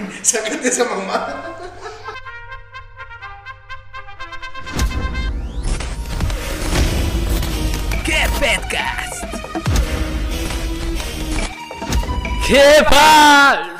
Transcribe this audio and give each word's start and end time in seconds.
Sácate 0.22 0.68
esa 0.68 0.84
mamada. 0.84 1.56
¡Qué 8.04 8.26
podcast! 8.38 9.24
¡Qué 12.46 12.84
pal! 12.88 13.76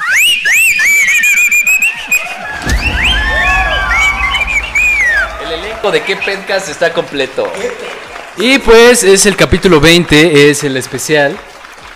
El 5.42 5.52
elenco 5.52 5.90
de 5.90 6.02
qué 6.02 6.16
podcast 6.16 6.68
está 6.68 6.92
completo. 6.92 7.50
Y 8.36 8.58
pues 8.58 9.02
es 9.02 9.26
el 9.26 9.36
capítulo 9.36 9.80
20, 9.80 10.50
es 10.50 10.62
el 10.64 10.76
especial. 10.76 11.36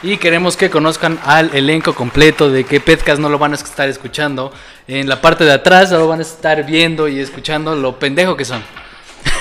Y 0.04 0.18
queremos 0.18 0.58
que 0.58 0.68
conozcan 0.68 1.18
al 1.24 1.54
elenco 1.54 1.94
completo 1.94 2.50
de 2.50 2.64
que 2.64 2.78
podcast 2.78 3.18
no 3.18 3.30
lo 3.30 3.38
van 3.38 3.52
a 3.52 3.54
estar 3.54 3.88
escuchando. 3.88 4.52
En 4.86 5.08
la 5.08 5.22
parte 5.22 5.44
de 5.44 5.52
atrás 5.52 5.92
lo 5.92 6.06
van 6.06 6.18
a 6.18 6.22
estar 6.22 6.66
viendo 6.66 7.08
y 7.08 7.20
escuchando 7.20 7.74
lo 7.74 7.98
pendejo 7.98 8.36
que 8.36 8.44
son. 8.44 8.62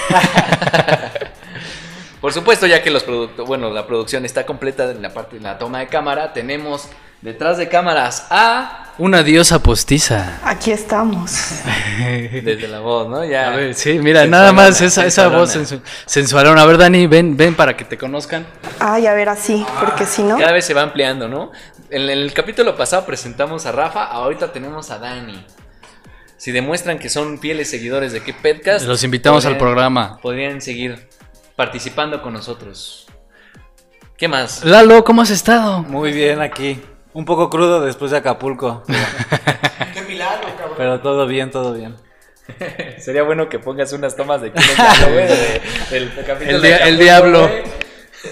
Por 2.21 2.31
supuesto, 2.31 2.65
ya 2.65 2.81
que 2.81 2.91
los 2.91 3.05
bueno, 3.45 3.71
la 3.71 3.85
producción 3.85 4.23
está 4.23 4.45
completa 4.45 4.89
en 4.89 5.01
la 5.01 5.13
parte 5.13 5.35
de 5.35 5.41
la 5.41 5.57
toma 5.57 5.79
de 5.79 5.87
cámara, 5.87 6.31
tenemos 6.31 6.87
detrás 7.23 7.57
de 7.57 7.69
cámaras 7.69 8.27
a 8.29 8.93
Una 8.97 9.23
diosa 9.23 9.63
postiza. 9.63 10.39
Aquí 10.43 10.71
estamos. 10.71 11.31
desde 12.43 12.67
la 12.67 12.79
voz, 12.81 13.09
¿no? 13.09 13.25
Ya. 13.25 13.51
A 13.51 13.55
ver, 13.55 13.73
sí, 13.73 13.97
mira, 13.97 14.21
Sensualona, 14.21 14.37
nada 14.37 14.51
más 14.53 14.81
esa, 14.81 15.05
esa 15.05 15.29
voz 15.29 15.55
sensu- 15.55 15.81
sensualona. 16.05 16.61
A 16.61 16.65
ver, 16.65 16.77
Dani, 16.77 17.07
ven, 17.07 17.35
ven 17.35 17.55
para 17.55 17.75
que 17.75 17.85
te 17.85 17.97
conozcan. 17.97 18.45
Ay, 18.79 19.07
a 19.07 19.13
ver, 19.13 19.29
así, 19.29 19.65
porque 19.79 20.05
si 20.05 20.21
no. 20.21 20.37
Cada 20.37 20.51
vez 20.51 20.65
se 20.65 20.73
va 20.73 20.81
ampliando, 20.83 21.27
¿no? 21.27 21.51
En 21.89 22.09
el 22.09 22.33
capítulo 22.33 22.75
pasado 22.75 23.05
presentamos 23.05 23.65
a 23.65 23.71
Rafa, 23.71 24.03
ahorita 24.05 24.51
tenemos 24.51 24.91
a 24.91 24.99
Dani. 24.99 25.43
Si 26.37 26.51
demuestran 26.51 26.99
que 26.99 27.07
son 27.09 27.39
fieles 27.39 27.69
seguidores 27.69 28.11
de 28.11 28.21
qué 28.21 28.33
podcast, 28.33 28.85
Los 28.85 29.03
invitamos 29.03 29.45
al 29.45 29.57
programa. 29.57 30.19
Podrían 30.21 30.61
seguir 30.61 31.07
participando 31.55 32.21
con 32.21 32.33
nosotros. 32.33 33.07
¿Qué 34.17 34.27
más? 34.27 34.63
Lalo, 34.65 35.03
¿cómo 35.03 35.21
has 35.21 35.29
estado? 35.29 35.79
Muy 35.83 36.11
bien 36.11 36.41
aquí. 36.41 36.81
Un 37.13 37.25
poco 37.25 37.49
crudo 37.49 37.81
después 37.81 38.11
de 38.11 38.17
Acapulco. 38.17 38.83
Qué 39.93 40.01
milagro, 40.01 40.47
cabrón. 40.57 40.75
Pero 40.77 40.99
todo 41.01 41.27
bien, 41.27 41.51
todo 41.51 41.73
bien. 41.73 41.95
Sería 42.99 43.23
bueno 43.23 43.47
que 43.49 43.59
pongas 43.59 43.93
unas 43.93 44.15
tomas 44.15 44.41
de 44.41 44.49
Lalo, 44.77 45.13
güey, 45.13 45.27
de- 45.27 45.61
del 45.91 46.11
capítulo 46.25 46.55
El 46.57 46.61
de 46.61 46.75
el 46.75 46.97
diablo. 46.97 47.41
güey, 47.47 47.63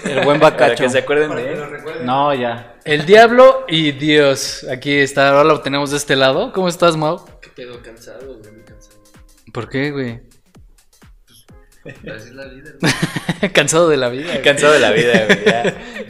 El 0.04 0.24
buen 0.24 0.40
Para 0.40 0.56
bacacho. 0.56 0.84
que 0.84 0.90
se 0.90 0.98
acuerden 0.98 1.28
Para 1.28 1.40
de 1.42 1.52
él. 1.52 1.60
No, 2.04 2.34
ya. 2.34 2.74
El 2.84 3.06
diablo 3.06 3.64
y 3.68 3.92
Dios. 3.92 4.66
Aquí 4.70 4.98
está, 4.98 5.28
ahora 5.28 5.44
lo 5.44 5.60
tenemos 5.60 5.90
de 5.92 5.96
este 5.98 6.16
lado. 6.16 6.52
¿Cómo 6.52 6.68
estás, 6.68 6.96
Mau? 6.96 7.24
¿Qué 7.40 7.50
pedo? 7.50 7.80
Cansado, 7.82 8.26
güey, 8.38 8.52
muy 8.52 8.62
cansado. 8.64 8.96
¿Por 9.52 9.68
qué, 9.68 9.90
güey? 9.92 10.20
Así 11.84 12.28
es 12.28 12.32
la 12.34 12.44
vida, 12.46 12.70
güey. 12.80 13.52
Cansado 13.52 13.88
de 13.88 13.96
la 13.96 14.08
vida. 14.08 14.26
güey. 14.30 14.42
Cansado 14.42 14.72
de 14.72 14.78
la 14.78 14.90
vida, 14.92 15.24
güey. 15.26 15.44
ya. 15.44 15.62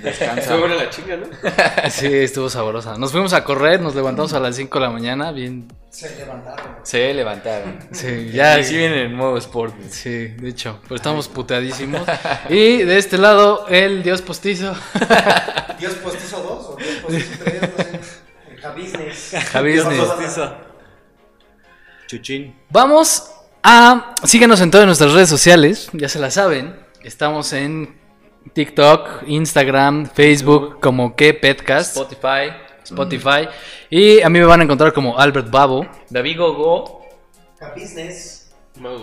Estuvo 0.37 0.59
buena 0.59 0.75
la 0.75 0.91
chinga, 0.91 1.17
¿no? 1.17 1.27
Sí, 1.91 2.07
estuvo 2.13 2.51
sabrosa. 2.51 2.99
Nos 2.99 3.13
fuimos 3.13 3.33
a 3.33 3.43
correr, 3.45 3.81
nos 3.81 3.95
levantamos 3.95 4.33
a 4.35 4.41
las 4.41 4.57
5 4.57 4.79
de 4.79 4.85
la 4.85 4.91
mañana, 4.91 5.33
bien. 5.33 5.69
Se 5.91 6.15
levantaron. 6.17 6.67
Se 6.83 7.15
levantaron. 7.15 7.79
Sí, 7.93 8.31
ya. 8.33 8.59
Y 8.59 8.65
sí 8.65 8.77
viene 8.77 9.05
en 9.05 9.15
modo 9.15 9.37
sport. 9.39 9.75
güey. 9.77 9.89
Sí, 9.91 10.29
de 10.29 10.49
hecho, 10.49 10.81
pues 10.89 11.01
estamos 11.01 11.29
puteadísimos. 11.29 12.03
Y 12.49 12.79
de 12.83 12.99
este 12.99 13.17
lado, 13.17 13.67
el 13.69 14.03
dios 14.03 14.21
postizo. 14.23 14.75
¿Dios 15.79 15.95
postizo 15.95 16.43
2 16.43 16.67
o 16.67 16.77
Dios 16.77 16.97
postizo 16.97 17.45
3? 17.45 17.61
No 17.63 17.85
sé. 17.85 18.01
Javisnes. 18.61 19.35
Javisnes. 19.53 19.99
Postizo. 20.01 20.57
Chuchín. 22.07 22.55
Vamos 22.71 23.32
a. 23.63 24.15
Síguenos 24.25 24.61
en 24.61 24.71
todas 24.71 24.87
nuestras 24.87 25.13
redes 25.13 25.29
sociales, 25.29 25.91
ya 25.93 26.09
se 26.09 26.19
la 26.19 26.31
saben. 26.31 26.77
Estamos 27.03 27.53
en 27.53 27.97
TikTok, 28.53 29.25
Instagram, 29.27 30.07
Facebook, 30.07 30.81
como 30.81 31.17
que 31.17 31.35
Petcast, 31.35 31.97
Spotify. 31.97 32.53
Spotify. 32.85 33.49
Y 33.91 34.21
a 34.21 34.29
mí 34.29 34.39
me 34.39 34.45
van 34.45 34.61
a 34.61 34.65
encontrar 34.65 34.93
como 34.93 35.19
Albert 35.19 35.51
Babo. 35.51 35.87
David 36.11 36.39
Gogo. 36.39 37.03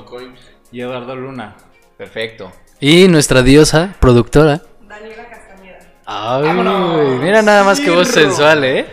Coin. 0.06 0.36
Y 0.72 0.81
Eduardo 0.81 1.16
Luna. 1.16 1.56
Perfecto. 1.98 2.52
Y 2.80 3.08
nuestra 3.08 3.42
diosa, 3.42 3.96
productora. 4.00 4.62
Ay, 6.12 6.42
mira 7.22 7.44
nada 7.44 7.64
más 7.64 7.80
que 7.80 7.92
voz 7.92 8.08
sensual, 8.08 8.64
¿eh? 8.64 8.88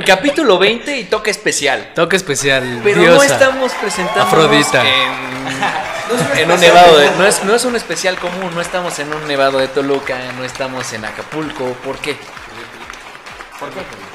Capítulo 0.06 0.58
20 0.58 0.96
y 0.96 1.04
toque 1.04 1.30
especial. 1.30 1.92
Toque 1.94 2.16
especial. 2.16 2.80
Pero 2.82 3.02
no 3.02 3.22
estamos 3.22 3.70
presentando 3.72 4.22
Afrodita. 4.22 4.82
en, 4.82 6.38
en 6.38 6.50
un 6.50 6.58
nevado 6.58 6.96
de, 6.96 7.10
no 7.18 7.26
es 7.26 7.44
no 7.44 7.54
es 7.54 7.66
un 7.66 7.76
especial 7.76 8.16
común, 8.18 8.50
no 8.54 8.62
estamos 8.62 8.98
en 8.98 9.12
un 9.12 9.28
nevado 9.28 9.58
de 9.58 9.68
Toluca, 9.68 10.18
no 10.38 10.42
estamos 10.42 10.90
en 10.94 11.04
Acapulco, 11.04 11.64
¿por 11.84 11.98
qué? 11.98 12.16
¿Por 13.60 13.68
qué? 13.68 14.11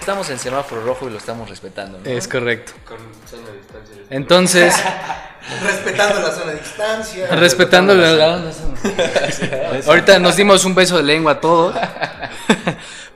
Estamos 0.00 0.30
en 0.30 0.38
semáforo 0.38 0.82
rojo 0.82 1.06
y 1.06 1.10
lo 1.10 1.18
estamos 1.18 1.48
respetando, 1.48 1.98
¿no? 1.98 2.10
Es 2.10 2.26
correcto. 2.26 2.72
Con 2.84 2.98
sana 3.26 3.52
distancia. 3.52 4.02
Entonces, 4.08 4.74
Respetando 5.62 6.20
la 6.20 6.30
zona 6.32 6.52
de 6.52 6.58
distancia. 6.58 7.26
respetando 7.30 7.94
la... 7.94 8.52
Ahorita 9.86 10.18
nos 10.18 10.36
dimos 10.36 10.64
un 10.64 10.74
beso 10.74 10.96
de 10.96 11.02
lengua 11.02 11.40
todos. 11.40 11.74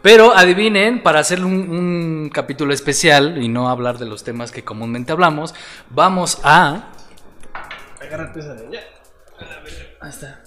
Pero 0.03 0.35
adivinen, 0.37 1.03
para 1.03 1.21
hacer 1.21 1.43
un, 1.43 1.53
un 1.53 2.31
capítulo 2.33 2.75
especial 2.75 3.43
y 3.43 3.49
no 3.49 3.69
hablar 3.69 3.99
de 3.99 4.07
los 4.07 4.25
temas 4.25 4.53
que 4.53 4.63
comúnmente 4.63 5.13
hablamos, 5.13 5.55
vamos 5.91 6.39
a... 6.43 6.91
Ahí 10.01 10.11
está. 10.11 10.43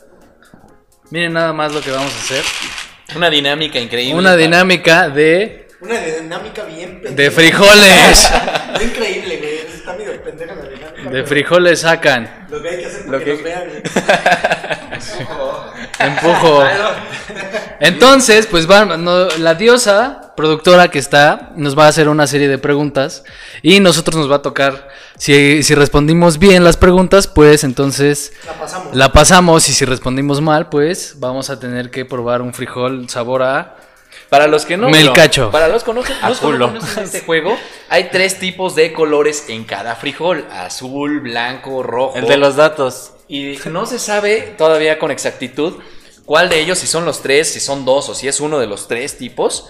Miren 1.09 1.33
nada 1.33 1.53
más 1.53 1.73
lo 1.73 1.81
que 1.81 1.91
vamos 1.91 2.13
a 2.13 2.17
hacer. 2.17 2.43
Una 3.15 3.29
dinámica 3.29 3.79
increíble. 3.79 4.19
Una 4.19 4.35
dinámica 4.35 5.09
de, 5.09 5.66
Una 5.79 5.99
dinámica 5.99 6.63
bien 6.63 7.01
pendeja. 7.01 7.15
de 7.15 7.31
frijoles. 7.31 8.31
Muy 8.73 8.83
increíble, 8.85 9.37
güey. 9.37 9.57
Está 9.75 9.93
medio 9.93 10.23
pendeja 10.23 10.55
la 10.55 10.69
dinámica. 10.69 11.09
De 11.11 11.23
frijoles 11.23 11.81
sacan. 11.81 12.47
Lo 12.49 12.61
que 12.61 12.69
hay 12.69 12.77
que 12.79 12.85
hacer 12.87 13.05
para 13.05 13.19
que 13.19 13.25
que- 13.25 13.33
nos 13.33 13.43
vean. 13.43 13.63
Empujo. 15.99 16.63
Entonces, 17.79 18.47
pues 18.47 18.69
va, 18.69 18.85
no- 18.85 19.27
la 19.37 19.55
diosa 19.55 20.33
productora 20.35 20.89
que 20.89 20.99
está 20.99 21.51
nos 21.55 21.77
va 21.77 21.85
a 21.85 21.89
hacer 21.89 22.09
una 22.09 22.27
serie 22.27 22.47
de 22.47 22.57
preguntas 22.57 23.23
y 23.61 23.79
nosotros 23.79 24.15
nos 24.15 24.31
va 24.31 24.37
a 24.37 24.41
tocar, 24.41 24.89
si, 25.17 25.63
si 25.63 25.75
respondimos 25.75 26.37
bien 26.39 26.63
las 26.63 26.77
preguntas, 26.77 27.27
pues 27.27 27.63
entonces 27.63 28.33
La 28.45 28.53
pasamos. 28.53 28.95
la 28.95 29.11
pasamos 29.11 29.69
y 29.69 29.73
si 29.73 29.85
respondimos 29.85 30.41
mal, 30.41 30.69
pues 30.69 31.15
vamos 31.17 31.49
a 31.49 31.59
tener 31.59 31.89
que 31.91 32.05
probar 32.05 32.41
un 32.41 32.53
frijol 32.53 33.09
sabor 33.09 33.43
a... 33.43 33.75
Para 34.29 34.47
los 34.47 34.65
que 34.65 34.77
no 34.77 34.89
Melcacho. 34.89 35.51
Para 35.51 35.67
los 35.67 35.83
que 35.83 35.93
no, 35.93 36.01
los 36.01 36.39
que 36.39 36.47
no 36.47 36.67
conocen 36.67 37.03
este 37.03 37.21
juego, 37.21 37.57
hay 37.89 38.09
tres 38.11 38.39
tipos 38.39 38.75
de 38.75 38.91
colores 38.93 39.45
en 39.49 39.63
cada 39.63 39.95
frijol: 39.95 40.45
azul, 40.51 41.21
blanco, 41.21 41.81
rojo. 41.83 42.17
El 42.17 42.27
de 42.27 42.37
los 42.37 42.55
datos. 42.55 43.13
Y 43.29 43.57
no 43.69 43.85
se 43.85 43.99
sabe 43.99 44.53
todavía 44.57 44.99
con 44.99 45.11
exactitud 45.11 45.75
cuál 46.25 46.49
de 46.49 46.59
ellos, 46.59 46.77
si 46.79 46.87
son 46.87 47.05
los 47.05 47.21
tres, 47.21 47.51
si 47.51 47.59
son 47.59 47.85
dos 47.85 48.09
o 48.09 48.15
si 48.15 48.27
es 48.27 48.39
uno 48.39 48.59
de 48.59 48.67
los 48.67 48.87
tres 48.87 49.17
tipos, 49.17 49.69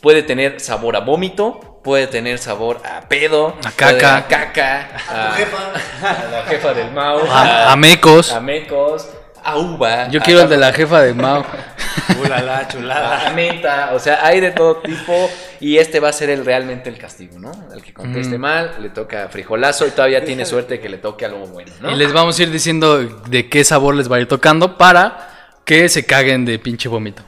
puede 0.00 0.22
tener 0.22 0.60
sabor 0.60 0.96
a 0.96 1.00
vómito, 1.00 1.80
puede 1.82 2.06
tener 2.06 2.38
sabor 2.38 2.80
a 2.84 3.08
pedo, 3.08 3.56
A 3.64 3.70
caca. 3.70 4.16
a 4.16 4.28
caca, 4.28 4.88
A 5.08 5.30
tu 5.30 5.36
jefa. 5.36 5.72
a 6.02 6.30
la 6.30 6.42
jefa 6.44 6.74
del 6.74 6.90
Mau, 6.92 7.20
A, 7.28 7.72
a 7.72 7.76
mecos. 7.76 8.32
a 8.32 8.40
mecos, 8.40 9.08
a 9.44 9.58
uva. 9.58 10.08
Yo 10.08 10.20
a 10.20 10.22
quiero 10.22 10.42
el 10.42 10.48
de 10.48 10.56
la 10.56 10.72
jefa 10.72 11.00
de 11.02 11.14
Mao. 11.14 11.44
Ulala, 12.24 12.66
chulada. 12.68 13.28
a 13.28 13.30
menta, 13.32 13.90
o 13.94 13.98
sea, 13.98 14.24
hay 14.26 14.40
de 14.40 14.50
todo 14.50 14.76
tipo 14.78 15.30
y 15.60 15.78
este 15.78 16.00
va 16.00 16.08
a 16.08 16.12
ser 16.12 16.30
el 16.30 16.44
realmente 16.44 16.88
el 16.90 16.98
castigo, 16.98 17.38
¿no? 17.38 17.52
El 17.74 17.82
que 17.82 17.92
conteste 17.92 18.38
Mm. 18.38 18.40
mal 18.40 18.76
le 18.80 18.90
toca 18.90 19.28
frijolazo 19.28 19.86
y 19.86 19.90
todavía 19.90 20.24
tiene 20.24 20.44
suerte 20.44 20.80
que 20.80 20.88
le 20.88 20.98
toque 20.98 21.24
algo 21.24 21.46
bueno, 21.46 21.72
¿no? 21.80 21.90
Y 21.90 21.96
les 21.96 22.12
vamos 22.12 22.38
a 22.38 22.42
ir 22.42 22.50
diciendo 22.50 22.98
de 23.02 23.48
qué 23.48 23.64
sabor 23.64 23.94
les 23.94 24.10
va 24.10 24.16
a 24.16 24.20
ir 24.20 24.28
tocando 24.28 24.76
para 24.76 25.28
que 25.64 25.88
se 25.88 26.04
caguen 26.04 26.44
de 26.44 26.58
pinche 26.58 26.88
vómito. 26.88 27.22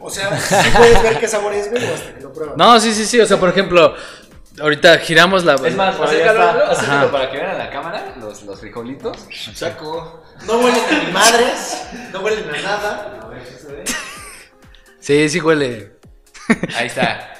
O 0.00 0.08
sea, 0.08 0.38
¿sí 0.38 0.54
puedes 0.76 1.02
ver 1.02 1.18
qué 1.18 1.26
sabor 1.26 1.52
es, 1.52 1.68
güey, 1.70 1.84
hasta 1.84 2.14
que 2.14 2.20
lo 2.20 2.32
pruebas? 2.32 2.56
No, 2.56 2.78
sí, 2.78 2.92
sí, 2.94 3.04
sí. 3.04 3.18
O 3.20 3.26
sea, 3.26 3.38
por 3.38 3.48
ejemplo, 3.48 3.92
ahorita 4.60 4.98
giramos 4.98 5.44
la. 5.44 5.54
Es 5.54 5.74
más, 5.76 5.96
Por 5.96 6.08
ahí 6.08 6.20
acércalo, 6.20 6.64
acércalo 6.70 7.10
para 7.12 7.30
que 7.30 7.36
vean 7.38 7.50
a 7.50 7.54
la 7.58 7.70
cámara 7.70 8.14
los, 8.20 8.42
los 8.42 8.60
frijolitos. 8.60 9.16
Saco. 9.54 10.24
No 10.46 10.58
huelen 10.58 10.80
a 10.84 11.04
ni 11.04 11.12
madres, 11.12 11.82
no 12.12 12.20
huelen 12.20 12.48
a 12.54 12.62
nada. 12.62 13.14
Sí, 15.00 15.28
sí 15.28 15.40
huele. 15.40 15.92
Ahí 16.76 16.86
está. 16.86 17.34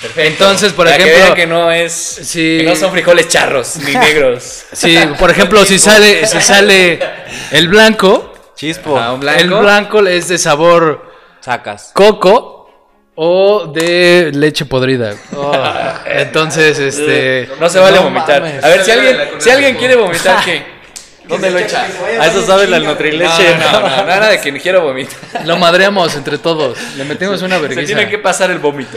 Perfecto. 0.00 0.20
Entonces, 0.44 0.72
por 0.72 0.86
Para 0.86 0.96
que 0.98 1.04
ejemplo- 1.04 1.24
vean 1.24 1.34
que 1.34 1.46
no 1.46 1.72
es. 1.72 1.92
Sí. 1.92 2.58
Que 2.60 2.64
no 2.64 2.76
son 2.76 2.92
frijoles 2.92 3.28
charros 3.28 3.76
ni 3.76 3.92
negros. 3.98 4.64
Sí, 4.72 4.98
por 5.18 5.30
ejemplo, 5.30 5.64
si 5.64 5.78
sale, 5.78 6.26
si 6.26 6.40
sale 6.40 7.00
el 7.50 7.68
blanco, 7.68 8.32
Chispo. 8.54 8.98
Ah, 8.98 9.12
blanco. 9.14 9.40
el 9.40 9.50
blanco 9.50 10.06
es 10.06 10.28
de 10.28 10.38
sabor 10.38 11.12
Sacas. 11.40 11.90
coco 11.92 12.55
o 13.16 13.66
de 13.66 14.30
leche 14.34 14.64
podrida. 14.66 15.14
Entonces, 16.06 16.78
este. 16.78 17.48
No 17.58 17.68
se 17.68 17.78
vale 17.80 17.96
No 17.96 18.04
vomitar. 18.04 18.42
mames. 18.42 18.62
A 18.62 18.68
ver, 18.68 18.84
si 18.84 18.90
alguien, 18.92 19.18
si 19.38 19.50
alguien 19.50 19.76
quiere 19.76 19.96
vomitar, 19.96 20.44
¿qué? 20.44 20.76
¿Dónde 21.26 21.50
lo 21.50 21.58
echa? 21.58 21.84
A 22.20 22.26
eso 22.28 22.46
sabe 22.46 22.68
la 22.68 22.78
No, 22.78 22.90
Nutrileche. 22.90 23.56
no, 23.58 23.80
no, 23.80 23.88
nada 24.06 24.28
de 24.28 24.40
que 24.40 24.52
quiero 24.60 24.82
vomitar. 24.82 25.16
Lo 25.44 25.56
madreamos 25.56 26.14
entre 26.14 26.38
todos. 26.38 26.78
Le 26.96 27.02
metemos 27.04 27.42
una 27.42 27.56
Se 27.56 27.62
vergüenza. 27.62 27.94
tiene 27.94 28.08
que 28.08 28.18
pasar 28.18 28.50
el 28.52 28.60
vómito. 28.60 28.96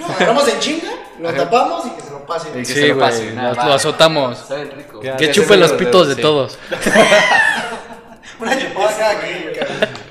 Lo 0.00 0.06
agarramos 0.06 0.48
en 0.48 0.58
chinga, 0.58 0.90
lo 1.20 1.32
tapamos 1.32 1.86
y 1.86 1.90
que 1.90 2.02
se 2.02 2.10
lo 2.10 2.26
pase. 2.26 2.50
que 2.50 2.64
Sí, 2.64 2.72
se 2.74 2.88
lo 2.88 2.96
güey. 2.96 3.08
pase, 3.08 3.30
nada 3.34 3.50
Lo, 3.50 3.54
más. 3.56 3.66
lo 3.66 3.72
azotamos. 3.74 4.38
Saben 4.48 4.70
rico. 4.76 5.00
Ya. 5.00 5.16
Que 5.16 5.30
chupe 5.30 5.48
se 5.48 5.56
los 5.58 5.72
pitos 5.74 6.08
de 6.08 6.16
todos. 6.16 6.58
Una 8.40 8.58
chupada 8.58 8.96
cada 8.98 9.20
quien. 9.20 9.52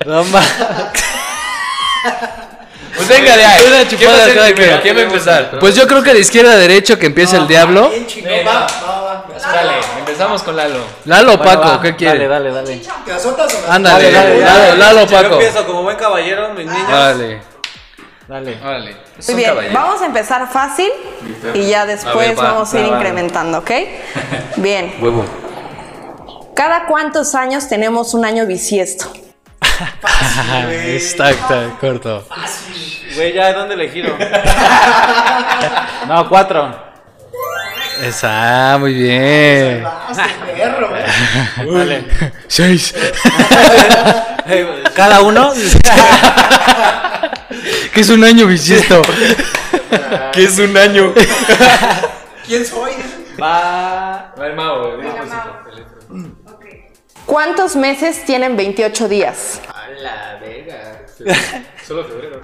No 0.06 0.24
Pues 0.24 0.46
venga 3.10 3.36
de 3.38 3.46
ahí. 3.46 3.64
Una 3.68 3.86
¿Quién 3.90 4.10
va 4.12 4.16
a 4.16 4.20
ser 4.26 4.36
cada 4.36 4.46
primero? 4.48 4.56
quien. 4.56 4.82
¿Quién 4.82 4.96
va 4.98 5.00
a 5.00 5.04
empezar? 5.04 5.60
Pues 5.60 5.76
yo 5.76 5.88
creo 5.88 6.02
que 6.04 6.14
de 6.14 6.20
izquierda 6.20 6.54
a 6.54 6.58
derecho 6.58 6.98
que 6.98 7.08
empiece 7.08 7.36
el 7.38 7.48
diablo. 7.48 7.90
Bien 7.90 8.08
chingón, 8.08 8.32
Venga. 8.32 8.52
va, 8.52 8.68
va, 8.68 9.02
va. 9.02 9.26
¿Me 9.28 9.36
azotas? 9.36 9.54
Dale, 9.54 9.72
empezamos 10.00 10.44
con 10.44 10.56
Lalo. 10.56 10.80
Lalo 11.06 11.34
o 11.34 11.38
Bueno, 11.38 11.52
Paco, 11.52 11.68
va, 11.70 11.82
¿qué 11.82 11.96
quiere? 11.96 12.28
Dale, 12.28 12.50
dale, 12.50 12.70
dale. 12.72 12.82
¿Te 13.06 13.12
azotas 13.12 13.54
o 13.54 13.68
me 13.68 13.74
Ándale, 13.76 14.12
Dale, 14.12 14.40
dale, 14.40 14.40
Lalo, 14.42 14.60
dale. 14.60 14.78
Lalo 14.78 15.02
o 15.02 15.06
Yo 15.06 15.12
Paco. 15.22 15.34
empiezo 15.36 15.66
como 15.68 15.84
buen 15.84 15.98
caballero, 15.98 16.50
mis 16.54 16.66
niños. 16.66 16.90
Dale. 16.90 17.42
Dale. 18.28 18.58
Órale. 18.64 18.96
Muy 19.28 19.36
bien, 19.36 19.54
vamos 19.74 20.02
a 20.02 20.06
empezar 20.06 20.48
fácil 20.52 20.90
y 21.56 21.66
ya 21.68 21.86
después 21.88 22.16
A 22.16 22.30
ver, 22.30 22.40
va, 22.40 22.44
vamos 22.52 22.74
a 22.74 22.80
ir 22.80 22.92
va. 22.92 22.98
incrementando, 22.98 23.58
¿ok? 23.58 23.72
Bien. 24.58 24.96
Huevo. 25.02 25.26
¿Cada 26.56 26.86
cuántos 26.86 27.34
años 27.36 27.68
tenemos 27.68 28.14
un 28.14 28.26
año 28.26 28.46
bisiesto? 28.46 29.12
Está, 30.86 31.32
está 31.32 31.70
corto. 31.80 32.26
Güey, 33.16 33.34
ya, 33.34 33.54
¿dónde 33.54 33.76
le 33.76 33.90
giro? 33.90 34.16
No, 36.08 36.28
cuatro. 36.28 36.76
Esa, 38.02 38.78
muy 38.80 38.94
bien. 38.94 39.84
Vas, 39.84 40.18
qué 40.46 40.52
perro, 40.54 40.90
güey. 41.58 41.78
Dale. 41.78 42.04
Seis. 42.48 42.96
Cada 44.96 45.22
uno. 45.22 45.54
Que 47.94 48.02
es 48.02 48.10
un 48.10 48.24
año 48.24 48.48
bisiesto. 48.48 49.02
¿Qué 50.32 50.46
es 50.46 50.58
un 50.58 50.76
año? 50.76 51.14
¿Quién 52.48 52.66
soy? 52.66 52.94
Va. 53.40 54.34
Va 54.40 54.48
el 54.48 54.56
mago, 54.56 54.98
¿Cuántos 57.30 57.76
meses 57.76 58.26
tienen 58.26 58.58
28 58.58 59.08
días? 59.08 59.62
A 59.68 59.88
la 59.90 60.40
verga. 60.42 61.06
Solo 61.88 62.04
febrero. 62.06 62.42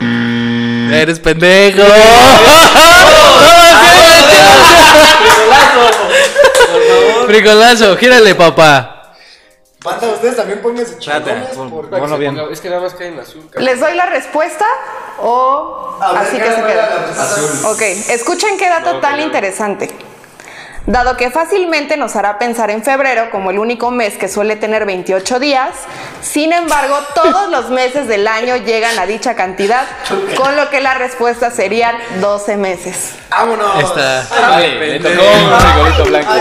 Eres 0.93 1.19
pendejo. 1.19 1.81
Fricolazo, 7.25 7.97
gírale, 7.97 8.35
papá. 8.35 9.15
Banda, 9.83 10.07
ustedes 10.09 10.35
también 10.35 10.61
pónganse 10.61 10.99
chingones 10.99 11.47
por... 11.71 12.19
bien. 12.19 12.39
Es 12.51 12.61
que 12.61 12.69
nada 12.69 12.81
más 12.81 12.93
cae 12.93 13.07
en 13.07 13.19
azul. 13.19 13.41
cabrón. 13.49 13.65
¿Les 13.65 13.79
doy 13.79 13.95
la 13.95 14.05
respuesta 14.05 14.65
o 15.19 15.97
A 15.99 16.13
ver, 16.13 16.21
así 16.21 16.37
que 16.37 16.51
se 16.51 16.63
queda? 16.63 17.11
Ok, 17.71 17.81
escuchen 18.11 18.55
qué 18.59 18.69
dato 18.69 18.99
tan 18.99 19.19
interesante. 19.19 19.89
Dado 20.87 21.17
que 21.17 21.31
fácilmente 21.31 21.97
nos 21.97 22.15
hará 22.15 22.37
pensar 22.37 22.69
en 22.69 22.83
febrero 22.83 23.31
como 23.31 23.49
el 23.49 23.57
único 23.57 23.89
mes 23.89 24.17
que 24.17 24.27
suele 24.27 24.55
tener 24.55 24.85
28 24.85 25.39
días, 25.39 25.71
sin 26.21 26.53
embargo, 26.53 26.95
todos 27.15 27.49
los 27.49 27.71
meses 27.71 28.07
del 28.07 28.27
año 28.27 28.55
llegan 28.57 28.99
a 28.99 29.07
dicha 29.07 29.35
cantidad, 29.35 29.85
con 30.37 30.55
lo 30.55 30.69
que 30.69 30.81
la 30.81 30.93
respuesta 30.93 31.49
serían 31.49 31.95
12 32.21 32.57
meses. 32.57 33.15
¡Vámonos! 33.31 33.95
Vale, 33.95 34.99
le 34.99 34.99
tocó 34.99 35.23
un 35.23 35.59
frijolito 35.59 36.05
blanco. 36.05 36.33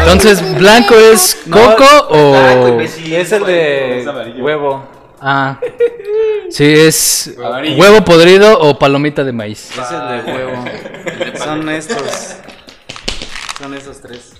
Entonces, 0.00 0.54
¿blanco 0.56 0.94
es 0.94 1.36
coco 1.50 1.84
o.? 2.08 2.80
Es 2.80 3.32
el 3.32 3.44
de 3.44 4.34
huevo. 4.38 4.95
Ah. 5.20 5.58
Sí, 6.50 6.64
es 6.72 7.34
Amarillo. 7.42 7.80
huevo 7.82 8.04
podrido 8.04 8.58
o 8.60 8.78
palomita 8.78 9.24
de 9.24 9.32
maíz. 9.32 9.70
Es 9.70 9.90
el 9.90 10.24
de 10.24 10.32
huevo. 10.32 10.64
Son 11.38 11.68
estos. 11.68 12.02
Son 13.58 13.72
esos 13.74 14.00
tres. 14.02 14.32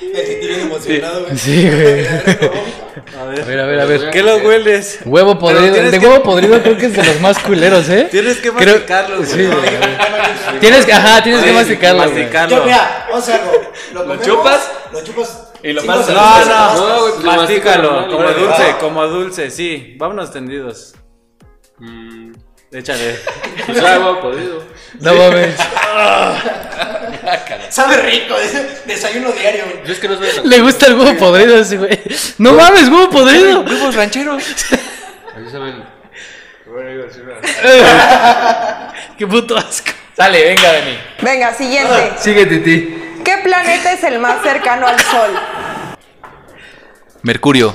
Bien 0.00 0.60
emocionado, 0.60 1.24
güey. 1.24 1.36
Sí, 1.36 1.68
güey. 1.68 2.06
A 2.06 3.22
A 3.22 3.24
ver. 3.26 3.60
a 3.60 3.66
ver, 3.66 3.80
a 3.80 3.84
ver. 3.84 4.10
¿Qué 4.10 4.22
lo 4.22 4.36
hueles? 4.36 5.00
Huevo 5.04 5.36
podrido. 5.38 5.74
El 5.74 5.90
de 5.90 5.98
que- 5.98 6.06
huevo 6.06 6.22
podrido 6.22 6.62
creo 6.62 6.76
que 6.78 6.86
es 6.86 6.94
de 6.94 7.04
los 7.04 7.20
más 7.20 7.38
culeros, 7.40 7.88
¿eh? 7.88 8.06
Tienes 8.10 8.36
que 8.38 8.50
Creo- 8.52 8.74
masticarlo, 8.74 9.16
güey. 9.16 9.28
Sí, 9.28 9.46
güey. 9.46 10.60
Tienes 10.60 10.86
que, 10.86 10.92
ajá, 10.92 11.22
tienes 11.24 11.42
que 11.44 11.52
masticarlo. 11.52 12.02
masticarlo. 12.04 12.56
Yo, 12.58 12.64
mira, 12.64 13.06
vamos 13.10 13.28
a 13.28 13.32
hacer 13.34 13.40
algo. 13.48 13.62
Lo, 13.94 14.00
comemos, 14.04 14.26
chupas? 14.26 14.70
Lo 14.92 15.02
chupas. 15.04 15.51
Y 15.62 15.72
lo 15.72 15.80
segundos, 15.82 16.08
No, 16.08 16.44
no, 16.44 16.74
No, 16.74 17.00
güey, 17.02 17.12
pues, 17.14 17.24
mastícalo, 17.24 17.92
mastícalo, 17.92 18.08
como 18.08 18.28
dulce, 18.32 18.62
igual. 18.62 18.78
como 18.78 19.06
dulce, 19.08 19.50
sí. 19.50 19.94
Vámonos 19.98 20.32
tendidos. 20.32 20.94
Mm, 21.78 22.32
Échale. 22.72 23.18
Pues 23.66 23.82
agua 23.84 24.20
podrido. 24.20 24.64
No 25.00 25.14
mames. 25.14 25.54
Sabe 27.70 27.96
rico, 27.98 28.34
es 28.36 28.86
desayuno 28.86 29.30
diario. 29.32 29.64
Yo 29.86 29.92
es 29.92 29.98
que 29.98 30.08
no 30.08 30.16
soy 30.16 30.28
Le 30.44 30.60
gusta 30.60 30.86
el 30.86 30.94
huevo 30.98 31.16
podrido 31.18 31.56
a 31.56 31.60
ese 31.60 31.76
güey. 31.78 31.98
No 32.38 32.52
mames, 32.54 32.88
huevo 32.88 33.10
podrido. 33.10 33.60
Huevos 33.60 33.94
rancheros. 33.94 34.42
Ahí 35.36 35.48
saben. 35.50 35.84
Bueno, 36.66 36.90
iba 36.90 37.04
a 37.04 37.06
decir 37.06 37.22
una- 37.22 38.92
Qué 39.18 39.26
puto 39.26 39.56
asco. 39.56 39.90
Sale, 40.16 40.42
venga, 40.44 40.72
Dani. 40.72 40.98
Venga, 41.22 41.54
siguiente. 41.54 42.12
Sigue, 42.18 42.46
Titi. 42.46 43.11
¿Qué 43.24 43.38
planeta 43.38 43.92
es 43.92 44.02
el 44.04 44.18
más 44.18 44.42
cercano 44.42 44.86
al 44.86 44.98
Sol? 45.00 45.30
Mercurio. 47.22 47.74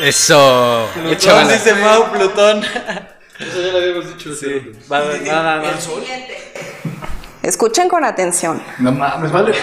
Eso. 0.00 0.90
Plutón 0.94 1.48
dice 1.48 1.74
Mau, 1.74 2.10
Plutón. 2.10 2.62
Eso 3.38 3.60
ya 3.60 3.72
lo 3.72 3.78
habíamos 3.78 4.08
dicho. 4.08 4.34
Sí. 4.34 4.72
Va, 4.90 5.00
nada, 5.24 5.56
nada. 5.56 5.72
Escuchen 7.42 7.88
con 7.88 8.04
atención. 8.04 8.62
No 8.78 8.92
mames, 8.92 9.30
vale. 9.30 9.54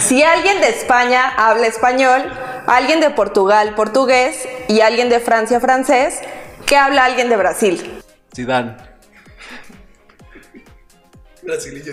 Si 0.00 0.22
alguien 0.22 0.60
de 0.60 0.70
España 0.70 1.28
habla 1.36 1.66
español, 1.66 2.22
alguien 2.66 3.00
de 3.00 3.10
Portugal 3.10 3.74
portugués 3.76 4.48
y 4.68 4.80
alguien 4.80 5.08
de 5.08 5.20
Francia 5.20 5.60
francés, 5.60 6.20
¿qué 6.66 6.76
habla 6.76 7.04
alguien 7.04 7.28
de 7.28 7.36
Brasil? 7.36 8.02
Zidane. 8.34 8.76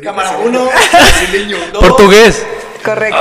Cámara 0.01 0.37
1, 0.37 0.69
brasileño 0.91 1.57
2. 1.71 1.87
Portugués. 1.87 2.45
Correcto. 2.83 3.17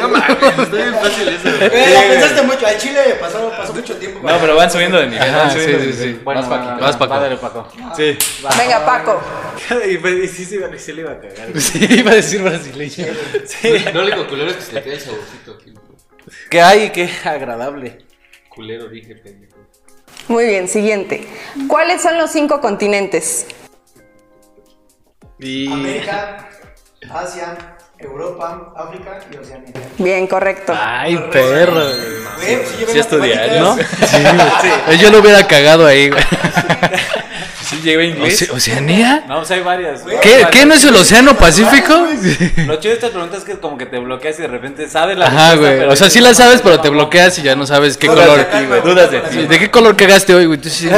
No 0.00 0.08
mames, 0.08 0.58
está 0.58 0.76
bien 0.76 0.94
fácil 0.94 1.28
eso. 1.28 1.48
Eh, 1.48 1.90
la 1.92 2.00
pensaste 2.00 2.42
mucho. 2.42 2.66
Al 2.66 2.78
Chile 2.78 3.00
pasó, 3.20 3.50
pasó 3.50 3.74
mucho 3.74 3.96
tiempo. 3.96 4.20
No, 4.22 4.38
pero 4.38 4.54
van 4.54 4.70
subiendo 4.70 4.98
de 4.98 5.06
nivel. 5.06 5.22
Ajá, 5.22 5.38
van 5.38 5.50
sí, 5.50 5.60
subiendo 5.60 5.80
sí, 5.80 5.86
de 5.86 5.92
sí. 5.92 5.98
nivel. 6.06 6.20
Bueno, 6.20 6.40
Vas, 6.42 6.48
Paquito. 6.50 6.80
Vas, 6.80 6.96
Paco. 6.96 7.14
Va, 7.14 7.20
dale, 7.20 7.36
Paco. 7.36 7.68
Sí. 7.96 8.18
Venga, 8.58 8.86
Paco. 8.86 9.20
y, 9.84 10.28
sí, 10.28 10.44
sí, 10.44 10.60
sí, 10.78 10.92
le 10.92 11.00
iba 11.00 11.12
a 11.12 11.20
cagar. 11.20 11.48
Sí, 11.60 11.86
iba 11.90 12.12
a 12.12 12.14
decir 12.14 12.42
brasileño. 12.42 13.06
No, 13.92 13.92
lo 13.92 14.02
único 14.04 14.28
culero 14.28 14.50
es 14.50 14.56
que 14.56 14.62
se 14.62 14.72
le 14.74 14.82
queda 14.82 14.94
el 14.94 15.00
saborcito 15.00 15.58
aquí. 15.60 15.74
Qué 16.50 16.60
hay, 16.60 16.90
qué 16.90 17.10
agradable. 17.24 17.98
Culero, 18.48 18.88
dije, 18.88 19.16
pendejo. 19.16 19.56
Muy 20.28 20.46
bien, 20.46 20.68
siguiente. 20.68 21.26
¿Cuáles 21.66 22.00
son 22.00 22.16
los 22.16 22.30
cinco 22.30 22.60
continentes? 22.60 23.46
América, 25.72 26.48
Asia, 27.12 27.56
Europa, 27.98 28.72
África 28.76 29.18
y 29.32 29.36
Oceanía. 29.36 29.72
Bien, 29.98 30.26
correcto. 30.26 30.72
Ay, 30.76 31.16
perro. 31.30 31.74
güey. 31.84 32.22
Güey, 32.36 32.56
pues, 32.62 32.90
sí 32.92 32.98
estudiar, 32.98 33.38
matemáticas. 33.48 34.00
¿no? 34.00 34.08
Sí, 34.62 34.68
güey. 34.86 34.98
Yo 34.98 35.10
lo 35.10 35.18
hubiera 35.20 35.46
cagado 35.46 35.86
ahí, 35.86 36.10
güey. 36.10 36.22
Sí, 37.64 37.80
llega 37.80 38.04
inglés. 38.04 38.42
Oce- 38.42 38.54
¿Oceanía? 38.54 39.24
No, 39.28 39.38
pues 39.38 39.50
hay 39.52 39.60
varias. 39.62 40.02
¿Qué, 40.20 40.46
¿Qué 40.50 40.66
no 40.66 40.74
es 40.74 40.84
el 40.84 40.94
Océano 40.94 41.34
Pacífico? 41.38 41.94
Lo 42.66 42.76
chido 42.76 42.90
de 42.90 42.94
estas 42.94 43.10
preguntas 43.12 43.38
es 43.38 43.44
que 43.44 43.58
como 43.60 43.78
que 43.78 43.86
te 43.86 43.98
bloqueas 43.98 44.38
y 44.40 44.42
de 44.42 44.48
repente 44.48 44.90
sabes 44.90 45.16
la 45.16 45.28
Ajá, 45.28 45.54
güey. 45.54 45.80
O 45.84 45.96
sea, 45.96 46.10
sí 46.10 46.20
la 46.20 46.34
sabes, 46.34 46.60
pero 46.60 46.80
te 46.80 46.90
bloqueas 46.90 47.38
y 47.38 47.42
ya 47.42 47.56
no 47.56 47.64
sabes 47.66 47.96
qué 47.96 48.08
color. 48.08 48.36
de 48.36 48.44
ti, 48.44 48.66
güey. 48.66 48.82
Dudas 48.82 49.10
de 49.10 49.20
ti. 49.20 49.28
Sí, 49.32 49.46
¿De 49.46 49.58
qué 49.58 49.70
color 49.70 49.96
cagaste 49.96 50.34
hoy, 50.34 50.46
güey? 50.46 50.60
Tú 50.60 50.68
sí. 50.68 50.90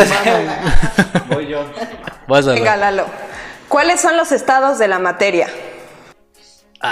Voy 1.29 1.47
yo. 1.47 1.65
Vas 2.27 2.49
a 2.49 2.53
Venga, 2.55 2.71
ver. 2.73 2.81
Lalo. 2.81 3.07
¿Cuáles 3.75 4.01
son 4.01 4.17
los 4.17 4.31
estados 4.31 4.79
de 4.79 4.87
la 4.87 5.01
materia? 5.01 5.49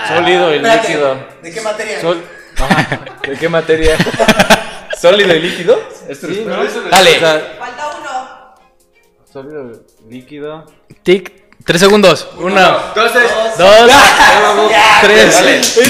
Sólido 0.08 0.52
y 0.52 0.56
Espérate, 0.56 0.88
líquido. 0.88 1.26
¿De 1.40 1.54
qué 1.54 1.60
materia? 1.60 2.00
Sol... 2.00 2.24
¿De 3.22 3.38
qué 3.38 3.48
materia? 3.48 3.96
¿Sólido 5.00 5.32
y 5.32 5.38
líquido? 5.38 5.78
Sí, 6.12 6.44
¿no? 6.44 6.56
Dale. 6.90 7.16
O 7.18 7.20
sea, 7.20 7.56
Falta 7.56 7.90
uno. 8.00 8.54
sólido, 9.32 9.84
líquido. 10.08 10.66
Tic. 11.04 11.54
Tres 11.64 11.80
segundos. 11.82 12.28
Uno, 12.36 12.80
Entonces, 12.88 13.30
dos, 13.56 13.92
tres. 15.02 15.40
Güey. 15.76 15.86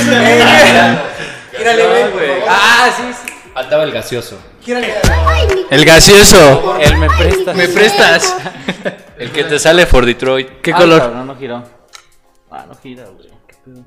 favor. 1.56 2.44
Ah, 2.50 2.90
sí, 2.94 3.02
sí. 3.14 3.32
Faltaba 3.54 3.84
el 3.84 3.92
gaseoso. 3.92 4.38
El 5.70 5.84
gaseoso. 5.86 6.76
El 6.78 6.98
me 6.98 7.08
prestas. 7.08 7.56
¿Me 7.56 7.68
prestas? 7.68 8.36
El 9.22 9.32
que 9.32 9.44
te 9.44 9.58
sale 9.58 9.86
for 9.86 10.04
Detroit. 10.06 10.60
¿Qué 10.62 10.72
Ah, 10.72 10.76
color? 10.76 10.98
cabrón, 11.00 11.26
no 11.26 11.36
giró. 11.36 11.62
Ah, 12.50 12.66
no 12.68 12.74
gira, 12.76 13.04
güey. 13.06 13.28
¿Qué 13.46 13.54
pedo? 13.64 13.84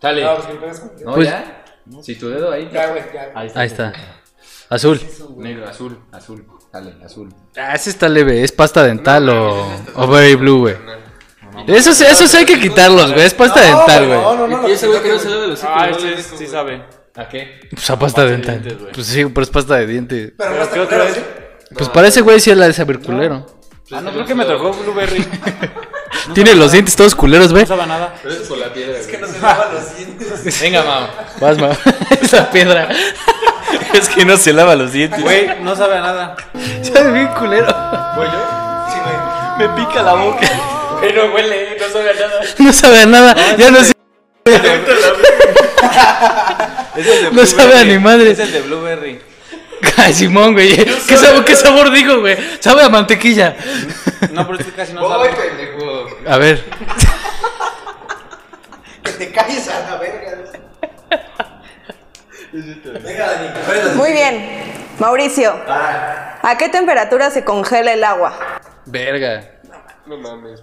Sale. 0.00 0.24
No, 0.24 0.34
pues, 0.36 0.46
¿qué 0.46 0.54
pegas 0.54 0.80
con- 0.80 0.92
¿No, 1.04 1.14
Pues- 1.14 1.28
ya? 1.28 1.64
Si 2.02 2.14
tu 2.16 2.28
dedo 2.28 2.50
ahí. 2.52 2.68
Ya, 2.72 2.88
güey, 2.88 3.02
ya. 3.14 3.30
Ahí 3.34 3.46
está. 3.46 3.60
Ahí 3.60 3.66
está. 3.68 3.92
Azul. 4.68 5.00
Negro, 5.36 5.68
azul, 5.68 5.98
azul. 6.12 6.44
Sale, 6.72 6.94
azul. 7.04 7.32
Ah, 7.56 7.74
ese 7.74 7.90
está 7.90 8.08
leve. 8.08 8.42
¿Es 8.42 8.50
pasta 8.52 8.82
dental 8.82 9.28
o, 9.28 9.66
o 9.94 10.06
Very 10.08 10.34
Blue, 10.34 10.58
güey? 10.60 10.76
Eso, 11.68 11.94
sí- 11.94 12.04
eso 12.04 12.26
sí 12.26 12.36
hay 12.36 12.44
que 12.44 12.58
quitarlos, 12.60 13.12
güey. 13.12 13.24
Es 13.24 13.32
pasta 13.34 13.60
dental, 13.60 14.08
No, 14.08 14.08
güey. 14.08 14.20
no, 14.38 14.46
no, 14.48 14.62
no. 14.62 14.68
Y 14.68 14.72
ese 14.72 14.88
güey 14.88 15.00
que 15.02 15.08
no 15.10 15.18
se 15.18 15.30
lava 15.30 15.46
los 15.46 15.64
Ah, 15.64 15.88
no 15.90 15.96
este 15.96 16.36
sí, 16.36 16.46
sabe. 16.46 16.82
¿A 17.14 17.28
qué? 17.28 17.60
Pues 17.70 17.88
a 17.88 17.98
pasta 17.98 18.24
dental. 18.26 18.62
dientes. 18.62 18.88
Pues 18.92 19.06
sí, 19.06 19.24
pero 19.26 19.42
es 19.42 19.50
pasta 19.50 19.76
de 19.76 19.86
diente. 19.86 20.34
Pero 20.36 20.50
no. 20.50 20.66
Pues 21.76 21.88
para 21.88 22.08
ese 22.08 22.20
güey 22.20 22.40
sí 22.40 22.50
es 22.50 22.56
la 22.58 22.66
de 22.66 22.72
saber 22.74 22.98
culero. 23.00 23.46
Ah, 23.92 24.00
no, 24.00 24.10
creo 24.10 24.26
que 24.26 24.34
me 24.34 24.44
tocó 24.44 24.72
Blueberry. 24.72 25.24
Tiene 26.34 26.56
los 26.56 26.72
dientes 26.72 26.96
todos 26.96 27.14
culeros, 27.14 27.50
No 27.50 27.54
ve. 27.54 27.66
sabe 27.66 27.86
nada. 27.86 28.14
Pero 28.20 28.34
es 28.34 28.48
por 28.48 28.58
la 28.58 28.72
piedra, 28.72 28.98
Es 28.98 29.06
que 29.06 29.16
no 29.18 29.28
se 29.28 29.38
lava 29.40 29.68
los 29.72 29.96
dientes. 29.96 30.60
Venga, 30.60 30.82
mamá. 30.82 31.10
Vas, 31.40 31.58
ma. 31.58 31.68
Esa 32.20 32.50
piedra. 32.50 32.88
es 33.92 34.08
que 34.08 34.24
no 34.24 34.36
se 34.36 34.52
lava 34.52 34.74
los 34.74 34.92
dientes. 34.92 35.22
Güey, 35.22 35.60
no 35.62 35.76
sabe 35.76 35.98
a 35.98 36.00
nada. 36.00 36.36
Sabe 36.82 37.12
bien 37.12 37.28
culero. 37.28 37.66
¿Voy 38.16 38.26
yo? 38.26 38.86
Sí, 38.92 38.98
güey. 39.04 39.68
Me 39.68 39.68
pica 39.76 40.02
la 40.02 40.14
boca. 40.14 40.48
Pero 41.00 41.32
huele, 41.32 41.76
no 41.78 41.88
sabe 41.92 42.10
a 42.10 42.14
nada. 42.14 42.40
No 42.58 42.72
sabe 42.72 43.00
a 43.02 43.06
nada. 43.06 43.36
Ya 43.56 43.70
no 43.70 43.84
sé. 43.84 43.92
Es 46.96 47.06
el 47.06 47.24
de 47.24 47.30
No 47.32 47.46
sabe 47.46 47.78
a 47.78 47.84
ni 47.84 47.98
madre. 47.98 48.32
Es 48.32 48.38
el 48.40 48.50
de 48.50 48.62
Blueberry. 48.62 49.20
Ay, 49.96 50.12
Simón, 50.12 50.52
güey. 50.54 50.76
¿Qué 50.76 51.16
sabor, 51.16 51.44
¿Qué 51.44 51.56
sabor 51.56 51.90
dijo, 51.90 52.20
güey? 52.20 52.36
Sabe 52.60 52.82
a 52.82 52.88
mantequilla. 52.88 53.56
No, 54.32 54.46
pero 54.46 54.58
es 54.58 54.66
que 54.66 54.72
casi 54.72 54.92
no 54.92 55.02
Voy, 55.02 55.28
sabe. 55.28 55.48
pendejo. 55.48 56.06
A 56.28 56.38
ver. 56.38 56.64
Que 59.02 59.12
te 59.12 59.32
calles 59.32 59.68
a 59.68 59.90
la 59.90 59.96
verga. 59.98 60.32
Venga, 62.52 63.26
Dani. 63.32 63.48
¿cuál 63.66 63.78
es 63.78 63.84
la- 63.86 63.92
Muy 63.94 64.12
bien. 64.12 64.76
Mauricio, 64.98 65.54
¿a 65.68 66.56
qué 66.58 66.70
temperatura 66.70 67.30
se 67.30 67.44
congela 67.44 67.92
el 67.92 68.02
agua? 68.02 68.34
Verga. 68.86 69.50
No 70.06 70.16
mames. 70.16 70.62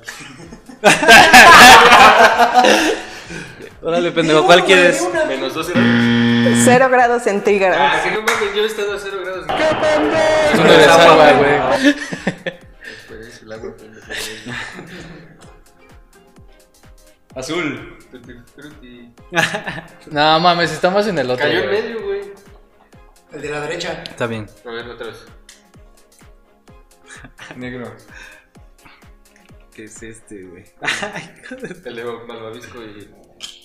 Órale, 3.83 4.11
pendejo, 4.11 4.45
¿cuál 4.45 4.63
quieres? 4.63 5.05
Menos 5.27 5.53
12 5.53 5.73
grados. 5.73 6.59
Cero 6.63 6.87
grados 6.89 7.23
centígrados. 7.23 7.77
Ah, 7.79 8.01
que 8.03 8.11
no 8.11 8.21
mames, 8.21 8.55
yo 8.55 8.63
he 8.63 8.65
estado 8.65 8.93
a 8.93 8.99
0 8.99 9.17
grados. 9.23 9.47
Tú 10.55 10.63
no 10.63 10.71
eres 10.71 10.87
agua, 10.87 11.31
güey. 11.33 11.95
Pues 13.07 13.41
el 13.41 13.51
agua, 13.51 13.75
pendejo. 13.75 14.07
Azul. 17.35 17.97
No 20.11 20.39
mames, 20.39 20.71
estamos 20.71 21.07
en 21.07 21.17
el 21.17 21.29
otro. 21.31 21.45
Cayó 21.45 21.63
en 21.63 21.69
medio, 21.69 22.03
güey. 22.05 22.21
El 23.33 23.41
de 23.41 23.49
la 23.49 23.61
derecha. 23.61 24.03
Está 24.03 24.27
bien. 24.27 24.47
A 24.65 24.69
ver, 24.69 24.87
otra 24.87 25.07
vez. 25.07 25.25
Negro. 27.57 27.91
¿Qué 29.73 29.85
es 29.85 30.03
este, 30.03 30.43
güey? 30.43 30.65
El 31.85 31.95
de 31.95 32.03
malvavisco 32.27 32.79
y 32.83 33.09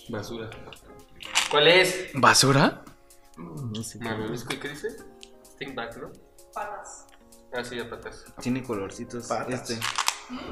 basura. 0.08 0.50
¿Cuál 1.50 1.68
es? 1.68 2.10
¿Basura? 2.14 2.82
No 3.36 3.82
sé. 3.82 3.98
Qué 4.60 4.68
dice? 4.68 4.88
Think 5.58 5.74
back, 5.74 5.96
¿no? 5.96 6.10
Patas. 6.52 7.06
Ah, 7.52 7.64
sí, 7.64 7.78
a 7.78 7.88
patas. 7.88 8.24
Tiene 8.40 8.62
colorcitos. 8.62 9.26
Patas. 9.26 9.70
Este. 9.70 9.86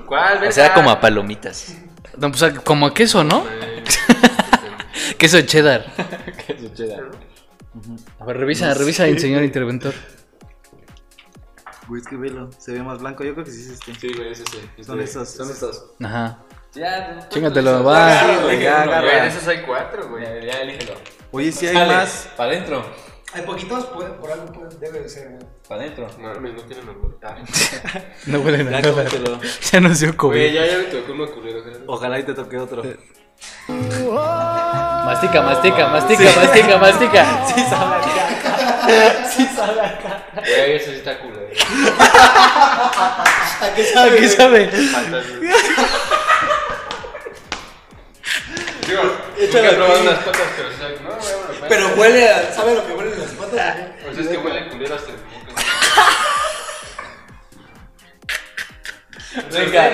¿Cuál? 0.07 0.47
O 0.47 0.53
sea, 0.53 0.73
como 0.73 0.91
a 0.91 1.01
palomitas. 1.01 1.77
No, 2.17 2.31
pues 2.31 2.59
como 2.61 2.95
queso, 2.95 3.25
¿no? 3.25 3.45
Queso 5.19 5.41
cheddar. 5.43 5.85
Queso 6.47 6.69
cheddar. 6.75 7.11
A 8.19 8.25
ver, 8.25 8.39
revisa, 8.39 8.73
revisa, 8.75 9.07
el 9.07 9.19
señor 9.19 9.43
interventor. 9.43 9.95
Güey, 11.89 12.01
es 12.01 12.09
que 12.09 12.17
velo. 12.17 12.51
Se 12.59 12.73
ve 12.73 12.83
más 12.83 13.01
blanco. 13.01 13.23
Yo 13.23 13.35
creo 13.35 13.45
que 13.45 13.51
sí 13.51 13.61
es 13.61 13.69
este. 13.69 13.95
Sí, 13.95 14.13
güey, 14.15 14.33
es 14.33 14.41
ese. 14.41 14.71
Es 14.79 14.87
Son 14.87 15.01
esos. 15.01 15.29
Son 15.29 15.51
estos. 15.51 15.93
Ajá. 16.03 16.43
Ya, 16.77 17.27
Chingatelo, 17.31 17.83
va. 17.85 18.21
Sí, 18.21 18.27
güey, 18.43 18.63
ya 18.63 18.85
Güey, 18.85 18.95
agarra. 18.99 19.23
de 19.23 19.29
esos 19.29 19.49
hay 19.49 19.63
cuatro, 19.63 20.09
güey. 20.09 20.25
Ya, 20.25 20.41
ya, 20.53 20.61
elígelo. 20.61 20.95
Oye, 21.33 21.51
si 21.51 21.67
hay 21.67 21.75
Sale, 21.75 21.95
más. 21.95 22.29
Para 22.37 22.51
adentro. 22.51 22.85
Hay 23.33 23.43
poquitos, 23.43 23.87
puede- 23.87 24.11
por 24.11 24.31
algo 24.31 24.47
puede- 24.53 24.77
debe 24.79 25.01
de 25.01 25.09
ser, 25.09 25.29
güey. 25.31 25.43
Para 25.69 25.81
adentro. 25.83 26.07
No, 26.19 26.29
mames, 26.35 26.55
no 26.55 26.63
tienen 26.63 26.89
olor. 26.89 27.19
Ah. 27.23 27.37
No 28.27 28.41
huele 28.41 28.59
Ya 28.59 28.65
nada. 28.65 28.81
Ya 29.73 29.81
dio 29.81 29.89
Güey, 29.99 30.17
COVID. 30.17 30.53
ya, 30.53 30.67
ya 30.67 30.79
me 30.79 30.85
tocó 30.85 31.13
uno 31.13 31.27
culero. 31.33 31.63
¿sabes? 31.63 31.79
Ojalá 31.87 32.19
y 32.19 32.23
te 32.25 32.35
toque 32.35 32.59
otro. 32.59 32.83
Mastica, 33.69 35.43
mastica, 35.43 35.89
mastica, 35.89 36.31
mastica, 36.37 36.79
mastica. 36.83 37.47
Sí, 37.55 37.65
sabe 37.65 37.97
Güey, 40.37 40.77
ese 40.77 40.91
sí 40.91 40.97
está 40.99 41.19
culero. 41.19 41.47
¿A 43.61 43.75
qué 43.75 43.85
sabe? 43.85 44.11
¿A 44.11 44.17
qué 44.17 44.29
sabe? 44.29 44.69
Fantasma. 44.69 45.41
Digo, 48.87 49.03
nunca 49.03 49.69
he 49.71 49.75
probado 49.75 50.01
unas 50.01 50.19
patas, 50.19 50.43
pero 50.57 50.71
sí 50.71 50.77
sabe. 50.79 50.97
No, 51.03 51.11
güey, 51.17 51.35
bueno, 51.35 51.67
Pero 51.69 51.89
huele 51.97 52.29
a. 52.29 52.55
¿Sabe 52.55 52.75
lo 52.75 52.87
que 52.87 52.93
huelen 52.93 53.19
las 53.19 53.31
patas? 53.31 53.77
Pues 54.05 54.19
es 54.19 54.29
que 54.29 54.39
huele 54.39 54.69
culero 54.69 54.95
hasta 54.95 55.11
el 55.11 55.17
boca. 55.17 55.63
Venga. 59.53 59.91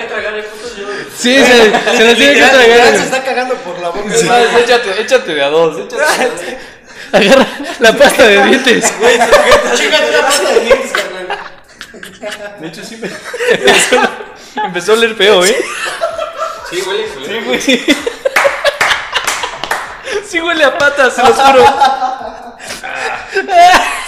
Sí, 1.16 1.36
se, 1.36 1.96
se 1.96 2.04
las 2.04 2.16
tiene 2.16 2.34
que 2.34 2.38
Ya, 2.38 2.52
ya 2.52 2.52
se 2.52 2.64
tragar. 2.66 2.94
está 2.94 3.24
cagando 3.24 3.54
por 3.56 3.78
la 3.80 3.88
boca. 3.88 4.14
Es 4.14 4.24
más, 4.24 4.42
échate, 4.60 5.00
échate 5.00 5.34
de 5.34 5.42
a 5.42 5.48
dos. 5.48 5.78
Échate. 5.78 6.58
Agarra 7.12 7.46
la 7.80 7.92
pasta 7.96 8.26
de 8.26 8.42
dientes. 8.44 8.92
Una 9.00 10.20
pasta 10.22 10.52
de 10.52 10.60
dientes, 10.60 10.92
carnal. 10.92 11.38
De 12.60 12.68
hecho, 12.68 12.84
sí 12.84 12.96
me. 12.96 13.08
Empezó, 13.08 14.00
empezó 14.64 14.92
a 14.92 14.96
oler 14.96 15.14
feo, 15.14 15.44
¿eh? 15.44 15.56
Sí, 16.70 16.82
huele 16.86 17.04
culero. 17.06 17.60
Sí 17.60 17.84
huele 20.40 20.64
a 20.64 20.76
patas, 20.78 21.14
se 21.14 21.22
los 21.22 21.36
juro. 21.36 21.64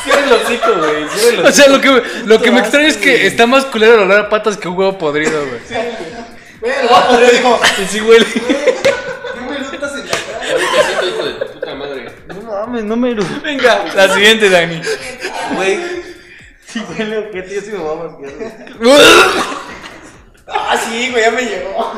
Cierra 0.05 0.21
el 0.27 0.33
hocico, 0.33 0.75
güey. 0.79 1.47
O 1.47 1.53
sea, 1.53 1.69
lo 1.69 1.81
que, 1.81 2.03
lo 2.27 2.41
que 2.41 2.51
me 2.51 2.61
extraña 2.61 2.89
es 2.89 2.97
que 2.97 3.27
está 3.27 3.47
más 3.47 3.65
culero 3.67 3.95
el 3.95 4.01
olor 4.01 4.21
a 4.21 4.29
patas 4.29 4.57
que 4.57 4.69
un 4.69 4.77
huevo 4.77 4.99
podrido, 4.99 5.41
güey. 5.47 5.61
Güey, 6.61 6.73
el 6.81 6.89
guapo 6.89 7.17
le 7.19 7.31
dijo. 7.31 7.61
Y 7.83 7.87
sí 7.87 8.01
huele. 8.01 8.27
No 9.37 9.51
me 9.51 9.57
en 9.57 9.63
la 9.63 9.71
cara. 9.79 10.53
Ahorita 10.53 11.07
hijo 11.07 11.25
de 11.25 11.33
tu 11.33 11.53
puta 11.53 11.75
madre. 11.75 12.13
No 12.27 12.35
mames, 12.43 12.85
no 12.85 12.97
me 12.97 13.11
lo. 13.13 13.25
Venga, 13.43 13.85
la 13.95 14.09
siguiente, 14.15 14.49
Dani. 14.49 14.81
Güey. 15.57 15.79
Sí, 16.67 16.83
huele 16.89 17.19
a 17.19 17.31
que 17.31 17.43
tío, 17.43 17.61
sí 17.61 17.71
me 17.73 17.79
va 17.79 17.93
a 17.93 17.97
mascar. 17.97 18.31
Ah, 20.47 20.77
sí, 20.77 21.11
güey, 21.11 21.25
ya 21.25 21.31
me 21.31 21.43
llegó. 21.43 21.93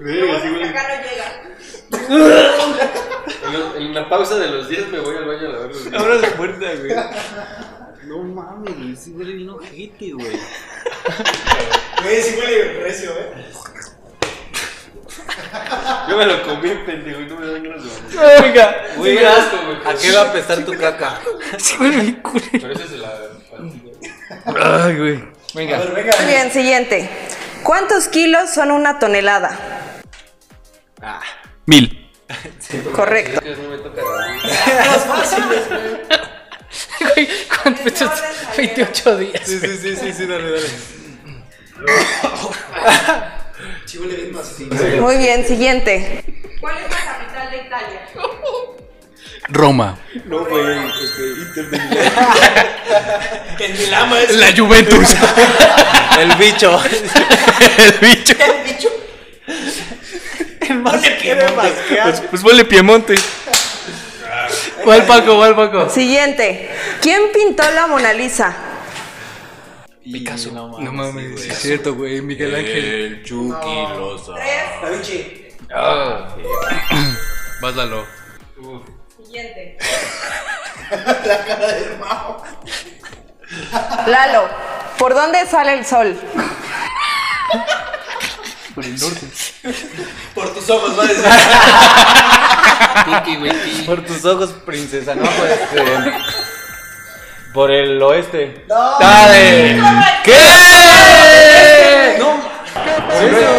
Verga, 0.00 0.40
sí 0.40 0.48
huele. 0.48 0.68
Acá 0.70 0.82
no 0.88 0.94
llega. 1.02 1.51
En, 1.92 3.52
lo- 3.52 3.76
en 3.76 3.94
la 3.94 4.08
pausa 4.08 4.36
de 4.36 4.48
los 4.48 4.68
10 4.68 4.88
me 4.88 5.00
voy 5.00 5.16
al 5.16 5.24
baño 5.24 5.48
a 5.48 5.52
lavar 5.52 5.68
los 5.68 5.80
dientes. 5.82 6.00
Abre 6.00 6.18
la 6.20 6.28
puerta, 6.36 6.66
güey. 6.78 6.92
No 8.06 8.18
mames, 8.18 8.76
güey. 8.76 8.96
Sí 8.96 9.12
huele 9.12 9.32
bien 9.34 9.48
ojete, 9.50 10.12
güey. 10.12 10.38
Güey, 12.02 12.22
sí 12.22 12.36
huele 12.36 12.82
recio, 12.82 13.10
eh. 13.12 13.32
Yo 16.08 16.16
me 16.16 16.26
lo 16.26 16.42
comí, 16.42 16.70
pendejo, 16.84 17.20
y 17.20 17.26
no 17.26 17.36
me 17.36 17.46
dan 17.46 17.62
ganas 17.62 17.84
de 17.84 17.90
vomitar. 17.90 18.42
Venga. 18.42 18.76
Sí, 19.02 19.24
asco, 19.24 19.56
güey. 19.66 19.76
¿A 19.86 19.94
qué 19.98 20.12
va 20.12 20.20
a 20.22 20.28
apestar 20.30 20.64
tu 20.64 20.76
caca? 20.76 21.20
Sí 21.58 21.76
huele 21.80 21.96
bien 22.00 22.14
culero. 22.16 22.48
Pero 22.52 22.72
esa 22.72 22.84
es 22.84 22.90
la. 22.92 24.84
Ay, 24.84 24.98
güey. 24.98 25.24
Venga. 25.54 25.78
ver, 25.78 25.92
venga. 25.94 26.12
Muy 26.18 26.26
bien, 26.26 26.50
siguiente. 26.50 27.08
¿Cuántos 27.62 28.08
kilos 28.08 28.50
son 28.50 28.72
una 28.72 28.98
tonelada? 28.98 29.58
Mil. 31.66 32.10
Correcto. 32.94 33.40
Es 33.44 33.58
que 33.58 33.78
toca 33.78 34.02
la 34.02 34.38
Güey, 37.00 37.28
¿cuánto 37.62 37.82
pesas? 37.82 38.22
28 38.56 39.16
días. 39.18 39.42
Sí, 39.44 39.58
sí, 39.58 39.76
sí, 39.76 39.96
sí, 39.96 40.12
sí, 40.12 40.26
dale, 40.26 40.50
dale. 40.50 40.66
Sí 43.84 43.98
huele 43.98 44.14
bien 44.16 44.32
macizo. 44.32 44.72
Muy 45.00 45.18
bien, 45.18 45.46
siguiente. 45.46 46.24
¿Cuál 46.60 46.78
es 46.78 46.84
la 46.84 47.04
capital 47.04 47.50
de 47.50 47.56
Italia? 47.58 48.08
Roma. 49.48 49.98
No, 50.24 50.46
güey, 50.46 50.78
este, 51.02 51.42
Inter 51.42 51.68
de 51.70 51.76
El 53.66 53.78
Milama 53.78 54.20
es. 54.20 54.34
La 54.36 54.56
Juventus. 54.56 55.14
El 56.18 56.34
bicho. 56.36 56.80
El 57.78 57.92
bicho. 58.00 58.34
Quiere 61.20 61.50
mascar. 61.52 62.02
Pues, 62.02 62.20
pues 62.30 62.42
huele 62.44 62.64
Piemonte. 62.64 63.14
El 64.84 65.02
Paco, 65.04 65.44
el 65.46 65.54
Paco. 65.54 65.88
Siguiente. 65.88 66.70
¿Quién 67.00 67.30
pintó 67.32 67.62
la 67.70 67.86
Mona 67.86 68.12
Lisa? 68.12 68.54
Picasso. 70.02 70.50
No, 70.50 70.78
No 70.80 70.92
mames, 70.92 71.40
sí 71.40 71.48
es 71.48 71.58
cierto, 71.58 71.94
güey. 71.94 72.20
Miguel 72.20 72.54
Ángel. 72.54 72.84
El 72.84 73.22
Chucky 73.22 73.96
Loza. 73.96 74.32
Da 74.32 74.90
Vinci. 74.90 75.48
Vas, 77.60 77.76
Lalo. 77.76 78.04
Siguiente. 79.24 79.78
La 81.24 81.44
cara 81.44 81.66
del 81.68 81.98
Mao. 81.98 82.42
Lalo, 84.06 84.48
¿por 84.98 85.14
dónde 85.14 85.46
sale 85.46 85.74
el 85.74 85.86
sol? 85.86 86.18
Por 88.74 90.54
tus 90.54 90.70
ojos, 90.70 90.98
va 90.98 91.04
a 91.04 91.06
decir. 91.06 91.24
Tiki, 93.24 93.36
güey, 93.38 93.52
tiki. 93.52 93.82
Por 93.82 94.04
tus 94.04 94.24
ojos, 94.24 94.50
princesa, 94.64 95.14
no, 95.14 95.22
pues. 95.28 95.50
eh, 95.74 96.12
por 97.52 97.70
el 97.70 98.00
oeste. 98.02 98.64
No. 98.68 98.98
¡Dale! 98.98 99.80
¿Qué? 100.24 100.32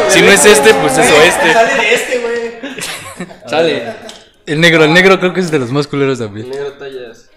Si 0.10 0.22
no 0.22 0.32
es 0.32 0.46
este, 0.46 0.74
pues 0.75 0.98
es 0.98 1.12
oeste. 1.12 1.53
Sale 1.53 1.75
de 1.75 1.93
este, 1.93 2.20
güey. 2.20 2.60
Sale. 3.48 3.93
El 4.46 4.60
negro, 4.60 4.84
el 4.84 4.93
negro 4.93 5.20
creo 5.20 5.34
que 5.34 5.39
es 5.39 5.51
de 5.51 5.60
los 5.60 5.72
más 5.72 5.88
culeros 5.88 6.20
también. 6.20 6.50
Negro 6.50 6.74
tallas. 6.74 7.29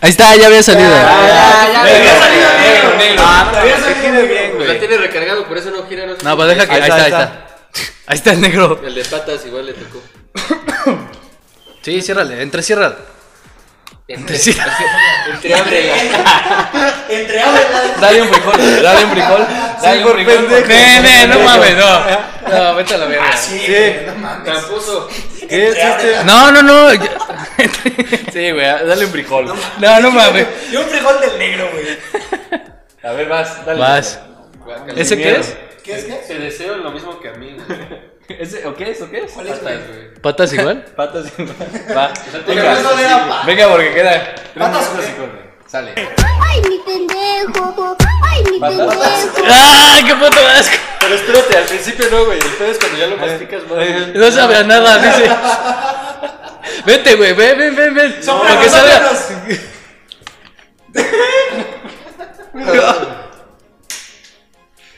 Ahí 0.00 0.10
está, 0.10 0.34
ya 0.36 0.46
había 0.46 0.62
salido. 0.62 0.88
Había 0.94 2.18
salido 2.18 2.48
negro, 2.58 2.96
negro. 2.98 3.24
Había 3.24 3.78
salido 3.80 4.26
bien, 4.26 4.52
Pues 4.56 4.68
la 4.68 4.78
tiene 4.78 4.96
recargado, 4.96 5.46
por 5.46 5.58
eso 5.58 5.70
no 5.70 5.86
gira. 5.86 6.03
No, 6.22 6.36
pues 6.36 6.48
deja 6.48 6.66
que. 6.66 6.74
Ahí 6.74 6.82
está, 6.82 6.94
ahí 6.96 7.02
está. 7.10 7.40
Ahí 8.06 8.16
está 8.16 8.32
el 8.32 8.40
negro. 8.42 8.80
El 8.84 8.94
de 8.94 9.04
patas 9.04 9.46
igual 9.46 9.64
le 9.66 9.72
tocó. 9.72 10.00
Sí, 11.80 12.02
ciérrale, 12.02 12.42
entre 12.42 12.62
ciérrale. 12.62 12.96
Entre, 14.06 14.36
entre 14.36 15.54
abre. 15.54 15.92
Entre 17.08 17.40
aves, 17.40 17.66
Dale 18.00 18.22
un 18.22 18.28
frijol, 18.28 18.82
dale 18.82 19.04
un 19.04 19.10
frijol. 19.12 19.46
Dale 19.82 20.04
un 20.04 20.12
frijol. 20.12 21.28
No 21.30 21.40
mames, 21.40 21.76
no. 21.78 22.58
No, 22.58 22.74
vete 22.74 22.94
a 22.94 22.98
la 22.98 23.06
verga. 23.06 23.34
Sí, 23.34 23.64
güey, 23.66 24.06
no 24.06 24.14
mames. 24.16 24.44
Tramposo. 24.44 25.08
¿Qué 25.48 25.68
es 25.68 25.76
este? 25.78 26.24
No, 26.24 26.52
no, 26.52 26.62
no. 26.62 26.90
Sí, 26.90 28.50
güey, 28.50 28.66
dale 28.66 29.06
un 29.06 29.10
frijol. 29.10 29.46
No, 29.78 30.00
no 30.00 30.10
mames. 30.10 30.46
Y 30.70 30.76
un 30.76 30.84
frijol 30.84 31.20
del 31.20 31.38
negro, 31.38 31.70
güey. 31.72 31.98
A 33.02 33.12
ver, 33.12 33.28
vas, 33.28 33.64
dale. 33.64 33.80
Vas. 33.80 34.20
¿Ese 34.96 35.16
qué 35.16 35.36
es? 35.40 35.56
¿Qué 35.84 35.96
es 35.98 36.04
qué? 36.06 36.14
Te 36.26 36.38
deseo 36.38 36.76
lo 36.78 36.90
mismo 36.90 37.20
que 37.20 37.28
a 37.28 37.32
mí. 37.34 37.56
¿Ese, 38.28 38.66
¿O 38.66 38.74
qué 38.74 38.90
es? 38.92 39.02
¿O 39.02 39.10
qué 39.10 39.18
es? 39.24 39.32
¿Cuál 39.32 39.48
es, 39.48 39.58
Patas, 39.58 39.62
güey? 39.62 39.86
güey. 39.86 40.14
¿Patas 40.22 40.52
igual? 40.54 40.84
Patas. 40.96 41.26
Va. 41.94 42.12
De 42.46 42.54
la 42.54 43.28
pa- 43.28 43.42
Venga, 43.46 43.68
porque 43.68 43.92
queda. 43.92 44.34
Patas, 44.58 44.90
güey. 44.94 45.14
corre. 45.14 45.44
Sale. 45.66 45.92
Ay, 45.96 46.62
mi 46.68 46.78
pendejo. 46.78 47.96
Ay, 48.22 48.42
mi 48.50 48.60
pendejo. 48.60 48.92
¡Ah, 49.46 49.98
qué 50.06 50.14
puto 50.14 50.46
asco! 50.56 50.76
Pero 51.00 51.14
espérate, 51.16 51.56
al 51.58 51.64
principio 51.64 52.06
no, 52.10 52.24
güey. 52.24 52.38
El 52.38 52.46
pedo 52.46 52.70
es 52.70 52.78
cuando 52.78 52.98
ya 52.98 53.06
lo 53.08 53.16
masticas, 53.18 53.62
más. 53.68 53.86
No 54.14 54.30
sabe 54.30 54.56
a 54.56 54.62
nada, 54.62 54.98
dice. 54.98 55.30
Vete, 56.86 57.14
güey, 57.16 57.34
ven, 57.34 57.58
ven, 57.58 57.76
ven, 57.76 57.94
ven. 57.94 58.20
Para 58.24 58.60
que 58.60 58.68
salga. 58.70 59.10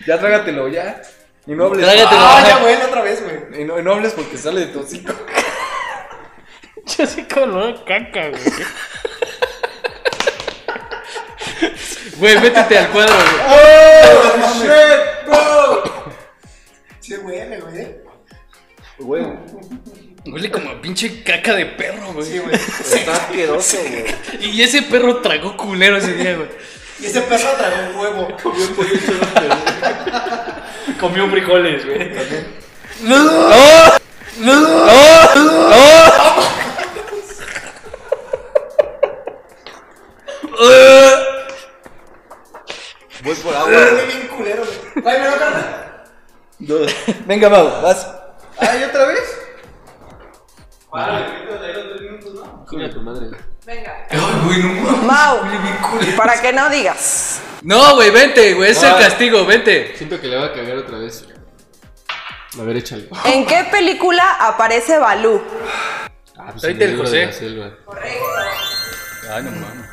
Ya 0.06 0.18
trágatelo, 0.18 0.68
ya. 0.68 1.02
Y 1.46 1.52
no 1.52 1.66
hables. 1.66 1.84
Trágatelo. 1.84 2.20
Ah, 2.20 2.44
ya, 2.46 2.58
güey, 2.58 2.76
otra 2.76 3.02
vez, 3.02 3.22
güey. 3.22 3.62
Y 3.62 3.64
no, 3.64 3.78
y 3.78 3.82
no 3.82 3.92
hables 3.92 4.12
porque 4.12 4.36
sale 4.38 4.60
de 4.60 4.66
tu 4.66 4.80
hocico. 4.80 5.12
Yo 6.96 7.06
sí 7.06 7.24
color 7.24 7.84
caca, 7.84 8.28
güey. 8.28 8.42
Güey, 12.18 12.40
métete 12.40 12.78
al 12.78 12.90
cuadro, 12.90 13.14
güey. 13.14 13.26
Sí, 17.00 17.14
huele, 17.16 17.60
güey. 17.60 17.96
Güey. 18.98 19.24
Huele 20.24 20.50
como 20.50 20.70
a 20.70 20.80
pinche 20.80 21.22
caca 21.22 21.54
de 21.54 21.66
perro, 21.66 22.12
güey. 22.14 22.26
Sí, 22.26 22.38
güey. 22.38 22.54
Está 22.54 23.12
asqueroso, 23.12 23.76
güey. 23.78 24.50
Y 24.52 24.62
ese 24.62 24.82
perro 24.82 25.20
tragó 25.20 25.56
culero 25.56 25.98
ese 25.98 26.14
día, 26.14 26.36
güey. 26.36 26.48
Y 26.98 27.06
ese 27.06 27.20
perro 27.22 27.48
tragó 27.58 27.90
un 27.90 27.96
huevo. 27.96 28.28
Comió 31.00 31.28
frijoles, 31.28 31.84
güey. 31.84 32.12
Voy 43.22 43.34
por 43.36 43.54
agua. 43.56 43.68
Huele 43.68 44.06
bien 44.06 44.28
culero, 44.28 44.62
güey. 44.64 44.78
Venga, 47.26 47.50
Mau, 47.50 47.82
vas. 47.82 48.06
Ay, 48.58 48.84
otra 48.84 49.06
vez. 49.06 49.38
Coño, 52.66 52.90
tu 52.90 53.00
madre. 53.02 53.26
Venga. 53.66 54.06
Mau, 55.02 55.40
para 56.16 56.40
que 56.40 56.52
no 56.52 56.70
digas. 56.70 57.40
No, 57.62 57.96
güey, 57.96 58.10
vente, 58.10 58.54
güey. 58.54 58.70
Es 58.70 58.82
el 58.82 58.96
castigo, 58.96 59.44
vente. 59.44 59.94
Siento 59.96 60.20
que 60.20 60.28
le 60.28 60.36
va 60.36 60.46
a 60.46 60.52
cagar 60.52 60.78
otra 60.78 60.98
vez. 60.98 61.26
A 62.58 62.62
ver, 62.62 62.76
échale. 62.76 63.08
¿En 63.24 63.44
qué 63.46 63.66
película 63.70 64.24
aparece 64.40 64.98
Balú? 64.98 65.42
Ah, 66.38 66.48
pues 66.52 66.64
el 66.64 66.78
libro 66.78 67.04
José. 67.04 67.16
de 67.16 67.26
la 67.26 67.32
selva. 67.32 67.70
Ay, 69.30 69.42
no 69.42 69.50
mames. 69.50 69.86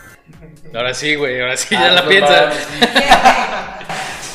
Ahora 0.73 0.93
sí, 0.93 1.15
güey, 1.15 1.41
ahora 1.41 1.57
sí 1.57 1.75
ya 1.75 1.91
la 1.91 2.07
piensas. 2.07 2.55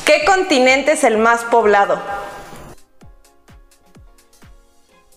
¿Qué 0.04 0.24
continente 0.24 0.92
es 0.92 1.04
el 1.04 1.16
más 1.18 1.44
poblado? 1.44 2.02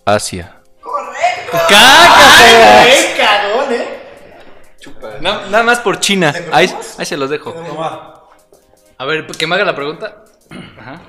Asia. 0.06 0.61
¡Caca! 1.52 2.82
Ay, 2.84 3.14
cagón, 3.18 3.74
eh. 3.74 3.98
Na- 5.22 5.46
nada 5.48 5.64
más 5.64 5.80
por 5.80 6.00
China. 6.00 6.34
Ahí, 6.52 6.74
ahí 6.98 7.06
se 7.06 7.18
los 7.18 7.30
dejo. 7.30 7.54
A 8.98 9.06
ver, 9.06 9.26
que 9.28 9.48
me 9.48 9.56
haga 9.56 9.66
la 9.66 9.76
pregunta. 9.76 10.24
Ajá. 10.80 11.02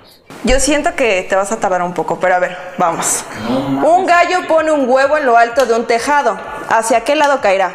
Yo 0.44 0.58
siento 0.58 0.94
que 0.96 1.22
te 1.28 1.36
vas 1.36 1.52
a 1.52 1.60
tardar 1.60 1.82
un 1.82 1.94
poco, 1.94 2.18
pero 2.18 2.34
a 2.34 2.38
ver, 2.40 2.56
vamos. 2.78 3.24
Un 3.48 4.06
gallo 4.06 4.46
pone 4.48 4.72
un 4.72 4.88
huevo 4.88 5.16
en 5.16 5.26
lo 5.26 5.36
alto 5.36 5.66
de 5.66 5.74
un 5.74 5.86
tejado. 5.86 6.38
¿Hacia 6.68 7.02
qué 7.04 7.14
lado 7.14 7.40
caerá? 7.40 7.72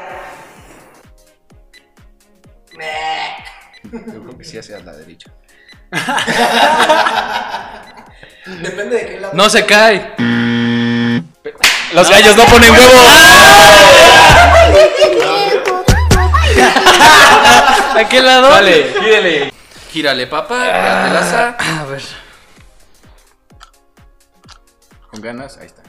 Yo 3.84 4.00
creo 4.24 4.38
que 4.38 4.44
sí 4.44 4.58
hacia 4.58 4.80
la 4.80 4.94
derecha. 4.94 5.32
Depende 8.46 8.98
de 8.98 9.06
qué 9.08 9.20
lado. 9.22 9.34
No 9.34 9.50
se 9.50 9.66
cae. 9.66 10.14
Los 11.94 12.10
gallos 12.10 12.36
no 12.36 12.44
ponen 12.46 12.72
huevos. 12.72 12.94
¿A 17.96 18.10
qué 18.10 18.22
lado? 18.22 18.50
Vale, 18.50 18.94
gírale. 19.00 19.54
Gírale, 19.92 20.28
papá. 20.28 20.66
Gátelaza. 20.66 21.56
A 21.60 21.86
ver. 21.86 22.04
Con 25.10 25.22
ganas, 25.22 25.58
ahí 25.58 25.68
está. 25.68 25.84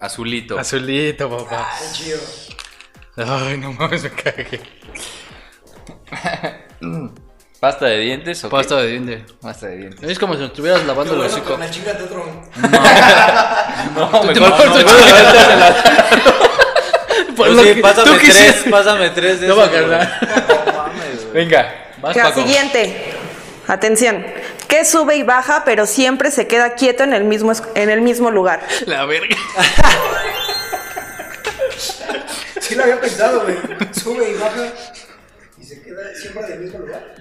Azulito. 0.00 0.58
Azulito, 0.58 1.30
papá. 1.30 1.70
Chido. 1.92 2.18
Ay, 3.16 3.58
no 3.58 3.72
mames, 3.72 4.02
me 4.02 4.10
cagué. 4.10 4.60
¿Pasta 7.62 7.86
de 7.86 7.98
dientes 8.00 8.42
o 8.42 8.48
qué? 8.48 8.56
Pasta 8.56 8.76
de 8.78 8.86
diente. 8.88 9.24
Pasta 9.40 9.66
de 9.68 9.76
dientes. 9.76 10.10
Es 10.10 10.18
como 10.18 10.34
si 10.34 10.40
nos 10.40 10.48
estuvieras 10.50 10.84
lavando 10.84 11.12
el 11.12 11.18
Bueno, 11.20 11.32
hocico. 11.32 11.50
con 11.52 11.60
la 11.60 11.70
chinga 11.70 11.92
de 11.92 12.02
otro. 12.02 12.26
No, 13.94 14.20
te 14.32 14.40
mejor, 14.40 14.74
dátela. 14.74 15.76
Por 17.36 17.48
lo 17.50 17.62
sí, 17.62 17.74
que- 17.74 17.80
pásame 17.80 18.10
tú 18.10 18.16
tres, 18.18 18.64
pásame 18.68 19.10
tres 19.10 19.40
de 19.42 19.46
No 19.46 19.54
va 19.54 19.64
a. 19.66 19.68
No 19.68 19.86
güey. 19.86 20.08
Venga, 21.32 21.72
vas, 22.00 22.16
La 22.16 22.22
Paco. 22.24 22.40
siguiente. 22.42 23.14
Atención. 23.68 24.26
¿Qué 24.66 24.84
sube 24.84 25.14
y 25.14 25.22
baja, 25.22 25.62
pero 25.64 25.86
siempre 25.86 26.32
se 26.32 26.48
queda 26.48 26.74
quieto 26.74 27.04
en 27.04 27.12
el 27.12 27.22
mismo, 27.22 27.52
en 27.76 27.90
el 27.90 28.00
mismo 28.00 28.32
lugar? 28.32 28.60
La 28.86 29.04
verga. 29.04 29.36
Sí 32.60 32.74
lo 32.74 32.82
había 32.82 33.00
pensado, 33.00 33.42
güey. 33.42 33.56
Sube 33.92 34.30
y 34.30 34.34
baja. 34.34 34.72
Se 35.72 35.80
queda 35.80 36.14
siempre 36.14 36.44
en 36.44 36.52
el 36.52 36.60
mismo 36.60 36.78
lugar. 36.80 37.14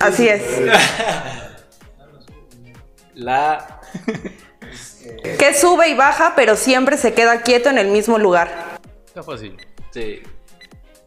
Así 0.00 0.28
es. 0.28 0.42
La. 3.14 3.80
¿Qué 5.38 5.54
sube 5.54 5.88
y 5.88 5.94
baja, 5.94 6.32
pero 6.34 6.56
siempre 6.56 6.96
se 6.96 7.14
queda 7.14 7.42
quieto 7.42 7.68
en 7.70 7.78
el 7.78 7.88
mismo 7.88 8.18
lugar? 8.18 8.78
Está 9.06 9.22
fácil. 9.22 9.56
Sí. 9.92 10.20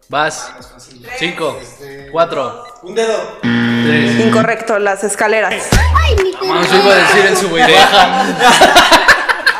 Vas. 0.07 0.53
Cinco, 1.17 1.59
cuatro, 2.11 2.63
Un 2.83 2.95
dedo. 2.95 3.39
tres. 3.41 4.25
Incorrecto, 4.25 4.79
las 4.79 5.03
escaleras. 5.03 5.53
Ay, 5.95 6.15
mi 6.23 6.31
Vamos, 6.31 6.71
yo 6.71 6.77
iba 6.77 6.93
a 6.93 6.95
decir 6.95 7.25
el 7.25 7.35
sube 7.37 7.59
y 7.59 7.73
baja. 7.73 8.25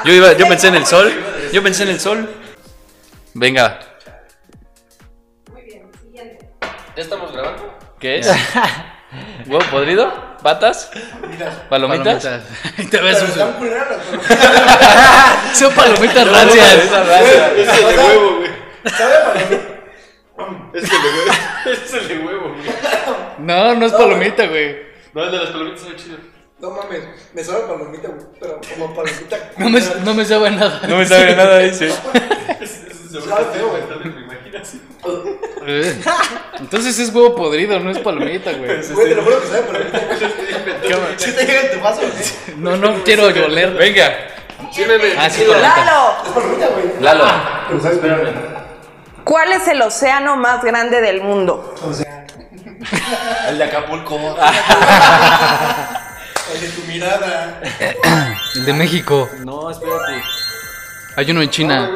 Yo, 0.05 0.13
iba, 0.13 0.33
yo 0.33 0.47
pensé 0.47 0.67
en 0.67 0.75
el 0.75 0.85
sol. 0.85 1.11
Yo 1.51 1.61
pensé 1.63 1.83
en 1.83 1.89
el 1.89 1.99
sol. 1.99 2.29
Venga. 3.33 3.79
¿Ya 6.95 7.01
estamos 7.03 7.31
grabando? 7.33 7.77
¿Qué 7.99 8.19
es? 8.19 8.27
¿Huevo 9.47 9.65
podrido? 9.69 10.13
¿Patas? 10.41 10.89
¿Palomitas? 11.69 12.25
Y 12.77 12.85
te 12.89 13.01
ves 13.01 13.17
Pero 13.17 13.47
un... 13.59 13.67
están. 13.67 13.95
Son 15.55 15.73
palomitas 15.73 16.31
rancias. 16.31 16.73
Es 16.73 17.67
el 17.67 17.87
de 17.87 17.97
huevo, 17.97 18.37
güey. 18.37 18.49
¿Sabe 18.85 19.15
a 19.15 19.25
palomita? 19.25 19.55
Es 20.73 20.83
el 20.83 20.89
de 20.89 21.09
huevo. 21.09 21.31
Ese 21.65 21.85
es 21.85 21.93
el 21.93 22.07
de 22.07 22.17
huevo, 22.19 22.53
güey. 22.53 22.69
No, 23.39 23.75
no 23.75 23.85
es 23.85 23.91
palomita, 23.91 24.47
güey. 24.47 24.77
No, 25.13 25.23
el 25.23 25.31
de 25.31 25.37
las 25.37 25.49
palomitas 25.49 25.83
es 25.87 25.95
chido. 25.97 26.17
No 26.59 26.71
mames, 26.71 27.03
me 27.33 27.43
sabe 27.43 27.63
a 27.63 27.67
palomita, 27.67 28.07
güey. 28.07 28.25
Pero 28.39 28.61
como 28.73 28.95
palomita. 28.95 29.51
No 29.57 29.69
me, 29.69 29.81
no 29.81 30.13
me 30.13 30.25
sabe 30.25 30.51
nada. 30.51 30.81
No 30.87 30.97
me 30.97 31.05
sabe 31.05 31.35
nada, 31.35 31.59
dice. 31.59 31.91
Sabe 31.91 33.45
feo, 33.53 33.69
güey. 33.69 34.24
Entonces 36.59 36.99
es 36.99 37.13
huevo 37.13 37.35
podrido, 37.35 37.79
no 37.79 37.91
es 37.91 37.99
palomita, 37.99 38.51
güey. 38.53 38.81
Güey, 38.81 39.09
te 39.09 39.15
lo 39.15 39.23
juro 39.23 39.41
que 39.41 39.47
sabe 39.47 39.61
palomita. 39.63 39.99
¿Sí 41.17 41.31
te 41.31 41.45
llega 41.45 41.61
en 41.61 41.71
tu 41.71 41.79
vaso, 41.83 42.01
güey? 42.01 42.13
No, 42.57 42.75
no 42.77 43.03
quiero 43.03 43.25
oler. 43.25 43.73
Venga. 43.73 44.13
Sírveme. 44.71 45.13
Ah, 45.17 45.29
sí, 45.29 45.43
palomita. 45.43 45.85
¡Lalo! 45.85 46.15
Es 46.25 46.31
palomita, 46.31 46.67
güey. 46.67 46.85
Lalo. 47.01 47.25
Espérame. 47.89 48.33
¿Cuál 49.23 49.53
es 49.53 49.67
el 49.67 49.81
océano 49.81 50.37
más 50.37 50.63
grande 50.63 51.01
del 51.01 51.21
mundo? 51.21 51.73
O 51.83 51.91
sea, 51.93 52.25
El 53.49 53.57
de 53.57 53.63
Acapulco. 53.63 54.15
el 56.53 56.61
de 56.61 56.69
tu 56.69 56.81
mirada. 56.83 57.59
El 58.55 58.65
de 58.65 58.73
México. 58.73 59.27
No, 59.43 59.71
espérate. 59.71 60.21
Hay 61.15 61.31
uno 61.31 61.41
en 61.41 61.49
China. 61.49 61.89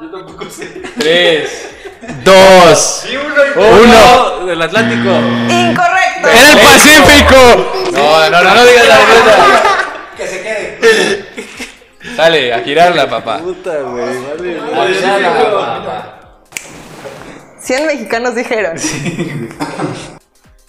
Yo 0.00 0.10
tampoco 0.10 0.44
sé. 0.50 0.82
Tres. 0.98 1.68
Dos. 2.24 3.04
Sí, 3.06 3.16
uno 3.16 3.44
y 3.44 3.50
Uno. 3.84 4.46
Del 4.46 4.62
Atlántico. 4.62 5.10
¡Incorrecto! 5.10 6.28
¡Era 6.28 6.52
el 6.52 6.58
Pacífico! 6.58 7.36
No, 7.92 8.30
no, 8.30 8.42
no, 8.42 8.54
no 8.54 8.64
digas 8.66 8.88
la 8.88 8.98
verdad. 8.98 9.62
Que 10.16 10.26
se 10.26 10.42
quede. 10.42 11.24
Sale, 12.16 12.52
a 12.52 12.60
girarla, 12.60 13.08
papá. 13.08 13.38
Puta, 13.38 13.74
güey. 13.82 14.18
Vale. 14.22 14.60
A 14.60 14.86
girarla, 14.94 15.30
papá. 15.34 16.16
100 17.62 17.86
mexicanos 17.86 18.34
dijeron. 18.34 18.76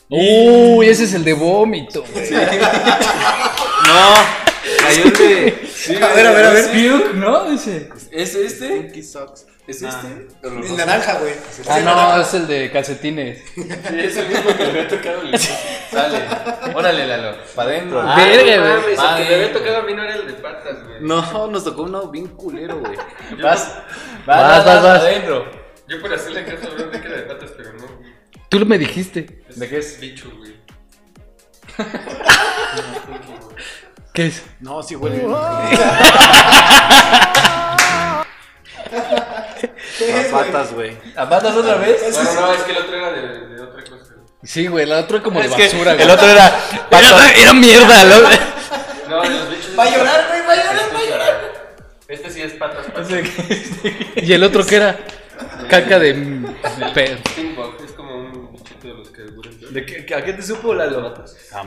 Uy, 0.10 0.88
ese 0.88 1.04
es 1.06 1.14
el 1.14 1.24
de 1.26 1.34
vómito. 1.34 2.04
güey. 2.14 2.32
No. 2.32 4.41
El 4.64 5.14
de. 5.14 5.70
A 6.04 6.14
ver, 6.14 6.28
a 6.28 6.32
ver, 6.32 6.46
a 6.46 6.50
ver. 6.52 6.66
Puke, 6.66 7.14
¿no? 7.16 7.50
Dice. 7.50 7.90
¿Es 8.12 8.36
este? 8.36 8.70
Pinky 8.82 9.04
socks. 9.04 9.48
¿Es 9.68 9.82
este? 9.82 10.28
El 10.44 10.76
naranja, 10.76 11.20
güey. 11.20 11.34
Ah, 11.70 11.80
no, 11.80 12.22
es 12.22 12.34
el 12.34 12.48
de 12.48 12.72
calcetines. 12.72 13.40
Sí, 13.56 14.00
es 14.00 14.18
el 14.18 14.28
mismo 14.28 14.56
que 14.56 14.64
le 14.64 14.70
había 14.70 14.88
tocado 14.88 15.22
el 15.22 15.40
Sale. 15.40 16.28
Órale, 16.76 17.08
Lalo. 17.08 17.38
Pa' 17.56 17.64
adentro. 17.64 18.02
Ah, 18.02 18.16
Verga, 18.18 18.82
güey. 18.82 18.94
el 18.94 19.24
que 19.24 19.30
le 19.30 19.36
había 19.36 19.54
tocado 19.54 19.78
a 19.78 19.82
mí 19.84 19.94
no 19.94 20.04
era 20.04 20.16
el 20.16 20.28
de 20.28 20.34
patas, 20.34 20.84
güey. 20.84 21.02
No, 21.02 21.48
nos 21.48 21.64
tocó 21.64 21.84
uno 21.84 22.08
bien 22.08 22.28
culero, 22.28 22.80
güey. 22.80 22.98
Vas. 23.42 23.72
Vas, 24.26 24.66
vas, 24.66 24.84
vas. 24.84 25.02
Adentro. 25.02 25.46
Yo 25.88 26.02
por 26.02 26.14
hacerle 26.14 26.46
caso 26.46 26.68
a 26.74 26.92
que 26.92 27.08
era 27.08 27.18
de 27.18 27.24
patas, 27.24 27.52
pero 27.56 27.74
no. 27.74 27.88
Tú 28.50 28.66
me 28.66 28.78
dijiste. 28.78 29.44
¿De 29.56 29.70
qué 29.70 29.78
es? 29.78 30.00
Bicho, 30.00 30.32
güey. 30.38 30.56
¿Qué 34.14 34.28
es? 34.28 34.44
No, 34.60 34.84
sí 34.84 34.96
huele. 34.96 35.24
A 38.92 40.32
patas, 40.32 40.74
güey. 40.74 40.98
¿A 41.16 41.30
patas 41.30 41.56
otra 41.56 41.76
vez? 41.76 42.02
Bueno, 42.14 42.34
no, 42.42 42.54
es 42.54 42.62
que 42.64 42.72
el 42.72 42.78
otro 42.80 42.96
era 42.96 43.12
de, 43.12 43.22
de 43.48 43.62
otra 43.62 43.84
cosa. 43.84 44.14
Sí, 44.44 44.68
güey, 44.68 44.86
la 44.86 45.00
otra 45.00 45.22
como 45.22 45.40
de 45.40 45.46
Es 45.48 45.54
que 45.54 45.66
basura, 45.68 45.94
güey. 45.94 46.04
el 46.06 46.12
otro 46.12 46.28
era. 46.28 46.52
Era, 46.92 47.32
era 47.32 47.54
mierda, 47.54 48.04
¿no? 48.06 48.16
No, 49.10 49.24
los 49.26 49.50
bichos. 49.50 49.78
Va 49.78 49.84
a 49.84 49.90
llorar, 49.90 50.26
güey, 50.30 50.42
va 50.48 50.54
a 50.54 50.56
llorar, 50.56 50.90
va 50.96 51.00
a 51.00 51.04
llorar. 51.04 51.52
Este 52.08 52.30
sí 52.30 52.42
es 52.42 52.54
patas, 52.54 52.86
patas. 52.88 53.10
¿Y 54.16 54.34
el 54.34 54.44
otro 54.44 54.66
qué 54.66 54.76
era? 54.78 54.98
Caca 55.70 56.00
de... 56.00 56.14
pe- 56.94 57.18
Steambug, 57.30 57.76
es 57.84 57.92
como 57.92 58.16
un 58.16 58.52
bichito 58.54 58.88
de 58.88 58.94
los 58.94 59.10
que 59.10 59.22
duran. 59.24 59.54
¿De 59.72 59.86
qué, 59.86 60.14
¿A 60.16 60.24
qué 60.24 60.34
te 60.34 60.42
supo 60.44 60.74
Lalo? 60.74 61.14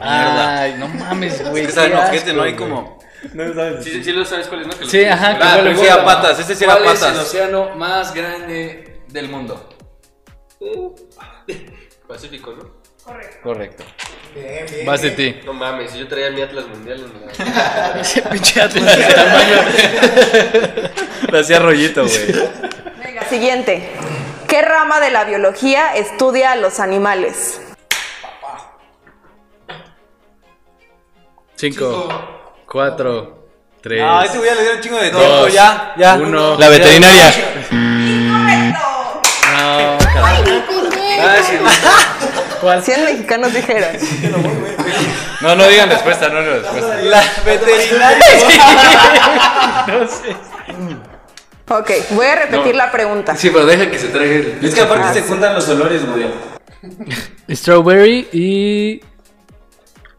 Ay, 0.01 0.75
no 0.79 0.89
mames, 0.89 1.49
güey. 1.51 1.63
Es 1.63 1.69
que 1.69 1.75
saben 1.75 1.97
ojete, 1.97 2.33
no 2.33 2.43
hay 2.43 2.55
como. 2.55 2.99
No 3.33 3.55
sabes. 3.55 3.83
Sí, 3.85 4.05
sí 4.05 4.13
lo 4.13 4.25
sabes 4.25 4.47
cuál 4.49 4.61
es, 4.63 4.67
¿no? 4.67 4.75
Que 4.75 4.81
los- 4.83 4.91
Sí, 4.91 5.05
ajá, 5.05 5.39
que 5.39 5.43
Ah, 5.45 5.59
pero 5.63 5.75
sí, 5.77 5.83
huevo. 5.83 6.01
a 6.01 6.05
patas, 6.05 6.39
ese 6.41 6.55
sí 6.55 6.65
era 6.65 6.75
¿Cuál 6.75 6.87
es 6.95 7.03
el 7.03 7.09
patas. 7.09 7.19
océano 7.27 7.75
más 7.77 8.13
grande 8.13 9.01
del 9.09 9.29
mundo? 9.29 9.71
Pacífico, 12.09 12.53
¿no? 12.53 12.85
Correcto. 13.43 13.85
Bien, 14.35 14.67
bien. 14.71 14.87
Vas 14.87 15.03
de 15.03 15.11
ti. 15.11 15.41
No 15.45 15.53
mames, 15.53 15.91
si 15.93 15.99
yo 15.99 16.09
traía 16.09 16.31
mi 16.31 16.41
Atlas 16.43 16.67
Mundial 16.67 17.01
en 17.05 17.45
la... 17.47 17.93
Ese 18.01 18.23
pinche 18.23 18.61
Atlas 18.63 18.97
de 18.99 19.05
tamaño. 19.15 19.57
Le 21.31 21.39
hacía 21.39 21.59
rollito, 21.59 22.03
güey. 22.07 22.33
Venga, 23.05 23.25
siguiente. 23.29 23.91
¿Qué 24.49 24.63
rama 24.63 25.01
de 25.01 25.11
la 25.11 25.25
biología 25.25 25.95
estudia 25.97 26.53
a 26.53 26.57
los 26.57 26.81
animales? 26.81 27.61
Cinco, 31.57 32.09
cuatro, 32.71 33.47
tres, 33.81 34.03
Ah, 34.05 34.23
ese 34.25 34.39
güey 34.39 34.51
ya 34.51 34.57
le 34.57 34.63
dio 34.63 34.73
un 34.75 34.81
chingo 34.81 34.99
de 34.99 35.11
Dos, 35.11 35.23
tiempo. 35.23 35.49
Ya, 35.49 35.95
ya. 35.97 36.15
uno. 36.15 36.57
La 36.59 36.69
veterinaria. 36.69 37.29
¡Incorrecto! 37.71 39.23
No, 39.53 39.99
¡Ay, 40.27 40.43
mi 40.43 40.61
pendejo! 40.61 41.65
Ah. 41.87 42.01
¿cuál? 42.61 42.83
100 42.83 43.05
mexicanos 43.05 43.55
dijeron. 43.55 43.97
No, 45.43 45.55
no 45.55 45.67
digan 45.69 45.89
respuesta, 45.91 46.29
no 46.29 46.41
digan 46.41 46.63
respuesta. 46.63 46.97
La 47.03 47.23
veterinaria. 47.45 48.25
Ok, 51.67 51.91
voy 52.11 52.27
a 52.27 52.35
repetir 52.37 52.77
la 52.77 52.93
pregunta. 52.93 53.35
Sí, 53.37 53.49
pero 53.49 53.65
deja 53.65 53.91
que 53.91 53.99
se 53.99 54.09
traiga 54.09 54.35
el. 54.35 54.59
Es 54.63 54.75
que 54.75 54.83
aparte 54.83 55.15
se 55.15 55.27
juntan 55.27 55.55
los 55.55 55.67
olores, 55.71 56.03
güey. 56.07 56.27
Strawberry 57.51 58.29
y 58.35 59.01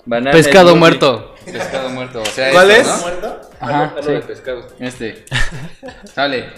Banana 0.05 0.31
pescado 0.31 0.69
smoothie. 0.69 0.79
muerto. 0.79 1.35
Pescado 1.45 1.89
muerto. 1.89 2.21
O 2.21 2.25
sea, 2.25 2.51
¿Cuál 2.51 2.71
esto, 2.71 2.81
es? 2.81 2.87
¿no? 2.97 3.01
¿Muerto? 3.01 3.41
Ajá, 3.59 3.83
Algo 3.83 4.01
sí. 4.03 4.11
de 4.11 4.19
pescado. 4.21 4.67
Este. 4.79 5.25
Sale. 6.13 6.53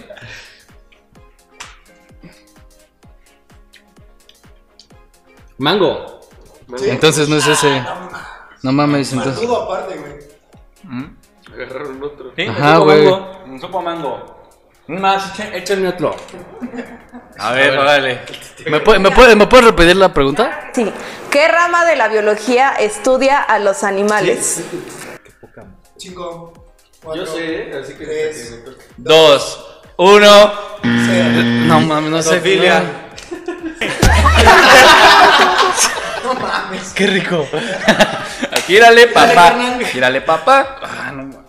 Mango. 5.58 6.20
Entonces 6.82 7.30
no 7.30 7.38
es 7.38 7.48
ese. 7.48 7.84
No 8.64 8.72
mames, 8.72 9.12
entonces. 9.14 9.42
Todo 9.42 9.64
aparte, 9.64 9.96
güey. 9.98 11.08
Agarraron 11.54 12.04
otro. 12.04 12.32
Sí, 12.36 12.44
Ajá, 12.44 12.74
supo 12.76 12.86
güey. 12.86 13.06
mango. 13.06 13.32
Un 13.46 13.62
supo 13.62 13.82
mango. 13.82 14.37
Más, 14.88 15.34
échenme 15.54 15.90
otro. 15.90 16.16
A 17.40 17.52
ver, 17.52 17.78
órale. 17.78 18.22
¿Me, 18.68 18.80
puede- 18.80 19.00
me, 19.00 19.12
puede- 19.12 19.36
¿Me 19.36 19.48
puedes 19.48 19.66
repetir 19.68 19.96
la 19.98 20.14
pregunta? 20.14 20.70
Sí. 20.74 20.92
¿Qué 21.30 21.48
rama 21.48 21.86
de 21.86 21.96
la 21.96 22.08
biología 22.08 22.72
estudia 22.74 23.40
a 23.42 23.60
los 23.60 23.84
animales? 23.84 24.64
Cinco, 25.98 26.54
cuatro, 27.04 27.26
Yo 27.26 27.32
sé, 27.32 27.70
¿eh? 27.70 27.82
así 27.84 27.94
que... 27.96 28.06
Tres. 28.06 28.64
Dos. 28.98 29.82
Uno. 29.98 30.54
cero. 30.82 31.44
No 31.66 31.82
mames, 31.82 32.12
no 32.12 32.22
sé. 32.22 32.30
Zoofilia. 32.36 32.84
No 36.24 36.34
mames. 36.34 36.90
Qué 36.94 37.08
rico. 37.08 37.48
Gírale, 38.66 39.08
papá. 39.08 39.56
Gírale, 39.92 40.22
papá. 40.22 40.78
Ah, 40.82 41.12
no 41.14 41.24
mames. 41.24 41.44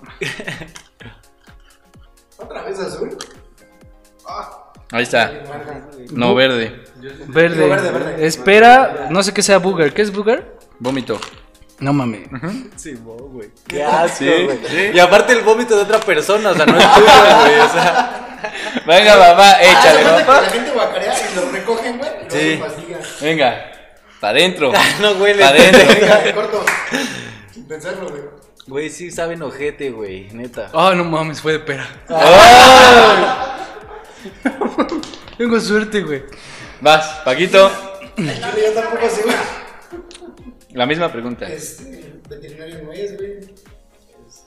¿Otra 2.39 2.63
vez 2.63 2.79
azul? 2.81 3.17
Ahí 4.91 5.03
está. 5.03 5.31
No, 6.13 6.35
verde. 6.35 6.85
Verde. 7.27 7.69
Verde, 7.69 7.91
verde. 7.91 8.27
Espera, 8.27 9.09
no 9.11 9.23
sé 9.23 9.35
qué 9.35 9.43
sea 9.43 9.59
booger. 9.59 9.93
¿Qué 9.93 10.03
es 10.03 10.13
booger? 10.13 10.57
Vómito. 10.79 11.21
No 11.81 11.93
mames. 11.93 12.29
Sí, 12.77 12.95
güey. 12.95 13.51
Qué 13.67 13.85
asco, 13.85 14.25
güey. 14.25 14.97
Y 14.97 14.99
aparte 14.99 15.33
el 15.33 15.43
vómito 15.43 15.77
de 15.77 15.83
otra 15.83 16.01
persona, 16.01 16.51
o 16.51 16.55
sea, 16.55 16.67
no 16.67 16.77
es 16.79 16.95
tuyo, 16.95 17.07
güey. 17.41 17.61
O 17.61 17.73
sea, 17.73 18.25
Venga, 18.87 19.17
papá, 19.17 19.53
Ah, 19.53 19.63
échale, 19.63 20.03
¿se 20.03 20.09
acuerdan 20.09 20.19
que 20.19 20.25
papá. 20.25 20.41
La 20.43 20.49
gente 20.51 20.71
guacarea 20.71 21.15
y 21.15 21.37
lo 21.37 21.51
recogen, 21.51 21.99
güey. 21.99 22.11
Sí. 22.29 22.57
mastigan. 22.61 23.01
Venga. 23.21 23.71
Pa' 24.21 24.29
adentro. 24.31 24.73
no 25.01 25.13
huele. 25.13 25.43
Pa' 25.43 25.49
adentro. 25.49 25.81
Venga, 26.01 26.35
corto. 26.35 26.65
Sin 27.53 27.67
pensarlo, 27.67 28.09
güey. 28.09 28.23
Güey, 28.69 28.91
sí 28.91 29.11
saben 29.11 29.43
ojete, 29.43 29.91
güey, 29.91 30.29
neta. 30.33 30.69
Oh, 30.73 30.93
no 30.95 31.03
mames, 31.05 31.41
fue 31.41 31.53
de 31.53 31.59
pera. 31.61 31.87
Tengo 35.39 35.59
suerte, 35.61 36.03
güey. 36.03 36.23
Vas, 36.81 37.21
Paquito. 37.25 37.71
Chile, 38.17 38.35
yo 38.67 38.73
tampoco 38.81 39.09
sé, 39.09 39.23
güey. 39.23 39.37
La 40.73 40.85
misma 40.87 41.11
pregunta. 41.11 41.47
Este, 41.49 42.21
veterinario 42.29 42.83
no 42.85 42.93
es, 42.93 43.17
güey. 43.17 43.39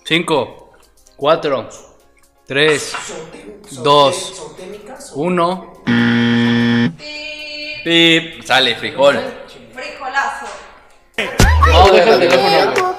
Cinco, 0.05 0.71
cuatro, 1.15 1.67
tres, 2.45 2.93
Zootén- 2.93 3.81
Dos. 3.81 4.53
uno. 5.15 5.73
Pip, 7.83 8.43
sale, 8.43 8.75
frijol. 8.75 9.19
Frijolazo. 9.73 10.45
No, 11.71 11.91
deja 11.91 12.13
el 12.13 12.19
teléfono. 12.29 12.90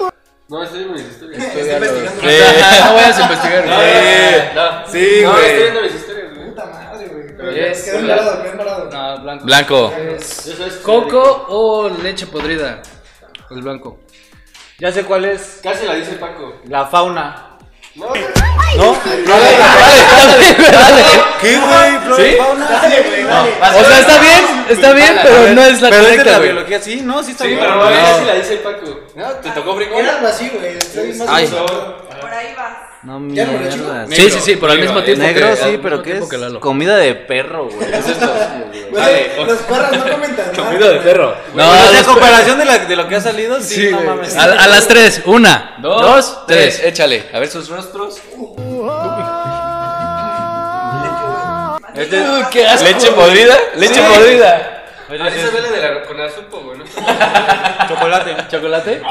No, 0.52 0.62
estoy 0.62 0.78
viendo 0.80 0.94
mis 0.98 1.10
historias. 1.10 1.42
Estoy 1.44 1.62
investigando. 1.62 2.22
No 2.22 2.94
vayas 2.94 3.18
a 3.18 3.22
investigar. 3.22 3.66
No, 3.66 4.86
Sí, 4.92 5.20
no, 5.22 5.32
güey. 5.32 5.44
estoy 5.46 5.62
viendo 5.62 5.80
mis 5.82 5.94
historias, 5.94 6.34
güey. 6.34 6.48
Puta 6.50 6.66
madre, 6.66 7.06
güey. 7.08 7.36
Pero 7.38 7.52
Yes. 7.52 7.82
queda 7.84 7.98
embarado, 8.00 8.42
queda 8.42 8.52
embarado. 8.52 8.90
No, 8.90 9.22
blanco. 9.22 9.44
Blanco. 9.46 9.92
¿Coco 10.82 11.46
o 11.48 11.88
leche 11.88 12.26
podrida? 12.26 12.82
El 13.50 13.62
blanco. 13.62 14.00
Ya 14.78 14.92
sé 14.92 15.04
cuál 15.04 15.24
es. 15.24 15.60
Casi 15.62 15.86
la 15.86 15.94
dice 15.94 16.12
Paco. 16.16 16.60
La 16.66 16.84
fauna. 16.84 17.48
No, 17.94 18.06
¿No? 18.06 18.12
¿Qué, 18.12 18.20
güey? 19.10 19.24
¿Flora 19.24 19.46
¿Sí? 20.38 21.18
Y 21.48 22.36
fauna? 22.36 22.68
Dale, 22.70 23.02
güey, 23.02 23.22
dale. 23.24 23.50
O 23.80 23.84
sea, 23.84 23.98
está 24.00 24.20
bien, 24.20 24.44
está 24.68 24.92
bien, 24.92 25.18
pero 25.22 25.42
ver, 25.42 25.52
no 25.54 25.62
es 25.64 25.80
la 25.82 25.90
Pero 25.90 26.02
correcta, 26.02 26.24
la 26.32 26.38
güey. 26.38 26.50
biología, 26.52 26.80
sí, 26.80 27.00
no, 27.02 27.22
sí 27.22 27.30
está 27.32 27.44
Sí, 27.44 27.50
bien. 27.50 27.60
pero 27.60 27.74
no, 27.76 27.84
No. 27.90 27.96
casi 27.96 28.24
la 28.24 28.34
dice 28.34 28.56
Paco. 28.56 29.00
¿No? 29.14 29.28
¿Te 29.30 29.50
tocó 29.50 29.76
frijol? 29.76 30.00
Era 30.00 30.16
algo 30.16 30.28
así, 30.28 30.50
güey. 30.54 30.76
Estoy 30.78 31.12
más 31.14 31.28
Ay. 31.30 31.46
seguro. 31.46 32.06
Por 32.20 32.32
ahí 32.32 32.54
vas. 32.56 32.72
No, 33.02 33.18
mierda. 33.18 34.06
Sí, 34.10 34.30
sí, 34.30 34.38
sí, 34.40 34.56
pero 34.56 34.72
al 34.72 34.78
mismo 34.78 35.02
tiempo 35.02 35.24
Negro, 35.24 35.50
que- 35.50 35.56
sí, 35.56 35.78
pero 35.82 36.02
¿qué 36.02 36.18
es? 36.18 36.24
Comida 36.60 36.96
de 36.96 37.14
perro, 37.16 37.68
güey. 37.68 37.90
¿Qué 37.90 37.96
es 37.98 38.06
esto? 38.08 38.32
Los 39.44 39.58
perros 39.58 39.92
no 39.96 40.02
comentan 40.12 40.52
nada. 40.52 40.64
Comida 40.64 40.88
de 40.90 40.98
perro. 41.00 41.34
No, 41.54 41.64
No, 41.66 41.92
los 41.92 42.00
a 42.00 42.04
comparación 42.04 42.58
de, 42.58 42.64
la, 42.64 42.78
de 42.78 42.94
lo 42.94 43.08
que 43.08 43.16
ha 43.16 43.20
salido, 43.20 43.60
sí, 43.60 43.74
Sí, 43.74 43.88
no 43.90 44.02
mames. 44.02 44.36
A, 44.36 44.44
a 44.44 44.66
las 44.68 44.86
tres. 44.86 45.22
Una, 45.24 45.76
dos, 45.80 46.46
tres. 46.46 46.76
tres. 46.76 46.86
Échale. 46.92 47.24
A 47.32 47.40
ver 47.40 47.48
sus 47.50 47.68
rostros. 47.68 48.20
Este- 51.94 52.24
¿Qué 52.50 52.66
asco? 52.66 52.84
Leche 52.88 53.12
podrida. 53.12 53.54
Leche 53.76 54.02
podrida. 54.02 54.78
Así 55.26 55.38
se 55.40 55.50
ve 55.50 55.60
la 55.60 55.68
de 55.70 55.80
la 55.82 56.02
con 56.04 56.16
la 56.16 56.30
supo, 56.30 56.60
güey. 56.60 56.78
¿no? 56.78 56.84
Chocolate. 57.88 58.36
¿Chocolate? 58.48 59.02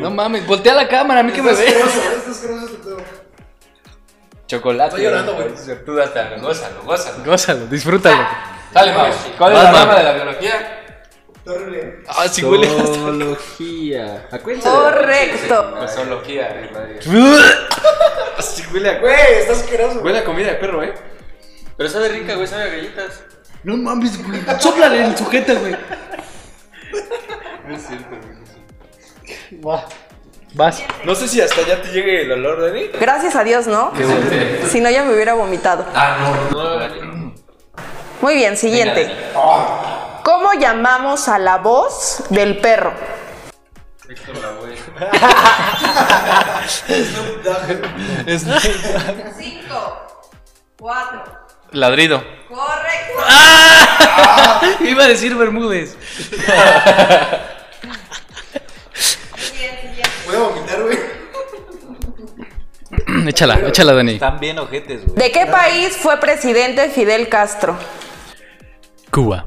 No 0.00 0.10
mames, 0.10 0.46
voltea 0.46 0.74
la 0.74 0.88
cámara, 0.88 1.20
a 1.20 1.22
mí 1.22 1.32
que 1.32 1.42
me 1.42 1.50
es 1.50 1.58
ve. 1.58 1.66
asqueroso, 1.66 1.98
esto 1.98 2.30
es 2.30 2.36
asqueroso, 2.36 2.64
este 2.66 2.76
pedo. 2.78 2.96
Chocolate. 4.46 4.88
Estoy 4.88 5.04
llorando, 5.04 5.34
güey. 5.34 5.48
Tú 5.84 6.00
hasta 6.00 6.36
gózalo, 6.40 6.82
gózalo. 6.84 7.24
Gózalo, 7.26 7.66
disfrútalo. 7.66 8.26
Dale, 8.72 8.92
Mau. 8.92 9.06
¿Cuál 9.36 9.52
es 9.52 9.58
Vas, 9.58 9.64
la 9.64 9.72
Mau. 9.72 9.80
rama 9.86 9.94
de 9.98 10.02
la 10.04 10.12
biología? 10.12 10.82
Está 11.36 11.50
horrible. 11.52 11.98
Ah, 12.08 12.28
sí 12.28 12.42
huele. 12.44 12.66
Zoología. 12.68 14.28
Acuérdense. 14.32 14.68
Correcto. 14.68 15.74
La 15.78 15.88
zoología. 15.88 16.70
Sí, 18.38 18.62
huele 18.72 18.90
a, 18.90 18.98
Güey, 18.98 19.14
está 19.40 19.52
asqueroso. 19.54 20.00
huele 20.00 20.18
a 20.18 20.24
comida 20.24 20.48
de 20.48 20.54
perro, 20.54 20.82
¿eh? 20.82 20.94
Pero 21.76 21.90
sabe 21.90 22.08
rica, 22.08 22.34
güey, 22.34 22.46
sabe 22.46 22.64
a 22.64 22.68
galletas. 22.68 23.22
No 23.62 23.76
mames, 23.76 24.24
güey. 24.24 24.40
Sóplale 24.60 25.04
el 25.04 25.16
sujeta, 25.16 25.54
güey. 25.54 25.76
No 27.66 27.76
es 27.76 27.86
cierto, 27.86 28.08
güey. 28.10 28.36
Vas. 30.54 30.82
No 31.04 31.14
sé 31.14 31.28
si 31.28 31.40
hasta 31.40 31.60
allá 31.60 31.82
te 31.82 31.88
llegue 31.88 32.22
el 32.22 32.32
olor, 32.32 32.62
Dani. 32.62 32.88
Gracias 32.98 33.36
a 33.36 33.44
Dios, 33.44 33.66
¿no? 33.66 33.92
Si 34.70 34.80
no, 34.80 34.88
ya 34.88 35.04
me 35.04 35.14
hubiera 35.14 35.34
vomitado. 35.34 35.84
No, 36.50 36.78
Dani. 36.78 37.34
Muy 38.22 38.34
bien, 38.34 38.56
siguiente. 38.56 39.14
¿Cómo 40.24 40.54
llamamos 40.54 41.28
a 41.28 41.38
la 41.38 41.58
voz 41.58 42.24
del 42.30 42.56
perro? 42.58 42.94
Héctor 44.08 44.36
Lavoe. 44.38 44.76
Cinco, 49.36 50.06
cuatro. 50.78 51.45
Ladrido. 51.76 52.24
Correcto. 52.48 53.20
Iba 54.84 55.04
a 55.04 55.08
decir 55.08 55.34
Bermúdez. 55.34 55.94
Voy 60.24 60.34
a 60.34 60.38
vomitar, 60.38 60.82
güey. 60.82 60.98
échala, 63.28 63.60
échala, 63.68 63.92
Dani. 63.92 64.14
Están 64.14 64.40
bien 64.40 64.58
ojetes, 64.58 65.04
güey. 65.04 65.16
¿De 65.16 65.30
qué 65.30 65.44
país 65.46 65.94
fue 65.96 66.18
presidente 66.18 66.88
Fidel 66.88 67.28
Castro? 67.28 67.76
Cuba. 69.10 69.46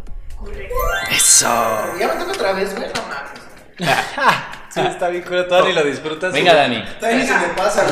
Ya 1.99 2.07
me 2.07 2.13
toca 2.13 2.31
otra 2.31 2.53
vez, 2.53 2.75
güey. 2.75 2.89
No 2.93 3.01
mames. 3.07 4.45
Sí, 4.81 4.87
está 4.87 5.09
bien 5.09 5.23
cura, 5.23 5.47
tú 5.47 5.55
ni 5.65 5.73
lo 5.73 5.83
disfrutas. 5.83 6.33
Venga. 6.33 6.53
Dani. 6.53 6.83
Todavía 6.99 7.25
se 7.25 7.33
me 7.33 7.53
pasa, 7.55 7.85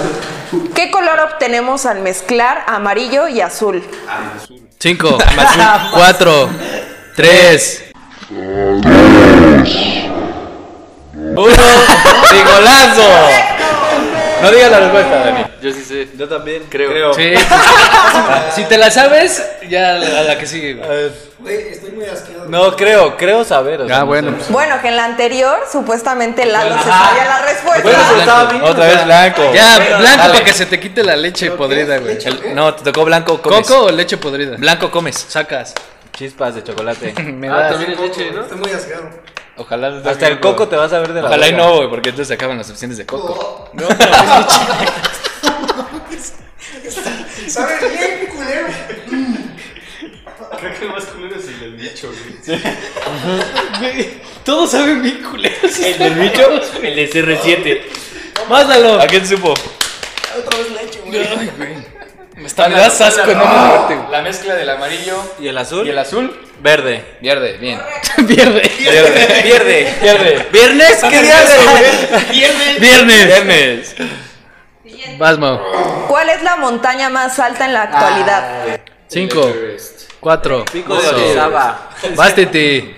güey. 0.52 0.70
¿Qué 0.74 0.92
color 0.92 1.20
obtenemos 1.20 1.86
al 1.86 2.02
mezclar 2.02 2.64
amarillo 2.68 3.28
y 3.28 3.42
azul? 3.42 3.84
Cinco, 4.80 5.18
cuatro, 5.92 6.50
tres. 7.16 7.84
Uno. 11.36 11.52
Frijolazo. 12.24 13.57
No 14.42 14.52
digas 14.52 14.72
la 14.72 14.80
respuesta, 14.80 15.18
Dani. 15.20 15.46
Yo 15.62 15.72
sí 15.72 15.84
sé. 15.84 16.08
Yo 16.16 16.28
también. 16.30 16.64
Creo. 16.70 17.14
Sí, 17.14 17.34
si 18.56 18.64
te 18.66 18.78
la 18.78 18.92
sabes, 18.92 19.44
ya 19.70 19.96
a 19.96 19.98
la, 19.98 20.32
a 20.34 20.38
que 20.38 20.46
sigue. 20.46 20.76
güey. 20.76 21.12
Güey, 21.40 21.68
estoy 21.70 21.92
muy 21.92 22.06
asqueado. 22.06 22.46
No, 22.48 22.76
creo, 22.76 23.16
creo 23.18 23.44
saber. 23.44 23.82
o 23.82 23.88
sea, 23.88 23.98
Ah, 23.98 24.00
no 24.02 24.06
bueno. 24.08 24.32
pues, 24.36 24.50
Bueno, 24.50 24.76
que 24.82 24.88
en 24.90 24.96
la 24.96 25.06
anterior 25.06 25.58
supuestamente 25.72 26.46
Lalo 26.46 26.78
se 26.78 26.84
sabía 26.90 27.26
la 27.26 27.42
respuesta. 27.44 27.84
Bueno, 27.84 28.00
pero 28.08 28.20
estaba 28.20 28.40
Blanco. 28.46 28.60
bien. 28.60 28.72
Otra 28.72 28.86
vez 28.88 29.06
blanco. 29.06 29.54
Ya, 29.54 29.76
Bueno, 29.78 29.98
blanco 30.00 30.18
dale. 30.18 30.34
para 30.34 30.46
que 30.46 30.54
se 30.54 30.66
te 30.66 30.80
quite 30.80 31.04
la 31.04 31.16
leche 31.16 31.52
podrida, 31.52 31.98
güey. 32.00 32.18
El- 32.24 32.56
no, 32.56 32.74
te 32.76 32.84
tocó 32.84 33.06
blanco, 33.06 33.42
comes. 33.42 33.68
¿Coco 33.68 33.86
o 33.86 33.92
leche 33.92 34.18
podrida? 34.18 34.56
Blanco 34.58 34.90
comes. 34.92 35.16
Sacas. 35.30 35.74
Chispas 36.14 36.56
de 36.56 36.64
chocolate. 36.64 37.14
Me 37.24 37.50
Ah, 37.50 37.70
también 37.70 37.92
es 37.92 38.00
leche, 38.00 38.32
¿no? 38.32 38.42
Estoy 38.42 38.58
muy 38.58 38.72
asqueado. 38.72 39.10
Ojalá. 39.58 40.02
Hasta 40.06 40.28
el 40.28 40.40
coco 40.40 40.68
te 40.68 40.76
vas 40.76 40.94
a 40.94 41.00
ver 41.00 41.14
de 41.14 41.22
la 41.22 41.28
Ojalá 41.28 41.48
y 41.48 41.52
verga. 41.52 41.66
no, 41.66 41.76
güey, 41.78 41.90
porque 41.90 42.10
entonces 42.10 42.28
se 42.30 42.34
acaban 42.36 42.58
las 42.58 42.70
opciones 42.70 42.98
de 42.98 43.06
coco. 43.06 43.70
¿Sabes 47.48 47.80
bien, 47.98 48.28
culero? 48.28 48.68
Creo 50.60 50.74
que 50.80 50.86
el 50.86 50.92
más 50.92 51.06
culero 51.06 51.36
es 51.38 51.48
el 51.48 51.60
del 51.60 51.76
bicho, 51.76 52.12
güey. 53.80 54.22
Todos 54.44 54.72
saben 54.72 55.02
bien 55.02 55.24
culeros. 55.24 55.80
El 55.80 55.98
del 55.98 56.14
bicho, 56.16 56.50
el 56.82 56.96
de 56.96 57.10
CR7. 57.10 57.82
Mátalo. 58.50 59.02
¿A 59.02 59.08
quién 59.08 59.26
supo? 59.28 59.52
Otra 59.52 60.60
vez 60.60 60.72
leche, 60.72 61.00
güey. 61.06 61.52
Me 61.58 61.97
está, 62.46 62.70
me 62.70 62.76
das 62.76 63.02
asco, 63.02 63.26
no 63.34 63.46
me 63.46 63.68
muerte, 63.68 63.96
güey. 63.96 64.12
La 64.12 64.22
mezcla 64.22 64.56
del 64.56 64.70
amarillo 64.70 65.18
¿Y 65.40 65.48
el 65.48 65.58
azul? 65.58 65.88
y 65.88 65.90
el 65.90 65.98
azul. 65.98 66.48
Verde. 66.60 67.18
Pierde, 67.20 67.58
bien. 67.58 67.82
Pierde. 68.28 68.62
Pierde. 68.62 69.42
Pierde. 69.44 69.96
Pierde. 70.02 70.48
¿Viernes? 70.52 70.98
¿Qué 71.10 71.22
día 71.22 71.42
es? 71.44 72.30
Viernes. 72.80 73.26
Viernes. 73.26 73.96
Vas, 75.18 75.38
Mau. 75.38 75.60
¿Cuál 76.08 76.30
es 76.30 76.44
la 76.44 76.56
montaña 76.58 77.10
más 77.10 77.40
alta 77.40 77.66
en 77.66 77.74
la 77.74 77.84
actualidad? 77.84 78.80
Cinco, 79.08 79.52
cuatro, 80.20 80.66
Pico 80.66 80.96
de. 81.00 81.08
Orizaba. 81.08 81.90
Titi. 82.36 82.96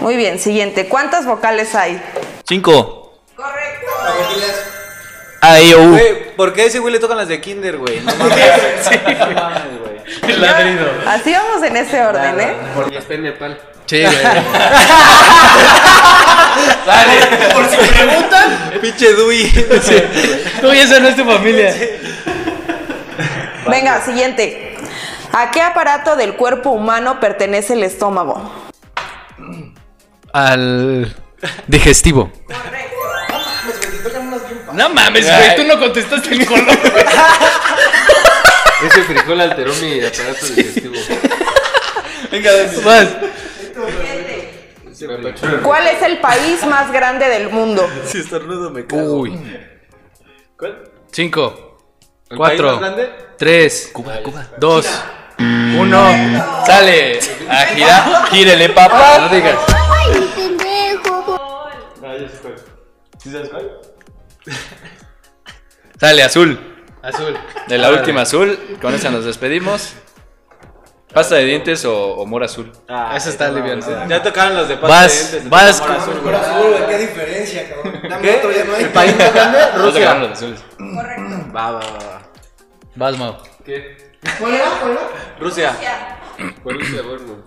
Muy 0.00 0.16
bien, 0.16 0.38
siguiente. 0.38 0.88
¿Cuántas 0.88 1.26
vocales 1.26 1.74
hay? 1.74 2.00
Cinco. 2.46 3.22
Correcto. 3.36 3.86
Ahí, 5.40 5.72
uh. 5.74 5.90
Güey, 5.90 6.34
¿por 6.36 6.52
qué 6.52 6.62
a 6.62 6.64
ese 6.66 6.78
güey 6.80 6.92
le 6.92 6.98
tocan 6.98 7.16
las 7.16 7.28
de 7.28 7.40
Kinder, 7.40 7.76
güey? 7.78 8.00
No 8.00 8.12
mames. 8.18 8.38
No 9.18 9.30
mames, 9.34 9.62
güey. 9.80 10.36
Ladrido. 10.38 10.86
Así 11.06 11.32
vamos 11.32 11.62
en 11.62 11.76
ese 11.76 12.04
orden, 12.04 12.40
¿eh? 12.40 12.56
Porque 12.74 12.98
está 12.98 13.14
en 13.14 13.22
Nepal. 13.22 13.58
Sí, 13.86 14.02
güey. 14.02 14.16
Por 17.54 17.68
si 17.68 17.76
preguntan. 17.76 18.72
Pinche 18.80 19.12
Dewey. 19.14 19.50
Tú 20.60 20.72
y 20.72 20.78
esa 20.78 20.98
no 21.00 21.08
es 21.08 21.16
tu 21.16 21.24
familia. 21.24 21.74
Venga, 23.68 24.00
siguiente. 24.02 24.76
¿A 25.32 25.50
qué 25.50 25.60
aparato 25.62 26.16
del 26.16 26.36
cuerpo 26.36 26.70
humano 26.70 27.20
pertenece 27.20 27.74
el 27.74 27.82
estómago? 27.82 28.50
Al 30.32 31.14
digestivo. 31.66 32.30
Pues, 32.46 32.58
No 34.78 34.88
mames, 34.90 35.26
güey, 35.26 35.56
tú 35.56 35.64
no 35.64 35.76
contestaste 35.76 36.34
el 36.34 36.46
color. 36.46 36.68
Ese 38.86 39.02
frijol 39.02 39.40
alteró 39.40 39.74
mi 39.74 40.00
aparato 40.04 40.46
digestivo. 40.46 40.94
Venga, 42.30 42.50
apachurra. 45.18 45.62
¿Cuál 45.64 45.88
es 45.88 46.00
el 46.02 46.20
país 46.20 46.64
más 46.64 46.92
grande 46.92 47.26
del 47.28 47.50
mundo? 47.50 47.90
Si 48.06 48.18
estornudo 48.18 48.70
me 48.70 48.86
cago. 48.86 49.14
Uy. 49.14 49.36
¿Cuál? 50.56 50.84
Cinco, 51.10 51.78
¿El 52.30 52.36
cuatro, 52.36 52.68
país 52.68 52.80
más 52.80 52.94
grande? 52.96 53.16
tres, 53.36 53.92
dos, 54.58 54.86
uno. 55.40 56.64
Sale. 56.64 57.18
A 57.50 57.66
girar. 57.66 58.28
Gírele, 58.30 58.68
papá. 58.68 59.18
No 59.22 59.28
digas. 59.28 59.56
Ay, 59.90 60.20
mi 60.20 60.26
pendejo. 60.26 61.68
Ah, 62.00 62.14
ya 62.16 62.28
sé 62.28 62.36
cuál. 62.40 62.54
¿Sí 63.20 63.32
sabes 63.32 63.48
cuál? 63.48 63.87
Sale, 66.00 66.22
azul. 66.22 66.58
Azul. 67.02 67.36
De 67.68 67.78
la 67.78 67.90
última 67.90 68.22
azul. 68.22 68.58
Con 68.80 68.94
esa 68.94 69.10
nos 69.10 69.24
despedimos. 69.24 69.94
¿Pasta 71.12 71.36
de 71.36 71.44
dientes 71.44 71.84
o, 71.86 71.96
o 72.16 72.26
mora 72.26 72.44
azul? 72.46 72.70
Ah, 72.88 73.14
Eso 73.16 73.30
está 73.30 73.50
liviano. 73.50 73.84
Ya 74.08 74.22
tocaron 74.22 74.54
los 74.56 74.68
de 74.68 74.76
pasta 74.76 74.88
Vas, 74.88 75.32
de 75.32 75.40
dientes. 75.40 75.50
vas. 75.50 75.80
Amor 75.80 75.96
azul, 75.96 76.20
güey. 76.22 76.34
azul, 76.34 76.74
qué 76.88 76.98
diferencia, 76.98 77.68
cabrón. 77.68 78.00
Dame 78.08 78.22
¿Qué? 78.22 78.36
otro, 78.36 78.52
ya 78.52 78.64
no 78.64 78.74
hay. 78.74 78.82
¿El 78.84 78.90
país 78.90 79.16
más 79.18 79.32
grande? 79.34 79.58
No 79.76 79.92
tocaron 79.92 80.20
los 80.22 80.30
Rusia. 80.30 80.48
azules. 80.48 80.64
Va, 81.56 81.70
va, 81.72 81.80
va, 81.80 81.80
va. 81.80 82.22
Vas, 82.94 83.18
Mau. 83.18 83.36
¿Qué? 83.64 83.96
¿Cuál 84.38 84.54
era? 84.54 84.64
¿Cuál 84.80 84.92
era? 84.92 85.00
Rusia. 85.40 85.76
¿Cuál 86.62 86.80
es 86.80 86.88
el 86.90 87.00
horno? 87.00 87.44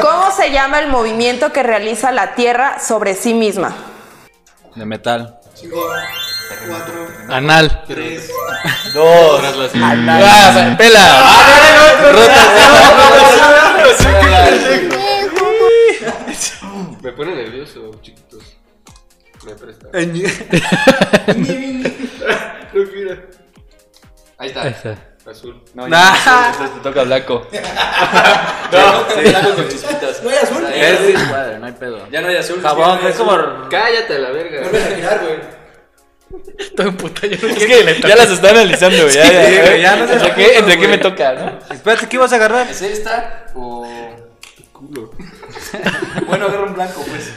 ¿Cómo 0.00 0.30
se 0.30 0.50
llama 0.50 0.78
el 0.80 0.88
movimiento 0.88 1.52
que 1.52 1.62
realiza 1.62 2.12
la 2.12 2.34
Tierra 2.34 2.78
sobre 2.78 3.14
sí 3.14 3.34
misma? 3.34 3.74
De 4.74 4.86
metal. 4.86 5.40
Cinco, 5.54 5.84
cuatro, 6.66 7.08
Anal. 7.28 7.84
tres. 7.86 8.30
Dos. 8.94 9.40
Ah, 9.74 10.74
pela. 10.78 11.22
Me 17.02 17.12
pone 17.12 17.34
nervioso, 17.34 17.90
chiquitos. 18.00 18.56
Me 19.44 19.54
presta. 19.54 19.88
Ahí 24.38 24.48
está. 24.48 24.62
Ahí 24.62 24.70
está. 24.70 25.11
Azul. 25.26 25.62
No, 25.74 25.88
Nah. 25.88 26.14
ya, 26.24 26.50
entonces 26.52 26.74
te 26.76 26.80
toca 26.82 27.02
blanco. 27.04 27.46
No, 28.72 29.04
sí. 29.10 29.32
con 29.56 29.68
chispitas. 29.68 30.22
No 30.22 30.30
hay 30.30 30.36
azul. 30.36 30.64
Es 30.74 31.60
no 31.60 31.66
hay 31.66 31.72
pedo. 31.72 32.08
Ya 32.10 32.22
no 32.22 32.28
hay 32.28 32.36
azul. 32.36 32.60
Jabón, 32.62 33.06
es 33.06 33.16
como. 33.16 33.68
Cállate 33.68 34.16
a 34.16 34.18
la 34.18 34.30
verga. 34.30 34.60
Vuelve 34.62 34.82
a 34.82 34.96
girar, 34.96 35.20
güey. 35.20 35.62
Estoy 36.58 36.88
en 36.88 36.96
puta, 36.96 37.26
yo 37.26 37.36
no 37.46 37.54
Es 37.54 37.64
que 37.66 38.00
ya 38.08 38.16
las 38.16 38.30
está 38.30 38.48
analizando, 38.50 39.02
güey. 39.02 39.14
Ya, 39.14 39.30
ya, 39.30 39.46
Sí, 39.46 39.54
ya, 39.54 39.62
güey, 39.66 39.82
ya 39.82 39.96
no 39.96 40.06
se 40.08 40.12
¿Entre 40.14 40.34
qué, 40.34 40.56
entre 40.58 40.74
qué 40.78 40.88
me 40.88 40.96
güey. 40.96 41.00
toca, 41.00 41.32
no? 41.34 41.74
Espérate, 41.74 42.08
¿qué 42.08 42.16
vas 42.18 42.32
a 42.32 42.36
agarrar? 42.36 42.70
¿Es 42.70 42.80
esta 42.80 43.46
o...? 43.54 43.86
Culo. 44.72 45.10
Bueno, 46.26 46.46
agarra 46.46 46.64
un 46.64 46.74
blanco, 46.74 47.04
pues. 47.06 47.30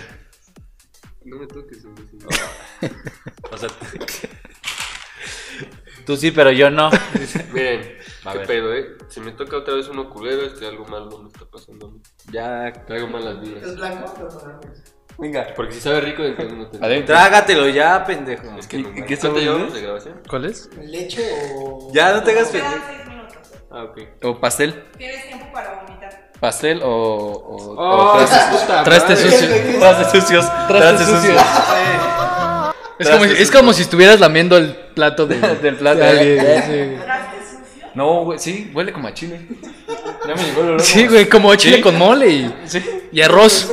No 1.26 1.36
me 1.38 1.48
toques, 1.48 1.84
imbécil. 1.84 2.26
O 3.52 3.58
sea, 3.58 3.69
tú 6.05 6.15
sí, 6.17 6.31
pero 6.31 6.51
yo 6.51 6.69
no. 6.69 6.89
Miren, 7.53 7.97
A 8.25 8.31
qué 8.33 8.37
ver. 8.39 8.47
pedo, 8.47 8.73
eh. 8.73 8.97
Si 9.09 9.19
me 9.19 9.31
toca 9.31 9.57
otra 9.57 9.73
vez 9.75 9.87
uno 9.87 10.09
culero, 10.09 10.43
es 10.43 10.53
que 10.53 10.65
algo 10.67 10.85
malo 10.85 11.17
me 11.19 11.27
está 11.29 11.45
pasando 11.45 11.87
a 11.87 11.91
mí. 11.91 12.01
Ya. 12.31 12.71
Traigo 12.85 13.07
malas 13.07 13.41
vidas. 13.41 13.63
¿Es 13.63 13.75
blanco? 13.75 14.13
Voy 14.17 14.25
a 14.27 14.39
poner. 14.39 14.55
Venga. 15.17 15.47
Porque 15.55 15.73
si 15.73 15.79
sabe 15.81 16.01
rico, 16.01 16.23
entonces 16.23 16.57
no 16.57 16.67
te. 16.67 16.77
Adentro. 16.83 17.15
Trágatelo 17.15 17.69
ya, 17.69 18.03
pendejo. 18.05 18.57
Es 18.59 18.67
que 18.67 18.77
¿Y- 18.77 18.83
no. 18.83 18.89
y 18.89 18.93
qué 18.95 19.05
¿Qué 19.05 19.13
está 19.13 19.29
¿Cuánto 19.29 19.41
llevamos 19.45 19.73
de 19.73 19.81
grabación? 19.81 20.21
¿Cuál 20.29 20.45
es? 20.45 20.69
¿Leche 20.77 21.23
o.? 21.55 21.89
Ya, 21.93 22.13
no 22.13 22.23
te 22.23 22.31
hagas 22.31 22.49
pendejo. 22.49 22.75
Ah, 23.71 23.83
ok. 23.83 23.99
¿O 24.23 24.39
pastel? 24.39 24.85
Tienes 24.97 25.27
tiempo 25.27 25.45
para 25.53 25.81
vomitar. 25.83 26.31
¿Pastel 26.39 26.81
o, 26.83 26.87
o, 26.87 27.75
Oh, 27.77 28.13
o 28.13 28.17
trastes? 28.17 28.59
puta 28.61 28.83
Trastes 28.83 29.23
madre. 29.23 29.39
sucios. 29.39 29.79
Trastes 29.79 30.21
sucios. 30.23 30.67
Trastes 30.67 31.07
sucios. 31.07 31.41
Es 32.99 33.10
como, 33.10 33.25
es 33.25 33.51
como 33.51 33.73
si 33.73 33.81
estuvieras 33.81 34.19
lamiendo 34.19 34.58
el 34.58 34.73
plato 34.75 35.25
de- 35.27 35.38
Del 35.62 35.75
plato. 35.75 35.99
de 35.99 36.08
alguien. 36.08 37.01
No, 37.93 38.23
güey, 38.25 38.39
sí, 38.39 38.71
huele 38.73 38.91
como 38.91 39.08
a 39.08 39.13
chile. 39.13 39.41
Ya 40.27 40.36
me 40.36 40.43
llegó 40.43 40.62
el 40.62 40.67
olor. 40.69 40.81
Sí, 40.81 40.99
Sí, 41.01 41.08
güey, 41.08 41.29
como 41.29 41.53
chile 41.55 41.81
con 41.81 41.97
mole 41.97 42.27
y, 42.29 42.53
y 43.12 43.21
arroz. 43.21 43.71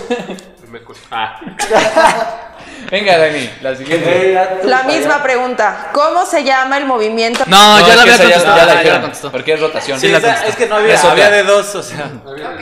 Ah, 1.11 1.38
Venga, 2.90 3.16
Dani, 3.16 3.48
la 3.62 3.74
siguiente. 3.76 4.38
La 4.64 4.82
misma 4.82 5.22
pregunta. 5.22 5.88
¿Cómo 5.92 6.26
se 6.26 6.44
llama 6.44 6.76
el 6.78 6.85
movimiento? 6.85 7.42
No, 7.46 7.78
No, 7.78 7.87
ya 7.88 7.96
la 7.96 8.02
había 8.02 8.16
ya- 8.16 8.22
contestado. 8.22 8.82
ya 8.82 8.92
la 8.92 9.00
contestó. 9.00 9.32
Porque 9.32 9.54
es 9.54 9.61
rotación. 9.61 9.98
Sí, 9.98 10.08
la 10.08 10.18
esa- 10.18 10.46
es 10.46 10.56
que 10.56 10.66
no 10.66 10.76
había, 10.76 11.00
había 11.00 11.30
de 11.30 11.42
dos, 11.44 11.74
o 11.74 11.82
sea. 11.82 12.11
había 12.26 12.50
dos 12.50 12.58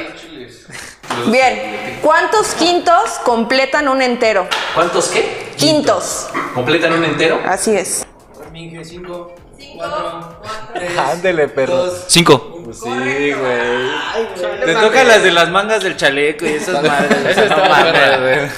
Bien. 1.30 1.98
¿Cuántos 2.02 2.54
quintos 2.54 3.18
completan 3.24 3.88
un 3.88 4.00
entero? 4.02 4.46
¿Cuántos 4.74 5.08
qué? 5.08 5.52
Quintos. 5.56 6.28
¿Completan 6.54 6.92
un 6.94 7.04
entero? 7.04 7.40
Así 7.46 7.76
es. 7.76 8.06
Cinco, 8.82 9.34
cuatro, 9.76 10.40
tres. 10.74 10.96
Ándele, 10.98 11.48
perro. 11.48 11.76
dos. 11.76 12.04
Cinco. 12.08 12.56
Sí, 12.72 12.88
güey. 12.88 13.30
Ay, 13.32 14.28
güey. 14.36 14.60
Te 14.64 14.74
tocan 14.74 15.08
las 15.08 15.22
de 15.22 15.30
las 15.32 15.50
mangas 15.50 15.82
del 15.82 15.96
chaleco 15.96 16.46
y 16.46 16.50
esas 16.54 16.82
madres. 16.82 17.10
Esa 17.26 17.40
no 17.46 17.46
está 17.46 17.68
buena. 17.82 18.16
güey. 18.18 18.50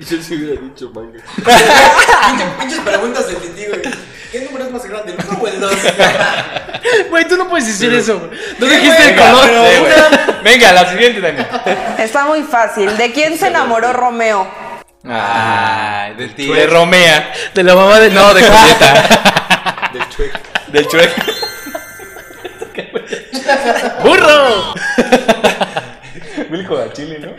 Yo 0.00 0.22
sí 0.22 0.34
hubiera 0.36 0.60
dicho 0.60 0.90
manga. 0.94 1.18
Pinche- 1.36 2.58
Pinches 2.60 2.80
preguntas 2.80 3.26
de 3.28 3.34
ti, 3.34 3.66
güey. 3.66 3.82
¿Qué 4.30 4.40
número 4.42 4.64
es 4.66 4.70
más 4.70 4.84
grande, 4.86 5.12
el 5.12 5.18
1 5.28 5.38
o 5.40 5.48
el 5.48 5.60
2? 5.60 5.72
Güey, 7.10 7.28
tú 7.28 7.36
no 7.36 7.48
puedes 7.48 7.66
decir 7.66 7.92
eso. 7.92 8.18
güey. 8.18 8.30
No 8.58 8.66
dijiste 8.66 9.02
el 9.10 9.14
Venga, 9.14 9.30
color. 9.32 10.42
Venga, 10.42 10.72
la 10.72 10.90
siguiente, 10.90 11.20
Dani. 11.20 11.44
Está 11.98 12.24
muy 12.24 12.42
fácil. 12.42 12.96
¿De 12.96 13.12
quién 13.12 13.36
se 13.38 13.48
enamoró 13.48 13.92
Romeo? 13.92 14.48
Ay, 15.08 16.14
del 16.14 16.34
tío. 16.34 16.54
De 16.54 16.66
Romea. 16.66 17.32
De 17.54 17.62
la 17.62 17.74
mamá 17.74 18.00
de. 18.00 18.10
No, 18.10 18.32
de 18.34 18.42
Julieta. 18.42 19.90
Del 19.92 20.08
chueco. 20.08 20.38
Del 20.68 20.86
chueco. 20.88 21.22
¡Burro! 24.04 24.74
Wilco 26.50 26.76
de 26.78 26.92
Chile, 26.92 27.18
¿no? 27.20 27.32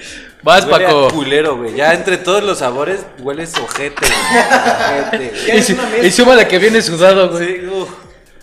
Vas, 0.44 0.66
Huele 0.66 0.86
a 0.86 0.88
Paco. 0.90 1.10
culero, 1.12 1.58
güey. 1.58 1.76
Ya 1.76 1.94
entre 1.94 2.18
todos 2.18 2.44
los 2.44 2.60
sabores 2.60 3.02
hueles 3.20 3.54
ojete, 3.58 4.06
güey. 4.06 5.24
Ojete. 5.30 5.58
Y, 5.58 5.64
su- 5.64 5.78
y 6.04 6.12
suma 6.12 6.36
la 6.36 6.48
que 6.48 6.60
viene 6.60 6.82
sudado, 6.82 7.30
güey. 7.30 7.62
Sí. 7.62 7.68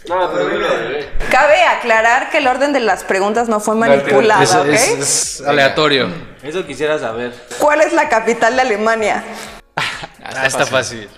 No, 0.09 0.31
pero 0.33 0.49
dilo, 0.49 0.69
bebé. 0.69 1.09
Cabe 1.31 1.63
aclarar 1.65 2.31
que 2.31 2.39
el 2.39 2.47
orden 2.47 2.73
de 2.73 2.81
las 2.81 3.05
preguntas 3.05 3.49
no 3.49 3.61
fue 3.61 3.75
manipulado, 3.75 4.43
Es, 4.43 4.55
¿ok? 4.55 4.67
es- 4.69 4.89
es 5.41 5.41
aleatorio. 5.47 6.09
Eso 6.43 6.65
quisiera 6.67 6.99
saber. 6.99 7.33
¿Cuál 7.59 7.83
es 7.83 7.93
la 7.93 8.09
capital 8.09 8.57
de 8.57 8.63
Alemania? 8.63 9.23
Ah, 10.25 10.47
está 10.47 10.65
fácil. 10.67 11.09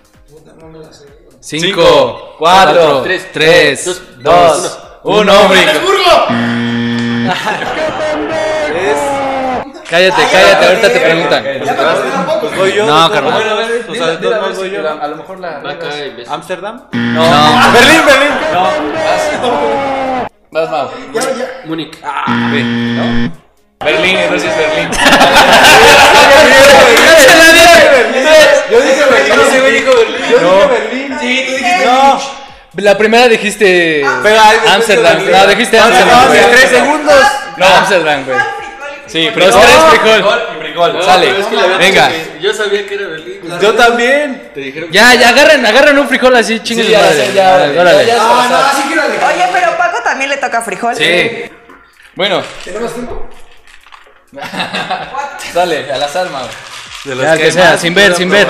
Cinco, 1.42 1.66
Cinco, 1.66 2.34
cuatro, 2.38 2.74
cuatro, 2.74 3.02
tres, 3.02 3.26
tres, 3.32 3.82
tres, 3.84 4.02
dos, 4.22 4.62
dos, 4.62 4.78
uno, 5.04 5.40
hombre. 5.40 5.64
Cállate, 9.90 10.22
cállate, 10.32 10.66
ahorita 10.66 10.88
te 10.92 11.00
preguntan. 11.00 11.44
Pues 12.40 12.56
voy 12.56 12.72
yo. 12.74 12.86
No, 12.86 13.08
todos 13.08 13.10
carnal. 13.10 13.32
modos. 13.32 13.70
O 13.88 13.94
sea, 13.94 14.06
de 14.06 14.16
todos 14.18 14.40
modos 14.40 14.56
voy 14.58 14.70
yo. 14.70 14.88
A 14.88 15.08
lo 15.08 15.16
mejor 15.16 15.40
la. 15.40 15.60
¿Amsterdam? 16.30 16.82
No, 16.92 17.72
Berlín, 17.72 18.00
Berlín. 18.06 18.30
No. 18.52 18.70
Vas, 20.52 20.70
Mau. 20.70 20.90
Ya, 21.12 21.20
ya. 21.22 21.46
Múnich. 21.64 21.96
Berlín, 23.84 24.16
entonces 24.18 24.50
Berlín. 24.56 24.90
Yo 28.70 28.80
dije 28.80 29.04
Berlín. 29.10 29.34
Güey 29.60 29.72
dijo 29.72 29.90
Berlín. 29.96 30.22
Yo 30.30 30.38
dije 30.38 30.66
Berlín. 30.68 31.18
Sí, 31.20 31.44
tú 31.46 31.52
dijiste 31.56 31.84
No. 31.86 32.20
la 32.76 32.98
primera 32.98 33.28
dijiste. 33.28 34.04
Amsterdam. 34.68 35.18
No, 35.30 35.46
dijiste 35.48 35.76
No, 35.78 35.84
Amsterdam. 35.84 36.18
no, 36.26 36.30
tres 36.50 36.70
segundos. 36.70 37.22
No, 37.56 37.66
Amsterdam, 37.66 38.24
güey. 38.26 38.38
Sí, 39.10 39.24
Los 39.24 39.34
tres 39.34 39.54
frijol. 39.54 40.42
y 40.56 40.60
frijol. 40.60 40.92
No, 40.94 41.02
Sale. 41.02 41.26
pero 41.26 41.40
es 41.40 41.46
que 41.46 41.56
le 41.56 41.62
había 41.62 41.76
Venga. 41.78 42.10
Yo 42.40 42.54
sabía 42.54 42.86
que 42.86 42.94
era 42.94 43.06
Berlín. 43.08 43.40
Yo 43.60 43.74
también. 43.74 44.50
Te 44.54 44.60
dijeron 44.60 44.90
Ya, 44.92 45.14
ya, 45.14 45.30
agarren, 45.30 45.66
agarren 45.66 45.98
un 45.98 46.08
frijol 46.08 46.36
así, 46.36 46.60
chingue 46.60 46.84
Sí, 46.84 46.90
ya, 46.90 47.00
madre. 47.00 47.26
sí, 47.26 47.32
ya, 47.34 47.54
Órale, 47.54 47.74
ya, 47.74 47.80
órale. 47.80 48.06
ya. 48.06 48.16
Ah, 48.20 48.46
no, 48.50 48.56
así 48.56 48.82
quiero 48.86 49.02
alejar. 49.02 49.32
Oye, 49.34 49.44
pero 49.52 49.76
Paco 49.76 49.98
también 50.04 50.30
le 50.30 50.36
toca 50.36 50.62
frijol. 50.62 50.94
Sí. 50.94 51.44
Bueno, 52.14 52.42
¿Tenemos 52.64 52.92
tiempo? 52.94 53.28
dale, 55.54 55.92
al 55.92 56.02
azar, 56.02 56.30
Mau. 56.30 56.46
De 57.04 57.16
Ya, 57.16 57.36
que 57.36 57.50
sea, 57.50 57.78
sin 57.78 57.94
ver, 57.94 58.14
sin 58.14 58.30
ver. 58.30 58.46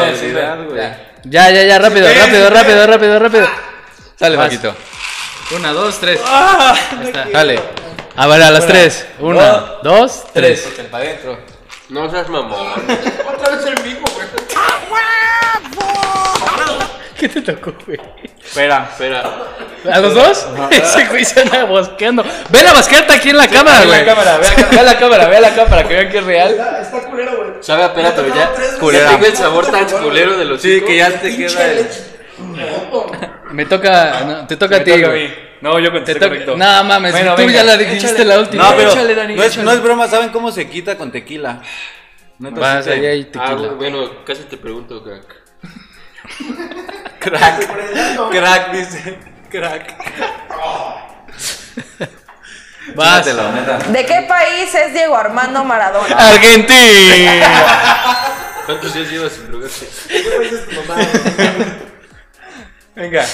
Ya, 1.24 1.50
ya, 1.50 1.62
ya, 1.64 1.78
rápido, 1.78 2.06
rápido, 2.12 2.50
rápido, 2.50 2.86
rápido, 2.86 3.18
rápido. 3.18 3.48
Sale. 4.18 4.36
Paquito. 4.36 4.74
Una, 5.56 5.72
dos, 5.72 5.98
tres. 6.00 6.20
Está, 6.20 7.24
dale. 7.32 7.60
A 8.16 8.26
ver, 8.26 8.42
a 8.42 8.50
las 8.50 8.66
tres. 8.66 9.06
Una, 9.18 9.74
dos, 9.82 10.24
Tres. 10.32 10.68
tres. 10.74 10.86
Para 10.88 11.04
adentro. 11.04 11.38
No 11.88 12.10
seas 12.10 12.28
mamón. 12.28 12.66
Otra 13.34 13.56
vez 13.56 13.66
el 13.66 13.82
mismo, 13.84 14.06
güey. 14.14 14.26
¿Qué 17.18 17.28
te 17.28 17.42
tocó, 17.42 17.72
güey? 17.86 18.00
Espera. 18.42 18.88
Espera. 18.90 19.22
¿A 19.92 19.98
los 20.00 20.14
dos? 20.14 20.46
Ese 20.70 21.04
güey 21.06 21.24
se 21.24 21.40
anda 21.42 21.64
bosqueando. 21.64 22.24
Ven 22.48 22.66
a 22.66 22.72
basquearte 22.72 23.12
aquí 23.12 23.30
en 23.30 23.36
la 23.36 23.46
cámara, 23.48 23.80
Ve 23.80 23.86
güey. 23.86 23.98
la 24.00 24.04
cámara, 24.06 24.38
ve 24.38 24.46
ve 24.76 24.82
la 24.82 24.98
cámara, 24.98 25.28
ve 25.28 25.36
a 25.36 25.40
la 25.40 25.54
cámara, 25.54 25.86
que 25.86 25.94
vean 25.94 26.08
que 26.10 26.18
es 26.18 26.24
real. 26.24 26.50
Está, 26.52 26.80
está 26.80 27.00
culero, 27.10 27.36
güey. 27.36 27.50
Sabe 27.60 27.84
a 27.84 27.92
pera, 27.94 28.12
pero 28.16 28.34
ya. 28.34 28.50
Culera. 28.78 29.10
Tengo 29.10 29.26
el 29.26 29.36
sabor 29.36 29.70
tan 29.70 29.84
culero 29.86 30.38
de 30.38 30.44
los 30.46 30.62
Sí, 30.62 30.80
que 30.82 30.96
ya 30.96 31.10
te 31.10 31.36
queda 31.36 31.66
el... 31.66 31.88
Me 33.50 33.66
toca, 33.66 34.20
no, 34.20 34.46
te 34.46 34.56
toca 34.56 34.76
a 34.76 34.84
ti, 34.84 34.92
toca 34.92 35.06
a 35.06 35.10
güey. 35.10 35.49
No, 35.60 35.78
yo 35.78 35.86
Te 35.86 35.92
contesté 35.92 36.14
toca. 36.20 36.28
correcto. 36.30 36.56
No 36.56 36.84
mames, 36.84 37.12
Bueno, 37.12 37.34
tú 37.34 37.42
venga, 37.42 37.52
ya 37.52 37.64
la 37.64 37.76
dijiste 37.76 38.06
échale. 38.08 38.24
la 38.24 38.38
última. 38.38 38.64
No, 38.64 38.76
pero 38.76 38.90
Échale, 38.92 39.14
Dani, 39.14 39.34
no, 39.36 39.42
es, 39.42 39.56
no 39.58 39.72
es 39.72 39.82
broma, 39.82 40.08
¿saben 40.08 40.30
cómo 40.30 40.50
se 40.52 40.68
quita 40.70 40.96
con 40.96 41.12
tequila? 41.12 41.60
Neta, 42.38 42.58
Vas, 42.60 42.84
sí 42.84 42.90
te- 42.90 42.96
ahí 42.96 43.06
hay 43.06 43.30
Ah, 43.38 43.48
tequila. 43.50 43.68
bueno, 43.74 44.24
casi 44.24 44.44
te 44.44 44.56
pregunto, 44.56 45.02
crack. 45.04 45.36
Crack. 47.18 48.30
Crack, 48.30 48.72
dice. 48.72 49.18
Crack. 49.50 49.96
Chingatelo, 52.86 53.52
neta. 53.52 53.78
¿De 53.78 54.06
qué 54.06 54.22
país 54.28 54.74
es 54.74 54.92
Diego 54.94 55.16
Armando 55.16 55.64
Maradona? 55.64 56.16
Argentina. 56.16 57.46
¿Cuántos 58.66 58.94
días 58.94 59.10
llevas 59.10 59.32
sin 59.32 59.46
drogarte? 59.50 59.88
¿Qué 60.08 60.22
país 60.36 60.52
es 60.52 60.68
tu 60.68 60.74
mamá? 60.82 60.96
Venga. 62.96 63.24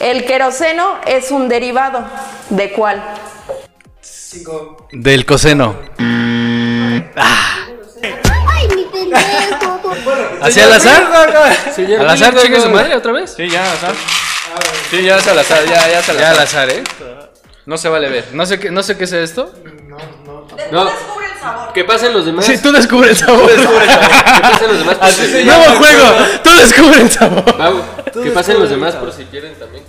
El 0.00 0.24
queroseno 0.24 0.98
es 1.06 1.30
un 1.30 1.48
derivado. 1.48 2.04
¿De 2.50 2.72
cuál? 2.72 3.02
Cinco. 4.00 4.86
Del 4.92 5.26
coseno. 5.26 5.74
Ay, 7.16 8.68
mi 8.74 8.84
pendejo. 8.84 9.90
¿Hacia 10.42 10.64
al 10.66 10.72
azar? 10.74 11.08
Señor 11.74 12.00
¿Al 12.00 12.10
azar 12.10 12.36
chingue 12.36 12.60
su 12.60 12.68
no. 12.68 12.74
madre 12.76 12.94
otra 12.96 13.12
vez? 13.12 13.34
Sí, 13.36 13.48
ya, 13.48 13.64
al 13.64 13.76
azar. 13.76 13.94
Sí, 14.90 15.02
ya 15.02 15.16
es 15.16 15.26
al 15.26 15.38
azar, 15.38 15.64
ya, 15.64 15.88
ya 15.88 15.98
es 16.00 16.08
al 16.08 16.18
Ya 16.18 16.30
al 16.30 16.38
azar. 16.38 16.70
¿eh? 16.70 16.82
No 17.66 17.76
se 17.76 17.88
vale 17.88 18.08
ver. 18.08 18.28
No 18.32 18.46
sé 18.46 18.58
qué, 18.58 18.70
no 18.70 18.82
sé 18.82 18.96
qué 18.96 19.04
es 19.04 19.12
esto. 19.12 19.52
No, 20.70 20.84
Descubre 20.86 21.26
el 21.32 21.38
sabor. 21.40 21.72
que 21.72 21.84
pasen 21.84 22.12
los 22.12 22.24
demás. 22.26 22.44
Sí, 22.46 22.58
tú 22.58 22.72
descubre 22.72 23.10
el 23.10 23.16
sabor. 23.16 23.50
Que 23.50 23.56
pasen 24.40 24.68
los 24.68 24.78
demás. 24.78 24.94
por 24.96 25.04
Así 25.06 25.26
si- 25.26 25.32
se 25.32 25.44
Nuevo 25.44 25.64
juego. 25.76 26.04
Tú 26.42 26.50
descubre 26.56 27.00
el 27.02 27.10
sabor. 27.10 27.58
Mau, 27.58 27.82
que 28.22 28.30
pasen 28.30 28.58
los 28.60 28.70
demás 28.70 28.94
por 28.94 29.12
si 29.12 29.24
quieren 29.26 29.54
también 29.58 29.84
que. 29.84 29.87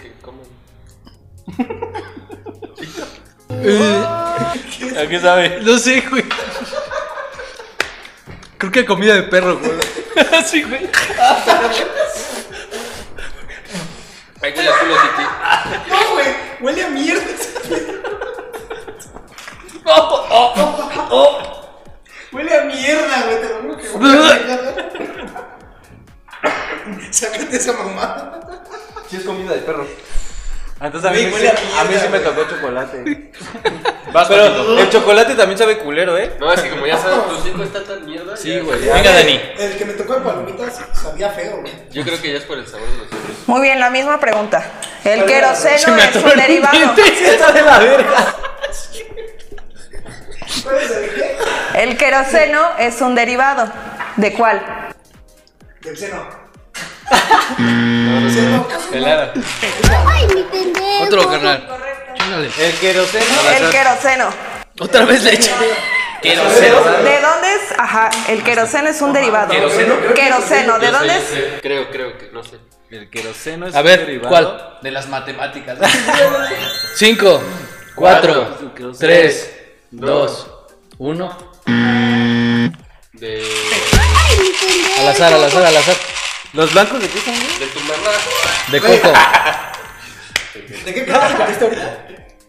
¿A 4.97 5.07
qué 5.07 5.19
sabe? 5.19 5.59
No 5.61 5.77
sé, 5.77 6.01
güey. 6.09 6.23
Creo 8.57 8.71
que 8.71 8.85
comida 8.85 9.15
de 9.15 9.23
perro, 9.23 9.57
güey. 9.59 9.71
Sí, 10.45 10.63
güey. 10.63 10.89
Ay, 14.41 14.53
huele 14.55 14.69
a 14.69 14.79
culo, 14.79 14.95
Titi. 14.95 15.23
No, 15.89 16.13
güey. 16.13 16.27
Huele 16.61 16.83
a 16.83 16.89
mierda. 16.89 17.21
Huele 22.31 22.57
a 22.57 22.63
mierda, 22.65 23.23
güey. 23.25 23.41
Te 23.41 23.49
lo 23.49 23.61
juro 23.61 23.77
que 23.77 23.89
huele 23.89 24.17
a 24.17 24.37
mierda. 24.45 24.71
Sácate 27.11 27.55
esa 27.55 27.73
mamá. 27.73 28.39
Sí 29.09 29.17
es 29.17 29.23
comida 29.23 29.53
de 29.53 29.59
perro. 29.61 29.87
Entonces 30.81 31.09
a 31.09 31.13
mí, 31.13 31.25
huele 31.33 31.49
a 31.49 31.81
a 31.81 31.83
mí 31.83 31.93
sí 32.01 32.07
me 32.09 32.19
tocó 32.19 32.43
chocolate. 32.49 33.31
Pero 34.29 34.79
el 34.79 34.89
chocolate 34.89 35.35
también 35.35 35.57
sabe 35.57 35.77
culero, 35.79 36.17
¿eh? 36.17 36.35
No, 36.39 36.51
es 36.53 36.61
que 36.61 36.69
como 36.69 36.87
ya 36.87 36.97
sabes, 36.97 37.27
tu 37.27 37.41
cinco 37.43 37.63
está 37.63 37.83
tan 37.83 38.05
mierda. 38.05 38.35
Sí, 38.37 38.55
ya- 38.55 38.61
güey. 38.61 38.79
Venga, 38.79 39.11
Dani. 39.13 39.39
El 39.59 39.77
que 39.77 39.85
me 39.85 39.93
tocó 39.93 40.15
de 40.15 40.21
palomitas 40.21 40.79
sabía 40.93 41.29
feo, 41.31 41.57
güey. 41.61 41.71
Yo 41.91 42.03
creo 42.03 42.19
que 42.21 42.31
ya 42.31 42.37
es 42.37 42.45
por 42.45 42.57
el 42.57 42.65
sabor 42.65 42.87
de 42.87 42.97
nosotros. 42.97 43.19
Muy 43.47 43.61
bien, 43.61 43.79
la 43.79 43.89
misma 43.89 44.19
pregunta. 44.19 44.63
El 45.03 45.19
Se 45.19 45.25
queroseno 45.25 45.95
me 45.95 46.03
es 46.05 46.15
un 46.15 46.35
derivado. 46.35 46.95
Está 46.97 47.51
de 47.51 47.61
la 47.61 47.79
verga. 47.79 48.35
El 51.75 51.97
queroseno 51.97 52.69
es 52.79 53.01
un 53.01 53.15
derivado. 53.15 53.71
¿De 54.15 54.33
cuál? 54.33 54.61
Del 55.81 55.97
seno. 55.97 56.38
Helada. 58.91 59.33
Ay, 60.07 60.27
mi 60.33 60.43
pendejo. 60.43 61.03
Otro 61.03 61.29
carnal. 61.29 61.67
Chingale. 62.17 62.49
El 62.59 62.73
queroseno. 62.79 63.25
El 63.57 63.69
queroseno. 63.69 64.29
Otra 64.79 65.05
vez 65.05 65.23
leche. 65.23 65.51
¿De 66.21 66.35
dónde 66.35 67.53
es? 67.53 67.79
Ajá, 67.79 68.09
el 68.27 68.43
queroseno 68.43 68.89
es 68.89 69.01
un 69.01 69.13
derivado. 69.13 69.51
Queroseno. 70.13 70.79
¿De 70.79 70.91
dónde 70.91 71.17
es? 71.17 71.61
Creo, 71.61 71.89
creo 71.89 72.17
que, 72.17 72.29
no 72.31 72.43
sé. 72.43 72.57
El 72.89 73.09
queroseno 73.09 73.67
es 73.67 73.75
A 73.75 73.79
un 73.79 73.85
ver, 73.85 73.99
derivado. 74.05 74.29
¿cuál? 74.29 74.77
De 74.81 74.91
las 74.91 75.07
matemáticas. 75.07 75.77
Cinco, 76.95 77.41
cuatro, 77.95 78.57
tres, 78.97 79.53
dos, 79.91 80.47
uno. 80.97 81.37
De. 83.13 83.43
Al 84.99 85.07
azar, 85.07 85.33
al 85.33 85.43
azar, 85.43 85.65
al 85.65 85.77
azar. 85.77 85.95
¿Los 86.53 86.73
blancos 86.73 87.01
de 87.01 87.07
qué 87.09 87.19
son? 87.19 87.33
güey? 87.35 87.59
De 87.59 87.67
tu 87.67 87.79
mamá. 87.81 88.11
De 88.71 88.81
coco. 88.81 89.13
¿De 90.85 90.93
qué 90.93 91.05
clase 91.05 91.37
comiste 91.37 91.63
ahorita? 91.65 92.07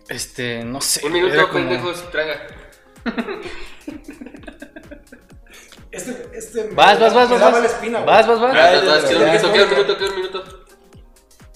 Este, 0.09 0.65
no 0.65 0.81
sé. 0.81 1.07
Un 1.07 1.13
minuto, 1.13 1.37
como- 1.49 1.53
pendejos, 1.53 2.11
traga. 2.11 2.47
Este, 5.93 6.31
este. 6.35 6.65
me- 6.65 6.75
Vas, 6.75 7.01
vas, 7.01 7.13
vas, 7.13 7.29
vas. 7.31 7.41
vas. 7.41 7.61
la 7.61 7.67
espina. 7.67 8.01
Vas, 8.05 8.27
vas, 8.27 8.41
vas. 8.41 8.55
Ah, 8.55 8.73
vas, 8.77 8.87
vas, 8.87 9.05
Queda 9.05 9.19
un 9.19 9.25
minuto, 9.27 9.53
queda 9.53 9.65
un 9.65 9.71
minuto, 9.71 9.97
queda 9.99 10.09
un 10.09 10.17
minuto. 10.17 10.65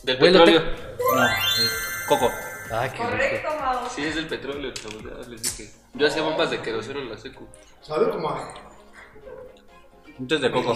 Del 0.02 0.18
petróleo. 0.18 0.62
No, 1.14 1.28
coco. 2.08 2.32
Ah, 2.72 2.88
qué 2.92 3.04
rico. 3.04 3.48
Sí, 3.94 4.04
es 4.04 4.16
del 4.16 4.26
petróleo, 4.26 4.72
chavos, 4.72 5.02
ya 5.04 5.28
les 5.28 5.40
dije. 5.42 5.70
Yo 5.94 6.06
hacía 6.08 6.22
bombas 6.22 6.50
de 6.50 6.60
queroseno 6.60 6.98
en 7.00 7.10
la 7.10 7.16
secu. 7.18 7.46
Sabe 7.80 8.10
como 8.10 8.28
a 8.30 8.54
Muchos 10.18 10.40
de 10.40 10.50
coco. 10.50 10.74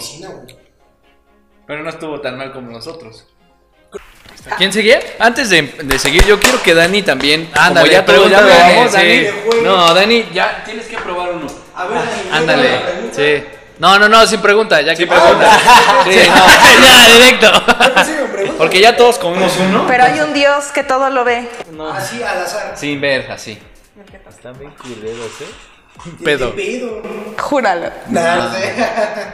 Pero 1.68 1.82
no 1.82 1.90
estuvo 1.90 2.18
tan 2.22 2.38
mal 2.38 2.50
como 2.50 2.70
nosotros. 2.70 3.26
¿Quién 4.56 4.72
seguía? 4.72 5.00
Antes 5.18 5.50
de, 5.50 5.60
de 5.62 5.98
seguir, 5.98 6.24
yo 6.24 6.40
quiero 6.40 6.62
que 6.62 6.72
Dani 6.72 7.02
también. 7.02 7.50
Ándale, 7.52 8.02
como 8.06 8.24
ya 8.24 8.30
ya 8.30 8.40
probamos, 8.40 8.92
sí. 8.92 8.96
Dani. 8.96 9.62
No, 9.62 9.94
Dani, 9.94 10.28
ya 10.32 10.62
tienes 10.64 10.86
que 10.86 10.96
probar 10.96 11.30
uno. 11.32 11.46
A 11.74 11.86
ver, 11.86 11.98
Dani, 11.98 12.30
Ándale. 12.32 12.80
Sí. 13.12 13.44
No, 13.78 13.98
no, 13.98 14.08
no, 14.08 14.26
sin 14.26 14.40
pregunta, 14.40 14.80
ya 14.80 14.94
que 14.94 15.06
pregunta. 15.06 15.58
Sí, 16.04 16.20
no, 16.26 16.46
ya, 16.86 17.14
directo. 17.14 18.56
Porque 18.56 18.80
ya 18.80 18.96
todos 18.96 19.18
comimos 19.18 19.54
uno. 19.58 19.84
Pero 19.86 20.04
hay 20.04 20.20
un 20.20 20.32
Dios 20.32 20.68
que 20.72 20.84
todo 20.84 21.10
lo 21.10 21.22
ve. 21.22 21.50
Así 21.92 22.22
al 22.22 22.42
azar. 22.42 22.72
Sin 22.78 22.98
ver, 22.98 23.30
así. 23.30 23.58
Están 24.26 24.58
bien 24.58 24.70
culeros, 24.70 25.40
¿eh? 25.42 26.24
Pedo. 26.24 26.54
Júralo. 27.38 27.90
No 28.06 28.52
sé. 28.54 28.74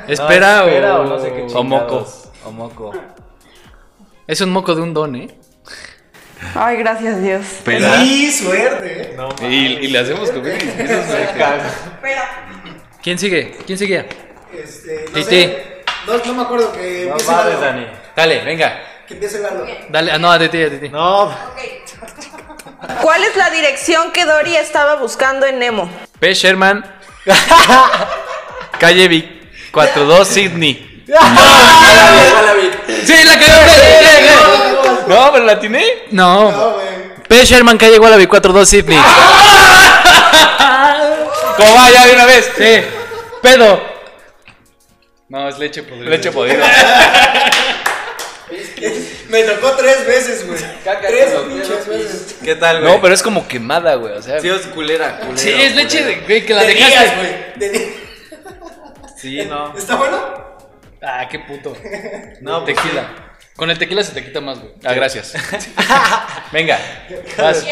Espera, 0.09 0.63
No, 0.63 0.67
espera 0.67 0.97
o... 0.97 1.03
o 1.03 1.05
no 1.05 1.19
sé 1.21 1.33
qué 1.33 1.47
o 1.55 1.63
moco. 1.63 2.24
O 2.45 2.51
moco. 2.51 2.93
Es 4.27 4.41
un 4.41 4.51
moco 4.51 4.75
de 4.75 4.83
un 4.83 4.95
don, 4.95 5.15
¿eh? 5.17 5.29
Ay, 6.55 6.77
gracias 6.77 7.23
Dios. 7.23 7.45
Sí, 8.01 8.31
suerte, 8.33 9.03
eh. 9.13 9.15
No, 9.17 9.29
Y, 9.49 9.55
y 9.55 9.89
le 9.89 9.99
hacemos 9.99 10.31
comer. 10.31 10.59
¿Quién 13.03 13.19
sigue? 13.19 13.57
¿Quién 13.67 13.79
sigue? 13.79 14.07
Este, 14.53 15.05
no 15.09 15.13
Titi. 15.13 15.25
sé. 15.31 15.85
No, 16.07 16.19
no 16.19 16.35
me 16.35 16.43
acuerdo 16.43 16.73
que 16.73 17.11
No. 17.11 17.61
Dani. 17.61 17.87
Dale, 18.15 18.45
venga. 18.45 18.81
Que 19.07 19.15
empiece 19.15 19.41
Lalo. 19.41 19.67
Dale, 19.89 20.13
ah, 20.13 20.19
no, 20.19 20.31
a 20.31 20.39
ti, 20.39 20.63
a 20.63 20.81
ti. 20.81 20.89
No. 20.89 21.35
¿Cuál 23.03 23.25
es 23.25 23.37
la 23.37 23.51
dirección 23.51 24.13
que 24.13 24.25
Dory 24.25 24.57
estaba 24.57 24.97
buscando 24.97 25.47
en 25.47 25.59
Nemo? 25.59 25.91
P. 26.21 26.35
Sherman. 26.35 26.85
Calle 28.79 29.09
Vic. 29.09 29.71
42 29.73 30.29
Sydney. 30.29 30.94
Sí, 33.05 33.15
la 33.25 33.39
cagó. 33.39 35.05
No, 35.07 35.31
pero 35.33 35.45
la 35.45 35.61
tiene. 35.61 35.85
No. 36.11 36.51
No, 36.51 36.73
güey. 36.75 36.87
P. 37.29 37.45
Sherman, 37.45 37.77
calle 37.79 37.99
Wallaby, 37.99 38.27
42 38.27 38.69
Sydney. 38.69 38.99
¿Cómo 41.57 41.75
va 41.75 41.91
ya 41.91 42.07
de 42.07 42.15
una 42.15 42.25
vez? 42.27 42.51
Sí. 42.57 42.83
Pedo. 43.43 43.81
No, 45.29 45.49
es 45.49 45.59
leche 45.59 45.83
podrida. 45.83 46.11
Leche 46.11 46.31
podrida. 46.33 46.65
Me 49.29 49.43
tocó 49.43 49.73
tres 49.73 50.07
veces, 50.07 50.47
güey. 50.47 50.59
Tres 50.85 51.31
pinches 51.49 51.87
veces. 51.89 52.37
¿Qué 52.43 52.55
tal, 52.57 52.81
güey? 52.83 52.93
No, 52.93 53.01
pero 53.01 53.15
es 53.15 53.23
como 53.23 53.47
quemada, 53.49 53.95
güey. 53.97 54.13
O 54.15 54.23
sea, 54.23 54.41
Sí, 54.41 54.49
es 54.49 54.67
culera, 54.69 55.19
culera. 55.19 55.37
Sí, 55.39 55.51
es 55.51 55.75
leche 55.75 56.03
de, 56.05 56.17
güey, 56.21 56.45
que 56.47 56.55
la 56.55 56.63
dejaste. 56.63 57.13
güey. 57.59 57.95
Sí, 59.17 59.43
no. 59.47 59.77
¿Está 59.77 59.97
bueno? 59.97 60.54
Ah, 61.07 61.29
qué 61.29 61.39
puto. 61.41 61.75
No, 62.41 62.65
pues, 62.65 62.77
Tequila. 62.77 63.35
Con 63.57 63.71
el 63.71 63.79
tequila 63.79 64.03
se 64.03 64.13
te 64.13 64.25
quita 64.25 64.41
más, 64.41 64.59
güey. 64.59 64.73
Ah, 64.85 64.95
gracias. 64.95 65.33
Venga. 66.53 66.79
Vas. 67.39 67.65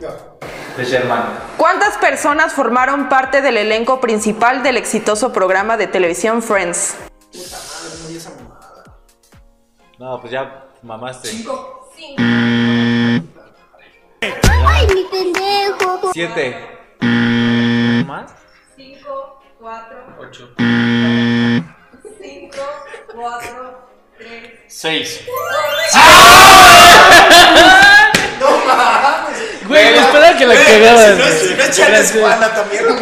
No. 0.00 0.38
De 0.76 0.84
Sherman. 0.84 1.24
¿Cuántas 1.56 1.98
personas 1.98 2.52
formaron 2.52 3.08
parte 3.08 3.42
del 3.42 3.56
elenco 3.56 4.00
principal 4.00 4.62
del 4.62 4.76
exitoso 4.76 5.32
programa 5.32 5.76
de 5.76 5.88
televisión 5.88 6.42
Friends? 6.42 6.96
No, 9.98 10.20
pues 10.20 10.32
ya 10.32 10.66
mamaste. 10.82 11.28
Ay, 14.20 14.86
mi 14.94 15.04
pendejo. 15.10 16.10
Siete. 16.12 16.56
¿Más? 18.06 18.32
5, 18.76 19.42
4, 19.60 20.16
8. 20.20 20.54
5, 23.12 23.14
4, 23.20 23.88
3. 24.18 24.50
6. 24.68 25.20
No 28.40 28.50
mames. 28.66 29.38
Güey, 29.68 29.94
espera 29.94 30.36
que 30.36 30.46
la 30.46 30.54
Güey, 30.54 30.66
cagaras. 30.66 31.12
Si 31.12 31.18
no 31.18 31.24
si 31.48 31.54
no 31.54 31.62
es 31.62 31.76
Charles 31.76 32.12
Juana 32.12 32.48
también, 32.54 32.84
güey. 32.84 32.98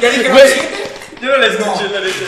Ya 0.00 0.10
dijeron 0.10 0.38
siete. 0.46 0.84
Yo 1.20 1.28
no 1.30 1.36
la 1.36 1.46
escuché, 1.46 1.88
la 1.88 2.00
neta. 2.00 2.26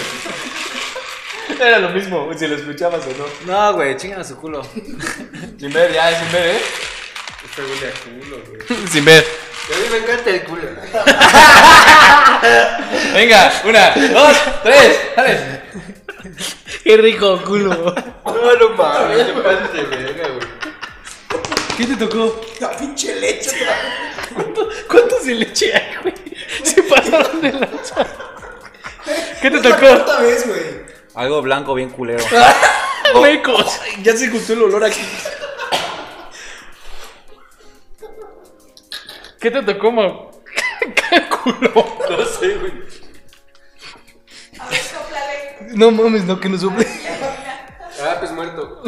Era 1.65 1.79
lo 1.79 1.89
mismo, 1.91 2.31
si 2.39 2.47
lo 2.47 2.57
escuchabas 2.57 3.03
o 3.07 3.11
no. 3.19 3.27
No, 3.53 3.73
güey, 3.75 3.97
chingan 3.97 4.21
a 4.21 4.25
su 4.25 4.37
culo. 4.37 4.63
Sin 5.59 5.73
ver, 5.73 5.93
ya, 5.93 6.19
sin 6.19 6.31
ver, 6.33 6.47
¿eh? 6.57 6.61
Se 7.55 7.63
huele 7.63 7.89
a 7.89 7.93
culo, 8.03 8.37
güey. 8.47 8.61
Sin 8.93 9.05
ver. 9.05 9.25
A 9.25 9.27
mí 9.79 9.85
me 9.91 9.97
encanta 9.99 10.31
el 10.31 10.43
culo. 10.45 10.63
Venga, 13.15 13.53
una, 13.65 13.91
dos, 14.13 14.37
tres, 14.63 14.99
dale. 15.17 15.63
Qué 16.85 16.97
rico 16.97 17.41
culo. 17.45 17.95
No, 18.25 18.55
no 18.55 18.69
mames, 18.71 19.27
te 19.27 19.33
pases 19.43 19.73
de 19.73 19.83
verga, 19.85 20.29
güey. 20.29 20.49
¿Qué 21.77 21.85
te 21.85 21.97
tocó? 21.97 22.41
La 22.61 22.77
pinche 22.77 23.15
leche. 23.21 23.67
¿Cuántos 24.89 25.27
de 25.27 25.35
leche 25.35 25.75
hay, 25.75 25.97
güey? 26.03 26.15
Se 26.63 26.83
pasaron 26.85 27.41
de 27.41 27.53
lanza. 27.53 28.07
¿Qué 29.43 29.51
te 29.51 29.61
tocó? 29.61 29.79
cuarta 29.81 30.21
vez, 30.21 30.47
güey. 30.49 30.87
Algo 31.15 31.43
blanco 31.43 31.75
bien 31.75 31.91
culero. 31.91 32.25
Mecos. 33.23 33.81
ya 34.03 34.17
se 34.17 34.29
juntó 34.29 34.53
el 34.53 34.63
olor 34.63 34.85
aquí. 34.85 35.01
¿Qué 39.41 39.51
te 39.51 39.63
tocó, 39.63 39.93
Mau? 39.93 40.31
¿Qué 40.81 41.29
culo? 41.29 41.99
No 42.11 42.25
sé, 42.25 42.55
güey. 42.55 42.73
No 45.75 45.91
mames, 45.91 46.25
no, 46.25 46.39
que 46.39 46.49
no 46.49 46.59
suple. 46.59 46.87
Ah, 48.03 48.17
pues 48.19 48.31
muerto. 48.33 48.83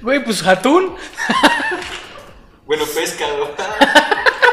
Güey, 0.00 0.22
pues 0.22 0.46
atún. 0.46 0.96
Bueno, 2.64 2.84
pescado. 2.94 3.54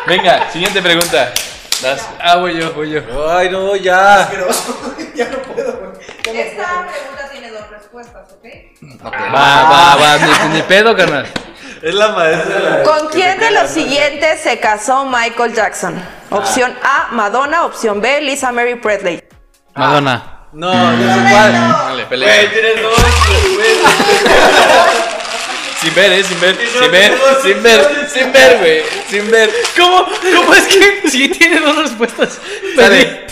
Venga, 0.07 0.49
siguiente 0.51 0.81
pregunta. 0.81 1.33
Das. 1.81 2.07
Ah, 2.19 2.37
voy 2.37 2.59
yo, 2.59 2.73
voy 2.73 2.91
yo. 2.91 3.01
Ay, 3.29 3.49
no, 3.49 3.75
ya. 3.75 4.21
Asqueroso. 4.21 4.95
ya 5.15 5.29
no 5.29 5.37
puedo, 5.39 5.79
güey. 5.79 5.91
Ya 6.23 6.33
no 6.33 6.39
Esta 6.39 6.87
pregunta 6.91 7.29
tiene 7.31 7.51
dos 7.51 7.69
respuestas, 7.69 8.31
¿ok? 8.31 9.05
Va, 9.05 9.63
va, 9.63 9.95
va, 9.95 10.17
ni, 10.17 10.55
ni 10.55 10.61
pedo, 10.63 10.95
carnal. 10.95 11.27
Es 11.81 11.93
la 11.93 12.09
maestra. 12.09 12.83
¿Con 12.83 13.09
quién 13.09 13.39
de 13.39 13.51
los 13.51 13.69
siguientes 13.69 14.39
se 14.39 14.59
casó 14.59 15.05
Michael 15.05 15.53
Jackson? 15.53 15.93
Opción 16.29 16.73
A, 16.81 17.09
Madonna. 17.11 17.65
Opción 17.65 17.99
B, 17.99 18.21
Lisa 18.21 18.51
Mary 18.51 18.75
Presley. 18.75 19.21
Madonna. 19.75 20.23
No, 20.53 20.71
no 20.71 21.13
sé 21.15 21.19
cuál. 21.31 21.51
Dale, 21.51 22.05
pelea. 22.05 22.51
tienes 22.51 22.81
dos, 22.81 22.93
Sin 25.81 25.95
ver, 25.95 26.13
eh, 26.13 26.23
sin 26.23 26.39
ver, 26.39 26.57
sin 26.57 26.91
ver, 26.91 27.17
sin 27.41 27.63
ver, 27.63 28.09
sin 28.13 28.31
ver, 28.31 28.57
güey, 28.59 28.83
sin 29.09 29.31
ver. 29.31 29.49
¿Cómo? 29.75 30.05
¿Cómo 30.35 30.53
es 30.53 30.67
que 30.67 31.09
sí 31.09 31.27
tiene 31.29 31.59
dos 31.59 31.75
respuestas? 31.75 32.37
Dale. 32.77 33.25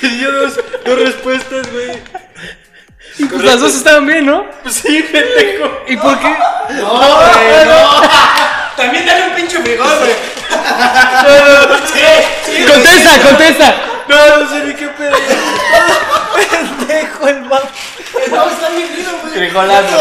Te 0.00 0.08
dio 0.08 0.30
dos, 0.30 0.60
dos 0.84 0.98
respuestas, 0.98 1.72
güey. 1.72 1.92
Y 3.18 3.24
pues 3.24 3.42
las 3.42 3.60
dos 3.60 3.74
estaban 3.74 4.06
bien, 4.06 4.26
¿no? 4.26 4.44
Sí, 4.68 5.02
pendejo. 5.10 5.80
¿Y 5.88 5.96
por 5.96 6.18
qué? 6.20 6.36
También 8.76 9.06
dale 9.06 9.28
un 9.28 9.34
pinche 9.34 9.58
frijol, 9.62 9.98
güey. 9.98 10.12
Contesta, 12.66 13.22
contesta. 13.22 13.74
No, 14.08 14.36
no 14.38 14.50
sé 14.50 14.64
ni 14.64 14.74
qué 14.74 14.88
pedo. 14.88 15.16
Pendejo 16.78 17.28
el 17.28 17.40
mapa. 17.42 17.68
No, 18.30 18.50
está 18.50 18.68
bien 18.70 18.88
rico, 18.96 19.10
güey. 19.22 19.34
Hay. 19.58 19.92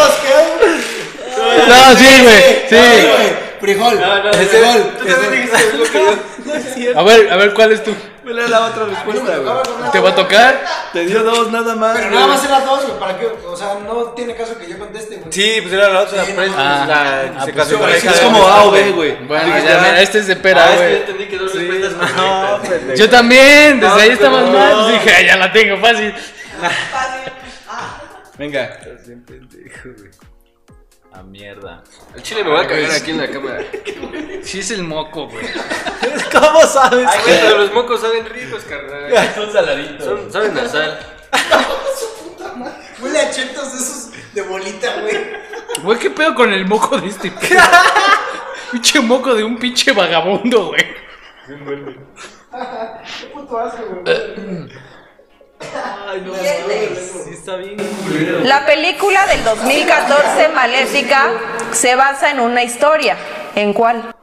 No, 1.68 1.96
sí, 1.98 2.22
güey. 2.22 2.66
Sí. 2.70 2.76
güey. 2.76 3.46
Frijol. 3.60 4.00
No, 4.00 4.24
no, 4.24 4.30
El 4.32 4.42
ese- 4.42 4.48
frijol. 4.60 4.98
Tú 5.00 5.06
también 5.06 5.32
dijiste 5.32 5.58
lo 5.74 5.80
mismo 5.80 5.92
que 5.92 6.84
yo. 6.94 7.00
A 7.00 7.04
ver, 7.04 7.32
a 7.32 7.36
ver, 7.38 7.54
¿cuál 7.54 7.72
es 7.72 7.84
tu? 7.84 7.96
Me 8.26 8.34
da 8.34 8.48
la 8.48 8.66
otra 8.66 8.86
respuesta, 8.86 9.38
güey. 9.38 9.92
¿Te 9.92 10.00
va 10.00 10.10
a 10.10 10.16
tocar? 10.16 10.66
Te 10.94 11.06
dio 11.06 11.24
dos 11.24 11.52
nada 11.52 11.76
más. 11.76 11.96
Pero 11.96 12.08
güey. 12.10 12.20
nada 12.20 12.28
más 12.34 12.44
eran 12.44 12.66
dos, 12.66 12.84
güey. 12.86 13.00
¿Para 13.00 13.20
qué? 13.20 13.28
O 13.46 13.56
sea, 13.56 13.76
no 13.86 13.94
tiene 14.14 14.36
caso 14.36 14.58
que 14.58 14.68
yo 14.68 14.80
conteste, 14.80 15.18
güey. 15.18 15.32
Sí, 15.32 15.60
pues 15.62 15.74
era 15.74 15.90
la 15.90 16.02
otra. 16.02 16.26
Sí, 16.26 16.34
no, 16.34 16.42
ah. 16.58 16.86
la, 16.88 17.22
Ah, 17.42 17.46
se 17.46 17.54
pues, 17.54 17.68
casó 17.68 17.88
sí, 17.88 18.08
Es 18.08 18.20
como 18.22 18.48
A 18.48 18.64
o. 18.64 18.72
B, 18.72 18.92
güey. 18.92 19.16
Bueno, 19.28 19.54
Ah, 19.54 19.60
ya, 19.60 19.78
mira, 19.78 20.02
este 20.02 20.20
es 20.20 20.28
de 20.28 20.34
Ah, 20.34 20.40
pera, 20.42 20.66
es 20.66 20.72
que 20.72 20.78
yo 20.78 20.84
güey. 20.88 20.96
entendí 21.02 21.26
que 21.28 21.38
dos 21.38 21.52
Sí, 21.52 21.58
respuestas 21.60 22.16
no, 22.18 22.60
pendejo. 22.62 22.96
Yo 23.00 23.10
también, 23.10 23.80
desde 23.80 23.96
No, 23.96 24.02
ahí 24.02 24.10
estamos 24.10 24.42
pero 24.44 24.58
mal. 24.58 24.92
Dije, 24.92 25.12
"Ah, 25.16 25.22
ya 25.22 25.36
la 25.38 25.52
tengo 25.54 25.78
fácil. 25.78 26.14
Venga. 28.38 28.64
Estás 28.64 29.08
bien 29.08 29.24
pendejo, 29.24 29.90
güey. 29.98 30.10
A 31.16 31.24
mierda. 31.24 31.82
El 32.14 32.22
chile 32.24 32.44
me 32.44 32.50
va 32.50 32.62
a 32.62 32.68
cagar 32.68 32.92
aquí 32.92 33.12
en 33.12 33.18
la 33.18 33.30
cámara. 33.30 33.64
Sí 34.44 34.60
es 34.60 34.70
el 34.70 34.84
moco, 34.84 35.28
güey. 35.28 35.44
¿Cómo 36.32 36.62
sabes? 36.68 37.08
Ay, 37.10 37.20
güey, 37.26 37.40
pero 37.42 37.58
los 37.58 37.74
mocos 37.74 38.00
saben 38.00 38.26
ricos, 38.28 38.64
carnal. 38.64 39.34
Son 39.36 39.52
saladitos. 39.52 40.06
Son, 40.06 40.32
saben 40.32 40.58
a 40.58 40.68
sal. 40.68 41.00
Huele 43.02 43.20
a 43.20 43.32
chetos 43.32 43.74
de 43.74 43.80
esos 43.80 44.34
de 44.34 44.42
bolita, 44.44 45.02
güey. 45.02 45.18
Güey, 45.82 46.00
¿qué 46.00 46.10
pedo 46.12 46.36
con 46.36 46.54
el 46.54 46.68
moco 46.68 47.00
de 47.00 47.08
este? 47.08 47.34
pinche 48.72 49.00
moco 49.00 49.34
de 49.34 49.44
un 49.44 49.58
pinche 49.58 49.94
vagabundo, 49.94 50.68
güey. 50.68 50.86
Qué 51.48 53.28
puto 53.34 53.58
asco, 53.58 53.84
güey. 54.04 54.70
Sí, 55.60 57.34
está 57.34 57.56
bien. 57.58 57.78
La 58.44 58.66
película 58.66 59.26
del 59.28 59.44
2014, 59.44 60.50
Maléfica, 60.50 61.32
se 61.72 61.96
basa 61.96 62.32
en 62.32 62.40
una 62.40 62.64
historia. 62.64 63.18
¿En 63.56 63.74
cuál? 63.74 64.16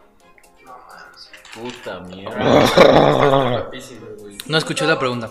Puta 1.55 2.01
mierda. 2.01 3.71
No 4.47 4.59
escuché 4.59 4.87
la 4.87 4.99
pregunta. 4.99 5.31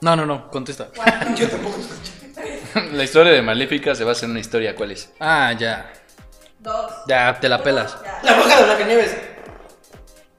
No, 0.00 0.14
no, 0.14 0.24
no, 0.24 0.48
contesta. 0.48 0.88
Yo 1.34 1.48
tampoco 1.48 1.76
escuché. 1.80 2.92
La 2.92 3.02
historia 3.02 3.32
de 3.32 3.42
Maléfica 3.42 3.94
se 3.94 4.04
basa 4.04 4.26
en 4.26 4.30
una 4.32 4.40
historia, 4.40 4.76
¿cuál 4.76 4.92
es? 4.92 5.12
Ah, 5.18 5.52
ya. 5.58 5.90
Dos. 6.60 6.92
Ya, 7.08 7.38
te 7.40 7.48
la 7.48 7.62
pelas. 7.62 7.96
La 8.22 8.34
bruja 8.34 8.56
de 8.58 8.64
Blancanieves. 8.64 9.16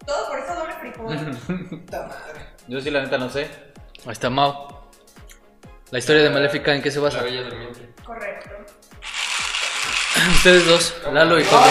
Todo 0.06 0.28
por 0.30 0.40
eso 0.40 0.56
doble 0.56 0.74
frijol. 0.80 1.68
Puta 1.70 2.02
madre. 2.04 2.46
Yo 2.68 2.80
sí, 2.80 2.90
la 2.90 3.02
neta, 3.02 3.18
no 3.18 3.30
sé. 3.30 3.50
Ahí 4.06 4.12
está 4.12 4.30
Mao. 4.30 4.90
La 5.92 6.00
historia 6.00 6.24
de 6.24 6.30
Maléfica, 6.30 6.74
¿en 6.74 6.82
qué 6.82 6.92
se 6.92 6.98
La 6.98 7.04
basa? 7.06 7.22
bella 7.22 7.44
durmiente. 7.44 7.90
Correcto. 8.04 8.50
Ustedes 10.36 10.66
dos, 10.68 10.94
Lalo 11.12 11.40
y 11.40 11.44
Coco. 11.44 11.64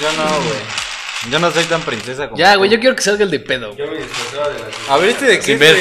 Yo 0.00 0.12
no, 0.12 0.24
güey. 0.36 0.58
Yo 1.30 1.38
no 1.38 1.50
soy 1.50 1.64
tan 1.64 1.80
princesa 1.82 2.26
como. 2.28 2.36
Ya, 2.38 2.56
güey, 2.56 2.70
yo 2.70 2.78
quiero 2.80 2.94
que 2.96 3.02
salga 3.02 3.24
el 3.24 3.30
de 3.30 3.40
pedo. 3.40 3.74
Yo 3.74 3.86
me 3.90 3.96
disfrazaba 3.98 4.48
de 4.48 4.58
la 4.60 4.94
A 4.94 4.98
ver, 4.98 5.08
este 5.10 5.24
de 5.26 5.36
qué 5.38 5.44
Sin 5.44 5.58
ver. 5.58 5.76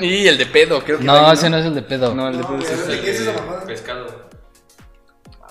Y 0.00 0.26
el 0.26 0.38
de 0.38 0.46
pedo, 0.46 0.82
creo 0.82 0.98
que. 0.98 1.04
No, 1.04 1.30
ese 1.32 1.50
no 1.50 1.58
es 1.58 1.66
el 1.66 1.74
de 1.74 1.82
pedo. 1.82 2.14
No, 2.14 2.28
el 2.28 2.38
de 2.38 2.44
pedo 2.44 2.58
es 2.58 2.68
¿De 2.68 2.94
este. 2.94 3.00
qué 3.04 3.10
es 3.10 3.20
esa 3.20 3.32
mamada? 3.32 3.64
pescado. 3.66 4.28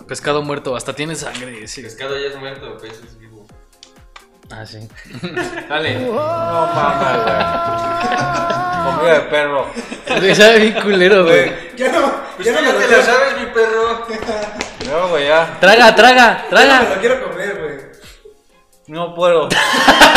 Pescado 0.08 0.42
muerto, 0.42 0.76
hasta 0.76 0.94
tiene 0.94 1.16
sangre. 1.16 1.60
Pescado 1.62 2.18
ya 2.18 2.28
es 2.28 2.36
muerto, 2.38 2.78
pez 2.78 3.00
es 3.04 3.18
vivo. 3.18 3.35
Ah, 4.52 4.66
sí. 4.66 4.88
Dale. 5.70 6.00
No 6.00 6.14
mames, 6.14 7.24
güey. 7.24 8.96
Comida 8.96 9.14
de 9.14 9.20
perro. 9.30 9.66
Sabe 10.36 10.60
bien 10.60 10.74
culero, 10.82 11.24
güey. 11.26 11.76
Ya 11.76 11.92
no, 11.92 12.12
Pues 12.36 12.46
ya 12.48 12.54
no 12.54 12.62
me 12.62 12.74
lo 12.74 12.80
te 12.80 12.86
quiero. 12.86 12.98
la 12.98 13.04
sabes, 13.06 13.40
mi 13.40 13.46
perro. 13.48 14.06
No, 14.92 15.08
güey, 15.10 15.28
ya. 15.28 15.58
Traga, 15.60 15.96
traga, 15.96 16.16
Ya 16.26 16.44
no 16.44 16.44
me 16.44 16.50
traga. 16.50 16.96
lo 16.96 17.02
quiero 17.02 17.24
comer, 17.30 17.60
güey. 17.60 17.76
No 18.88 19.16
puedo. 19.16 19.50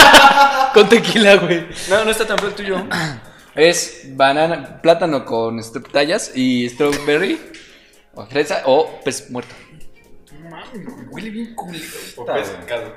Con 0.74 0.89
tequila, 0.89 1.37
güey. 1.37 1.66
No, 1.89 2.05
no 2.05 2.11
está 2.11 2.26
tan 2.26 2.39
feo 2.39 2.49
el 2.49 2.55
tuyo. 2.55 2.76
Es 3.55 4.03
banana, 4.14 4.81
plátano 4.81 5.24
con 5.24 5.59
este, 5.59 5.81
tallas 5.81 6.31
y 6.33 6.68
strawberry, 6.68 7.41
o 8.14 8.24
fresa, 8.24 8.62
o 8.66 9.01
pez 9.05 9.29
muerto. 9.33 9.53
Huele 11.11 11.31
bien 11.31 11.57
culero. 11.57 11.85
O 12.18 12.24
pescado. 12.24 12.95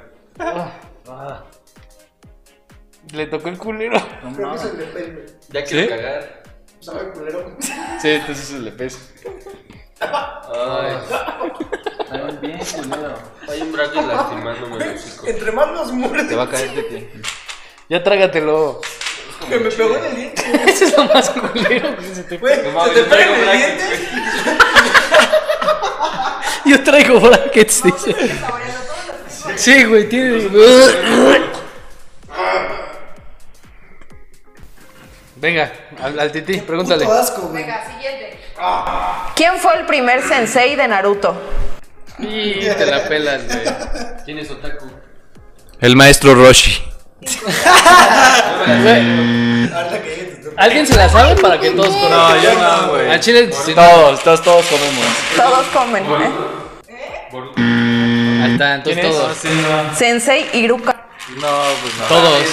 Le 3.13 3.25
tocó 3.27 3.49
el 3.49 3.57
culero. 3.57 3.97
Creo 4.35 4.51
que 4.51 4.55
es 4.57 4.63
el 4.65 4.77
de 4.77 4.85
pez, 4.85 5.13
güey. 5.13 5.25
Ya 5.49 5.63
quiero 5.65 5.83
¿Sí? 5.83 5.89
cagar. 5.89 6.43
Sabe 6.79 7.11
culero. 7.11 7.57
Sí, 8.01 8.09
entonces 8.09 8.49
es 8.49 8.55
el 8.55 8.65
de 8.65 8.71
pez. 8.71 9.13
Ay, 9.99 10.97
bien 12.41 12.59
culero. 12.59 13.15
hay 13.49 13.61
un 13.61 13.71
brazo 13.71 14.01
lastimándome 14.01 14.83
el 14.83 14.95
hocico. 14.95 15.27
Entre 15.27 15.51
más 15.51 15.71
nos 15.71 15.91
muerde, 15.91 16.23
Te 16.29 16.35
va 16.35 16.43
a 16.43 16.49
caer 16.49 16.71
de 16.73 16.83
ti. 16.83 17.07
Ya 17.89 18.03
trágatelo. 18.03 18.81
que 19.49 19.59
me 19.59 19.69
pegó 19.71 19.95
en 19.97 20.05
el 20.05 20.15
diente. 20.15 20.43
Ese 20.67 20.85
es 20.85 20.97
lo 20.97 21.05
más 21.05 21.29
culero 21.29 21.97
que 21.97 22.15
se 22.15 22.23
te 22.23 22.37
Güey, 22.37 22.57
No 22.57 22.63
se 22.63 22.71
mames, 22.71 22.93
te 22.93 22.99
yo 23.01 23.09
pega 23.09 23.15
traigo 23.15 23.33
en 23.33 23.39
el 23.39 23.45
brackets, 23.45 23.89
diente. 23.89 24.57
Yo 26.65 26.83
traigo 26.83 27.19
brackets, 27.19 27.83
dice. 27.83 28.15
Sí, 29.61 29.83
güey, 29.83 30.09
tiene. 30.09 30.49
Venga, 35.35 35.71
al, 36.01 36.19
al 36.19 36.31
tití, 36.31 36.57
pregúntale. 36.61 37.05
Puto 37.05 37.17
asco, 37.17 37.41
güey. 37.43 37.63
Venga, 37.63 37.85
siguiente. 37.85 38.39
¿Quién 39.35 39.57
fue 39.59 39.75
el 39.77 39.85
primer 39.85 40.23
sensei 40.23 40.75
de 40.75 40.87
Naruto? 40.87 41.35
Y 42.17 42.53
te 42.61 42.85
la 42.87 43.07
pelas, 43.07 43.41
güey. 43.47 43.63
¿Quién 44.25 44.39
es 44.39 44.49
Otaku? 44.49 44.85
El 45.79 45.95
maestro 45.95 46.33
Roshi. 46.35 46.83
¿Alguien 50.57 50.85
se 50.87 50.95
la 50.95 51.07
sabe 51.09 51.39
para 51.41 51.59
que 51.59 51.71
todos 51.71 51.89
No, 51.95 52.01
conozcan? 52.01 52.41
yo 52.41 52.53
no, 52.59 52.89
güey. 52.89 53.09
Al 53.11 53.19
chile, 53.19 53.49
sí, 53.65 53.73
Todos, 53.73 54.23
todos, 54.23 54.41
todos 54.43 54.65
comemos. 54.65 55.05
Todos 55.35 55.65
comen, 55.67 56.03
¿eh? 56.03 56.31
Ahí 57.57 57.80
está, 58.61 58.75
entonces 58.75 59.01
todos. 59.03 59.37
Sensei 59.97 60.49
Iruka. 60.53 61.07
No, 61.35 61.63
pues 61.81 61.95
no. 61.97 62.05
Todos, 62.07 62.43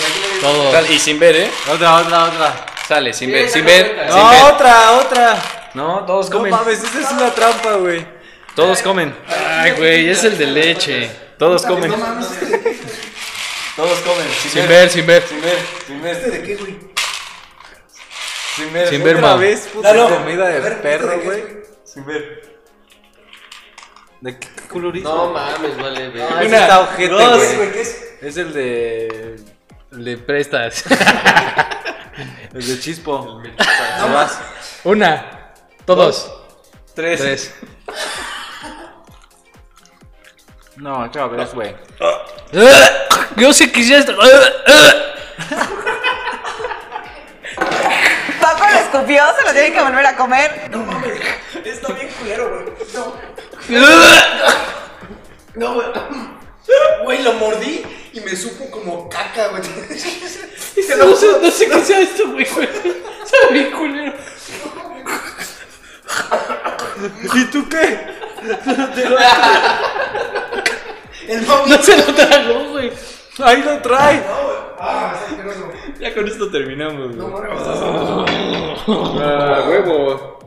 todos. 0.40 0.90
Y 0.90 0.98
sin 0.98 1.18
ver, 1.18 1.36
¿eh? 1.36 1.50
Otra, 1.72 1.96
otra, 1.96 2.24
otra. 2.24 2.66
Sale, 2.86 3.12
sin 3.12 3.30
ver, 3.32 3.48
sin 3.48 3.64
ver. 3.64 4.06
sin 4.08 4.16
No, 4.18 4.30
ver. 4.30 4.42
otra, 4.44 4.92
otra. 4.92 5.42
No, 5.74 6.04
todos 6.06 6.30
No 6.30 6.36
comen. 6.38 6.50
mames, 6.50 6.82
esa 6.82 7.00
es 7.00 7.10
una 7.12 7.30
trampa, 7.34 7.72
güey. 7.74 8.06
Todos 8.54 8.82
comen. 8.82 9.14
Ay, 9.28 9.72
güey, 9.72 10.08
es 10.08 10.24
el 10.24 10.38
de 10.38 10.46
leche. 10.46 11.10
Todos 11.38 11.64
comen. 11.64 11.90
No 11.90 11.96
mames, 11.96 12.26
Todos 13.76 13.98
comen. 14.00 14.26
Sin 14.50 14.66
ver, 14.68 14.90
sin 14.90 15.06
ver. 15.06 15.22
Sin 15.28 15.40
ver, 15.40 15.58
sin 15.86 16.02
ver, 16.02 16.16
¿este 16.16 16.30
de 16.30 16.42
qué, 16.42 16.56
güey? 16.56 16.78
sin 18.56 18.72
ver. 18.72 18.88
Sin 18.88 19.04
ver, 19.04 19.16
Otra 19.16 19.36
vez, 19.36 19.68
puta 19.72 19.94
comida 20.08 20.48
de 20.48 20.60
ver, 20.60 20.82
perro, 20.82 21.12
¿este 21.12 21.24
güey? 21.24 21.44
Sin 21.84 22.04
ver. 22.06 22.58
¿De 24.20 24.38
qué 24.38 24.48
No 25.02 25.30
mames, 25.32 25.76
vale. 25.76 26.12
Ah, 26.30 26.42
ese 26.42 26.56
está 26.56 26.80
ojete, 26.80 27.08
Dos, 27.08 27.36
güey. 27.36 27.56
güey, 27.56 27.72
¿qué 27.72 27.80
es? 27.80 28.04
Es 28.20 28.36
el 28.36 28.52
de... 28.52 29.36
Le 29.92 30.18
prestas. 30.18 30.84
El 32.52 32.66
de 32.66 32.80
Chispo. 32.80 33.42
Se 33.44 34.12
vas. 34.12 34.38
Una, 34.84 35.52
todos, 35.84 36.32
Tres. 36.94 37.20
tres. 37.20 37.54
No, 40.76 41.10
vez, 41.10 41.54
güey. 41.54 41.74
Yo 43.36 43.52
sí 43.52 43.70
quisiera 43.70 44.00
estar. 44.00 44.16
Paco 48.40 48.64
lo 48.72 48.78
escupió, 48.78 49.22
se 49.38 49.44
lo 49.44 49.52
tiene 49.52 49.72
que 49.72 49.80
volver 49.82 50.06
a 50.06 50.16
comer. 50.16 50.70
Está 51.64 51.92
bien 51.92 52.08
culero, 52.18 52.50
güey. 52.50 52.64
No. 52.94 53.14
No, 55.54 55.74
güey. 55.74 55.86
Güey, 57.04 57.22
lo 57.22 57.32
mordí 57.34 57.82
y 58.12 58.20
me 58.20 58.34
supo 58.36 58.70
como 58.70 59.08
caca, 59.08 59.48
güey. 59.48 59.62
No 60.98 61.14
sé, 61.16 61.26
no 61.42 61.50
sé 61.50 61.68
qué 61.68 61.84
sea 61.84 62.00
esto, 62.00 62.30
güey. 62.30 62.46
güey. 62.54 62.68
Sabe 63.24 63.52
bien 63.52 63.70
culero. 63.72 64.12
¿Y 67.34 67.44
tú 67.46 67.68
qué? 67.68 67.98
El 71.28 71.42
mami. 71.46 71.70
No 71.70 71.82
se 71.82 71.96
lo 71.96 72.14
tragó, 72.14 72.64
güey. 72.70 72.92
Ahí 73.40 73.62
lo 73.62 73.78
trae. 73.82 74.22
Ah, 74.80 75.12
asqueroso. 75.14 75.70
Ya 76.00 76.14
con 76.14 76.26
esto 76.26 76.50
terminamos, 76.50 77.14
No 77.16 77.28
güey. 77.28 77.42
mames. 77.48 77.62
Ah, 79.20 79.64
huevo. 79.68 80.37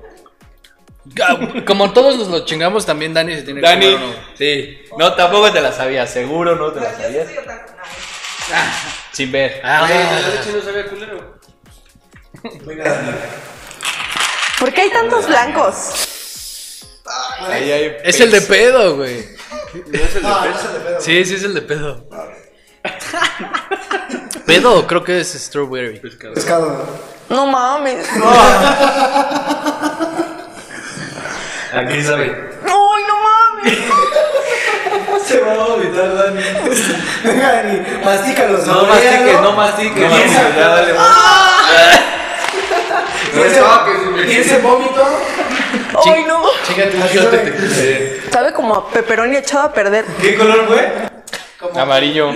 Como 1.65 1.91
todos 1.93 2.17
nos 2.17 2.27
lo 2.27 2.45
chingamos, 2.45 2.85
también 2.85 3.13
Dani 3.13 3.35
se 3.35 3.41
tiene 3.43 3.61
que 3.61 3.67
Dani. 3.67 3.93
comer 3.93 4.07
uno. 4.09 4.15
Sí. 4.37 4.79
No, 4.97 5.13
tampoco 5.15 5.51
te 5.51 5.61
la 5.61 5.71
sabías. 5.71 6.11
Seguro 6.11 6.55
no 6.55 6.71
te 6.71 6.79
la 6.79 6.95
sabías. 6.95 7.27
Sin 9.11 9.31
ver. 9.31 9.61
Ah, 9.63 9.87
leche 9.87 10.51
no 10.55 10.61
sabía 10.61 10.85
culero. 10.87 11.39
Venga, 12.65 12.83
Dani. 12.83 13.11
¿Por 14.59 14.73
qué 14.73 14.81
hay 14.81 14.89
tantos 14.91 15.27
blancos? 15.27 16.85
Ahí 17.47 17.71
hay 17.71 17.95
es 18.03 18.19
el 18.19 18.29
de 18.31 18.41
pedo, 18.41 18.95
güey. 18.95 19.25
Ah, 20.23 20.45
no 20.51 20.57
se 20.59 20.73
le 20.73 20.79
pedo. 20.79 21.01
Sí, 21.01 21.25
sí 21.25 21.35
es 21.35 21.43
el 21.43 21.53
de 21.55 21.61
pedo. 21.61 22.07
Pedo, 24.45 24.87
creo 24.87 25.03
que 25.03 25.19
es 25.19 25.33
strawberry. 25.33 25.99
Pescado. 25.99 26.83
No 27.29 27.45
mames. 27.47 28.05
Aquí 31.73 32.03
sabe. 32.03 32.25
¡Ay, 32.65 33.03
no 33.07 33.15
mames! 33.23 33.79
Se 35.27 35.39
va 35.39 35.53
a 35.53 35.55
vomitar, 35.67 36.15
Dani. 36.15 36.41
Venga, 37.23 37.51
Dani. 37.53 37.81
Mastícalo, 38.03 38.57
No 38.57 38.85
mastiques, 38.85 39.41
no 39.41 39.51
mastiques. 39.53 40.03
No 40.03 40.09
mastiques. 40.09 40.55
Ya 40.57 40.67
dale. 40.67 40.93
Y 43.33 43.39
ese- 43.39 43.61
Y 44.27 44.35
ese 44.41 44.57
vómito. 44.57 45.01
¡Ay, 46.05 46.25
no! 46.27 46.43
Chíngate 46.67 46.97
un 46.97 47.03
sabe. 47.03 48.21
como 48.53 48.75
a 48.75 48.89
pepperoni 48.89 49.37
echado 49.37 49.63
a 49.67 49.73
perder. 49.73 50.03
¿Qué 50.21 50.35
color 50.35 50.67
fue? 50.67 50.91
Amarillo. 51.79 52.31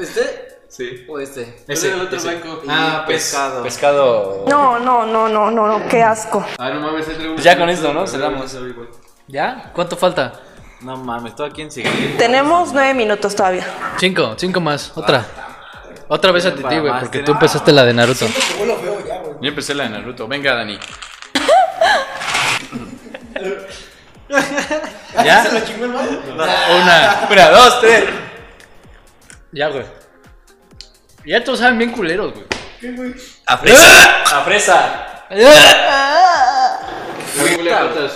¿Este? 0.00 0.57
Sí. 0.68 1.04
¿O 1.08 1.18
este? 1.18 1.56
Ese, 1.66 1.66
¿Cuál 1.66 1.84
era 1.86 1.94
el 1.94 2.00
otro 2.02 2.16
ese. 2.18 2.28
blanco? 2.28 2.62
Ah, 2.68 3.04
pescado. 3.06 3.62
Pescado. 3.62 4.44
No, 4.48 4.78
no, 4.78 5.06
no, 5.06 5.28
no, 5.28 5.50
no, 5.50 5.66
no, 5.78 5.88
qué 5.88 6.02
asco. 6.02 6.44
Ah, 6.58 6.70
no 6.70 6.80
mames, 6.80 7.06
Pues 7.06 7.42
ya 7.42 7.56
con 7.56 7.68
esto, 7.70 7.92
¿no? 7.92 8.06
Cerramos. 8.06 8.54
¿Ya? 9.26 9.70
¿Cuánto 9.74 9.96
falta? 9.96 10.32
No 10.80 10.96
mames, 10.96 11.34
todo 11.34 11.46
aquí 11.46 11.62
en 11.62 11.70
sigue. 11.70 11.90
Tenemos 12.18 12.72
nueve 12.72 12.94
minutos 12.94 13.34
todavía. 13.34 13.66
Cinco, 13.98 14.34
cinco 14.36 14.60
más. 14.60 14.92
Otra. 14.94 15.24
Otra 16.06 16.32
vez 16.32 16.46
a 16.46 16.54
Titi, 16.54 16.78
güey, 16.78 16.92
porque 17.00 17.20
tú 17.20 17.32
empezaste 17.32 17.72
la 17.72 17.84
de 17.84 17.94
Naruto. 17.94 18.26
Yo 19.40 19.48
empecé 19.48 19.74
la 19.74 19.84
de 19.84 19.90
Naruto. 19.90 20.28
Venga, 20.28 20.54
Dani. 20.54 20.78
¿Ya? 25.24 25.44
¿Se 25.44 25.58
lo 25.58 25.66
chingó 25.66 25.84
el 25.86 25.92
mal? 25.92 26.22
Una. 26.34 27.26
Una, 27.30 27.50
dos, 27.50 27.80
tres. 27.80 28.04
Ya, 29.52 29.68
güey. 29.68 29.97
Ya 31.28 31.44
todos 31.44 31.58
saben 31.58 31.76
bien 31.76 31.92
culeros, 31.92 32.32
güey. 32.32 32.46
A 33.44 33.58
fresa. 33.58 34.22
A 34.22 34.44
fresa. 34.44 35.26
Muy 37.36 37.68
patas. 37.68 38.12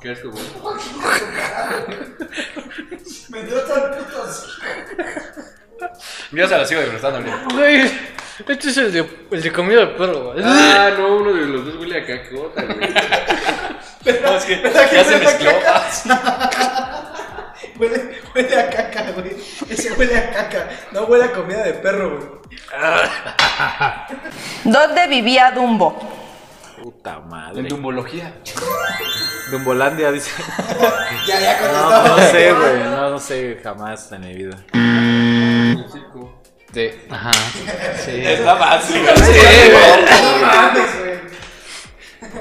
Qué 0.00 0.12
asco, 0.12 0.30
güey. 0.30 0.44
Me 3.30 3.42
dio 3.42 3.60
tan 3.62 3.96
putos. 3.96 4.60
Yo 6.30 6.46
se 6.46 6.58
la 6.58 6.64
sigo 6.64 6.82
disfrutando, 6.82 7.20
mira. 7.20 7.42
Güey, 7.52 7.90
este 8.46 8.68
es 8.68 8.76
el 8.76 8.92
de, 8.92 9.10
el 9.32 9.42
de 9.42 9.52
comida 9.52 9.80
de 9.80 9.86
perro, 9.88 10.34
güey. 10.34 10.44
Ah, 10.44 10.92
no, 10.96 11.16
uno 11.16 11.32
de 11.32 11.46
los 11.46 11.66
dos 11.66 11.74
huele 11.80 12.00
a 12.00 12.06
cacota, 12.06 12.62
güey. 12.62 12.78
No, 14.22 14.36
es 14.36 14.44
que 14.44 14.62
ya 14.62 15.02
se 15.02 15.18
mezcló. 15.18 15.50
Huele, 17.78 18.20
huele 18.34 18.60
a 18.60 18.70
caca, 18.70 19.10
güey. 19.12 19.36
Ese 19.68 19.92
huele 19.92 20.16
a 20.18 20.30
caca. 20.32 20.68
No 20.92 21.02
huele 21.04 21.24
a 21.24 21.32
comida 21.32 21.62
de 21.62 21.74
perro, 21.74 22.10
güey. 22.16 22.26
¿Dónde 24.64 25.06
vivía 25.08 25.50
Dumbo? 25.50 25.98
Puta 26.82 27.18
En 27.22 27.28
madre. 27.28 27.62
dumbología. 27.64 28.32
Dumbolandia 29.50 30.12
dice. 30.12 30.30
Ya, 31.26 31.40
ya 31.40 31.60
No, 31.60 31.88
contestaba. 31.90 32.08
no 32.08 32.18
sé, 32.30 32.52
güey. 32.52 32.78
No, 32.84 33.10
no 33.10 33.18
sé 33.18 33.60
jamás 33.62 34.12
en 34.12 34.20
mi 34.20 34.34
vida. 34.34 34.56
El 34.72 35.84
circo. 35.90 36.42
Sí. 36.72 36.90
Ajá. 37.10 37.32
Sí. 38.04 38.10
Está 38.24 38.56
fácil. 38.56 39.02
No 39.02 40.46
mames, 40.46 40.98
güey. 41.00 41.16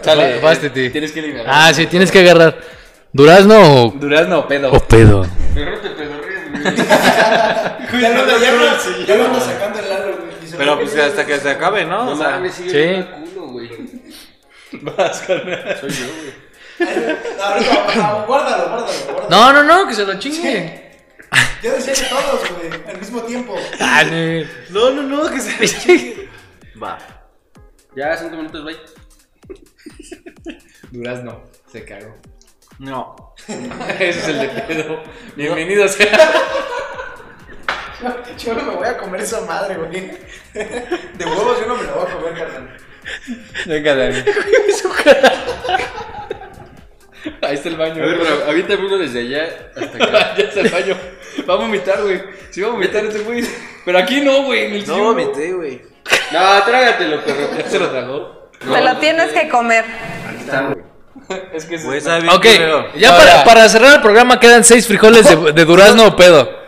Sale. 0.04 0.40
Vas, 0.40 0.60
Titi. 0.60 0.90
Tienes 0.92 1.12
que 1.12 1.20
eliminar. 1.20 1.46
Ah, 1.50 1.74
sí, 1.74 1.88
tienes 1.88 2.12
que 2.12 2.20
agarrar. 2.20 2.58
¿Durazno 3.16 3.56
o, 3.86 3.92
Durazno 3.92 4.40
o 4.40 4.48
pedo. 4.48 4.72
o 4.74 4.80
pedo? 4.80 5.26
Pero 5.54 5.72
no 5.72 5.78
te 5.78 5.90
pedorrees, 5.92 6.52
güey. 6.52 8.02
Ya 8.02 8.10
lo, 8.10 8.28
ya 8.28 8.52
lo, 8.52 9.06
ya 9.06 9.16
lo 9.16 9.26
ando 9.28 9.40
sacando 9.40 9.80
el 9.80 9.88
largo, 9.90 10.18
güey. 10.18 10.44
Y 10.44 10.48
se 10.50 10.58
Pero 10.58 10.76
me- 10.76 10.82
pues 10.84 10.98
hasta 10.98 11.26
que 11.26 11.38
se 11.40 11.50
acabe, 11.50 11.86
¿no? 11.86 12.04
No 12.04 12.12
O 12.12 12.18
sea, 12.18 12.32
mames, 12.32 12.54
sigue 12.56 13.04
sí. 13.04 13.32
culo, 13.34 13.48
güey. 13.48 13.70
Vas 14.82 15.22
con 15.22 15.38
Soy 15.38 15.90
yo, 15.92 16.06
güey. 16.18 16.46
Ahorita, 17.42 17.86
ah, 18.02 18.26
guárdalo, 18.28 18.68
guárdalo, 18.68 19.14
guárdalo. 19.14 19.30
No, 19.30 19.54
no, 19.54 19.64
no, 19.64 19.88
que 19.88 19.94
se 19.94 20.06
lo 20.06 20.20
chingue. 20.20 20.92
Yo 21.64 21.72
decía 21.72 21.94
que 21.94 22.02
todos, 22.10 22.42
güey, 22.54 22.70
al 22.90 22.98
mismo 23.00 23.22
tiempo. 23.22 23.56
Ah, 23.80 24.04
no. 24.04 24.92
No, 24.92 25.02
no, 25.02 25.04
no, 25.24 25.32
que 25.32 25.40
se. 25.40 26.28
Va. 26.84 26.98
Ya, 27.96 28.18
cinco 28.18 28.36
minutos, 28.36 28.62
güey. 28.64 28.76
Durazno. 30.92 31.44
Se 31.72 31.86
cagó. 31.86 32.14
No. 32.80 33.34
Ese 33.48 34.10
es 34.10 34.28
el 34.28 34.40
de 34.40 34.48
pedo. 34.50 35.02
Bienvenido 35.36 35.88
sea. 35.88 36.08
Yo 38.38 38.54
no 38.54 38.64
me 38.64 38.76
voy 38.76 38.88
a 38.88 38.98
comer 38.98 39.22
esa 39.22 39.42
madre, 39.42 39.76
güey. 39.76 40.12
De 40.54 41.26
huevos 41.26 41.60
yo 41.60 41.66
no 41.66 41.76
me 41.76 41.84
la 41.84 41.94
voy 41.94 42.06
a 42.06 42.14
comer, 42.14 42.34
carnal. 42.34 42.78
Venga, 43.66 43.96
Dani. 43.96 44.18
Ahí 47.42 47.56
está 47.56 47.70
el 47.70 47.78
baño. 47.78 48.04
A 48.04 48.06
ver, 48.06 48.20
pero 48.20 48.46
aviéntame 48.50 48.86
uno 48.86 48.98
desde 48.98 49.20
allá 49.22 49.48
hasta 49.76 50.04
acá. 50.04 50.36
ya 50.38 50.44
está 50.44 50.60
el 50.60 50.70
baño. 50.70 50.96
Va 51.50 51.54
a 51.56 51.58
vomitar, 51.58 52.02
güey. 52.04 52.22
Sí 52.52 52.62
va 52.62 52.68
a 52.68 52.72
vomitar 52.72 53.06
ese 53.06 53.20
güey. 53.20 53.44
Pero 53.86 53.98
aquí 53.98 54.22
no, 54.22 54.44
güey. 54.44 54.66
En 54.66 54.74
el 54.74 54.88
No 54.88 55.04
vomité, 55.06 55.54
güey. 55.54 55.82
No, 56.32 56.64
trágatelo, 56.64 57.24
perro. 57.24 57.58
Ya 57.58 57.70
se 57.70 57.80
lo 57.80 57.90
tragó. 57.90 58.50
Te 58.60 58.82
lo 58.82 58.98
tienes 58.98 59.32
que 59.32 59.50
comer. 59.50 59.86
Es 60.38 60.44
que 60.52 60.58
Güey, 60.58 60.84
es 61.54 61.66
sabe 62.04 62.22
bien 62.22 62.34
Ok, 62.34 62.46
ya 62.98 63.18
para, 63.18 63.44
para 63.44 63.70
cerrar 63.70 63.96
el 63.96 64.02
programa 64.02 64.40
quedan 64.40 64.64
seis 64.64 64.88
frijoles 64.88 65.28
de, 65.28 65.54
de 65.54 65.66
durazno 65.66 66.08
o 66.08 66.16
pedo. 66.16 66.66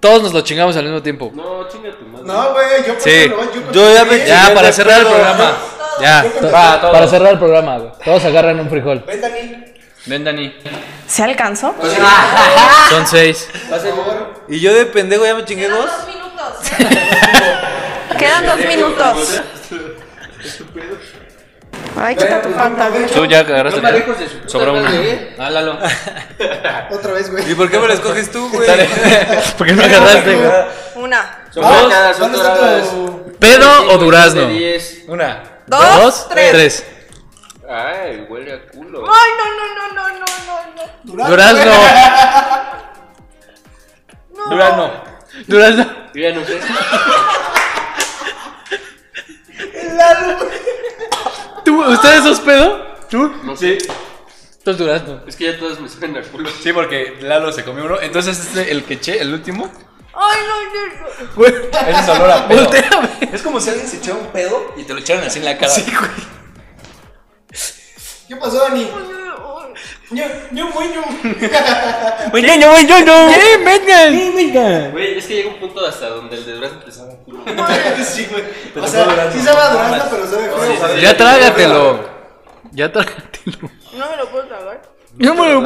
Todos 0.00 0.22
nos 0.22 0.32
lo 0.34 0.42
chingamos 0.42 0.76
al 0.76 0.84
mismo 0.84 1.02
tiempo. 1.02 1.32
No, 1.34 1.66
chinga 1.68 1.90
tu 1.92 2.04
madre. 2.04 2.26
No, 2.26 2.52
güey, 2.52 2.86
yo 2.86 2.94
Sí. 2.98 3.26
yo, 3.28 3.72
Yo 3.72 3.94
ya 3.94 4.04
me 4.04 4.54
para 4.54 4.70
cerrar 4.72 5.00
el 5.00 5.06
programa. 5.06 5.52
Ya, 6.00 6.24
Va, 6.52 6.92
para 6.92 7.06
cerrar 7.08 7.32
el 7.32 7.38
programa, 7.38 7.78
güey. 7.78 7.92
Todos 8.04 8.24
agarran 8.24 8.60
un 8.60 8.68
frijol. 8.68 9.02
Ven, 9.06 9.20
Dani. 9.20 9.64
Ven, 10.06 10.24
Dani. 10.24 10.54
¿Se 11.06 11.22
alcanzó? 11.22 11.74
Son 12.90 13.06
seis. 13.06 13.48
Y 14.48 14.60
yo 14.60 14.74
de 14.74 14.86
pendejo 14.86 15.24
ya 15.24 15.34
me 15.34 15.44
chingué 15.44 15.68
dos. 15.68 15.88
minutos. 16.06 16.70
Quedan 18.18 18.46
dos 18.46 18.58
minutos. 18.66 19.40
Ay, 21.96 22.16
quita 22.16 22.42
tu 22.42 22.50
pantalón. 22.52 23.06
Tú 23.06 23.24
ya 23.26 23.40
agarraste. 23.40 23.80
No 23.80 23.90
lejos 23.92 24.18
de 24.18 24.28
su 24.28 24.48
Sobra 24.48 24.72
uno. 24.72 24.82
madre, 24.82 25.10
¿eh? 25.12 25.36
Ah, 25.38 25.50
Lalo. 25.50 25.78
Otra 26.90 27.12
vez, 27.12 27.30
güey. 27.30 27.50
¿Y 27.50 27.54
por 27.54 27.70
qué 27.70 27.78
me 27.78 27.86
lo 27.86 27.92
escoges 27.92 28.30
tú, 28.32 28.48
güey? 28.50 28.68
¿Por 29.58 29.66
qué 29.66 29.72
no 29.74 29.82
agarraste, 29.84 30.34
güey? 30.34 30.50
Una, 30.96 31.44
Son 31.50 31.64
Ah, 31.64 31.70
marcadas, 31.82 32.16
son 32.16 32.32
¿dónde 32.32 32.38
está 32.48 32.58
doradas. 32.58 32.90
tu- 32.90 33.36
¿Pedo 33.38 33.88
o 33.92 33.98
durazno? 33.98 34.40
De 34.42 34.48
10. 34.54 35.02
Una. 35.08 35.42
dos, 35.66 36.28
tres. 36.30 36.50
tres. 36.52 36.84
Ay, 37.68 38.26
huele 38.28 38.52
a 38.52 38.66
culo. 38.70 39.04
Ay, 39.10 39.30
no, 39.38 39.44
no, 39.54 39.64
no, 39.74 39.94
no, 39.94 40.18
no, 40.18 40.26
no, 40.46 40.84
no. 41.14 41.26
Durazno. 41.28 41.72
Durazno. 44.50 44.90
Durazno. 45.46 45.84
Yo 46.14 46.20
ya 46.20 46.32
no 46.34 46.44
sé. 46.44 46.60
¿Tú, 51.64 51.82
¿Ustedes 51.84 52.24
dos 52.24 52.40
pedo? 52.40 52.78
¿Tú? 53.10 53.32
No 53.42 53.56
sé. 53.56 53.78
Tú 54.64 54.70
es 54.70 54.78
durazno. 54.78 55.20
Es 55.26 55.36
que 55.36 55.44
ya 55.44 55.58
todos 55.58 55.80
me 55.80 55.88
saben 55.88 56.16
a 56.16 56.22
culo. 56.22 56.48
Sí, 56.62 56.72
porque 56.72 57.18
Lalo 57.20 57.52
se 57.52 57.64
comió 57.64 57.84
uno. 57.84 58.00
Entonces, 58.00 58.38
este, 58.38 58.70
el 58.70 58.84
que 58.84 58.94
eché, 58.94 59.20
el 59.20 59.32
último. 59.32 59.70
Ay, 60.14 60.40
no, 60.46 60.62
no, 60.62 61.26
no. 61.26 61.34
Güey, 61.34 61.52
ese 61.52 62.00
es 62.00 62.08
olor 62.08 62.30
a 62.30 62.48
pedo. 62.48 62.64
Volteame. 62.64 63.08
Es 63.32 63.42
como 63.42 63.60
si 63.60 63.70
alguien 63.70 63.88
se 63.88 63.98
echara 63.98 64.16
un 64.16 64.26
pedo. 64.28 64.72
Y 64.76 64.84
te 64.84 64.94
lo 64.94 65.00
echaron 65.00 65.24
así 65.24 65.38
en 65.38 65.44
la 65.44 65.58
cara. 65.58 65.72
Sí, 65.72 65.84
güey. 65.84 66.34
¿Qué 68.28 68.36
pasó, 68.36 68.58
Dani? 68.58 68.90
Yo, 70.14 70.24
yo, 70.52 70.70
güey, 70.72 70.94
yo. 70.94 71.02
Güey, 74.92 75.18
es 75.18 75.26
que 75.26 75.34
llega 75.34 75.48
un 75.48 75.58
punto 75.58 75.84
hasta 75.84 76.08
donde 76.08 76.36
el 76.36 76.46
de 76.46 76.52
durazno 76.52 76.78
te 76.80 76.92
sabe 76.92 77.16
culo. 77.24 77.44
Sí, 78.04 78.28
güey. 78.30 78.44
O 78.82 78.86
sea, 78.86 79.32
sí 79.32 79.40
sabe 79.40 79.60
a 79.60 79.70
durazno, 79.70 80.04
pero 80.10 80.30
sabe 80.30 80.48
feo. 80.48 80.96
Ya 81.00 81.16
trágatelo. 81.16 82.08
Ya 82.72 82.92
trágatelo. 82.92 83.70
No 83.96 84.10
me 84.10 84.16
lo 84.16 84.28
puedo 84.28 84.46
tragar. 84.46 84.82
No 85.16 85.34
me 85.34 85.52
lo 85.52 85.62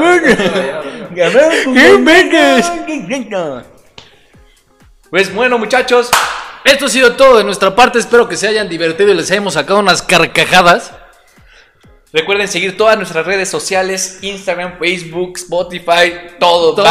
¡Qué 1.15 1.99
Pues 5.11 5.35
bueno, 5.35 5.59
muchachos. 5.59 6.11
Esto 6.65 6.87
ha 6.87 6.89
sido 6.89 7.17
todo 7.17 7.39
de 7.39 7.45
nuestra 7.45 7.75
parte. 7.75 7.99
Espero 7.99 8.29
que 8.29 8.37
se 8.37 8.47
hayan 8.47 8.69
divertido 8.69 9.11
y 9.11 9.15
les 9.15 9.31
hayamos 9.31 9.55
sacado 9.55 9.79
unas 9.79 10.03
carcajadas. 10.03 10.93
Recuerden 12.11 12.49
seguir 12.49 12.75
todas 12.77 12.97
nuestras 12.97 13.27
redes 13.27 13.51
sociales: 13.51 14.19
Instagram, 14.23 14.79
Facebook, 14.79 15.35
Spotify, 15.37 16.37
todo. 16.41 16.75
Todo. 16.75 16.89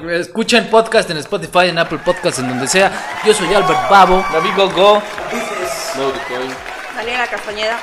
Vine. 0.00 0.16
Escuchen 0.20 0.68
podcast 0.68 1.08
en 1.08 1.16
Spotify, 1.16 1.68
en 1.68 1.78
Apple 1.78 1.98
Podcast, 2.04 2.40
en 2.40 2.48
donde 2.48 2.68
sea. 2.68 3.20
Yo 3.24 3.32
soy 3.32 3.54
Albert 3.54 3.88
Babo. 3.88 4.22
David 4.30 4.50
Go 4.56 4.68
Go. 4.70 5.02
No, 5.96 6.06
de 6.08 6.18
coin. 6.28 6.54
Daniela 6.94 7.26
Castañeda. 7.26 7.78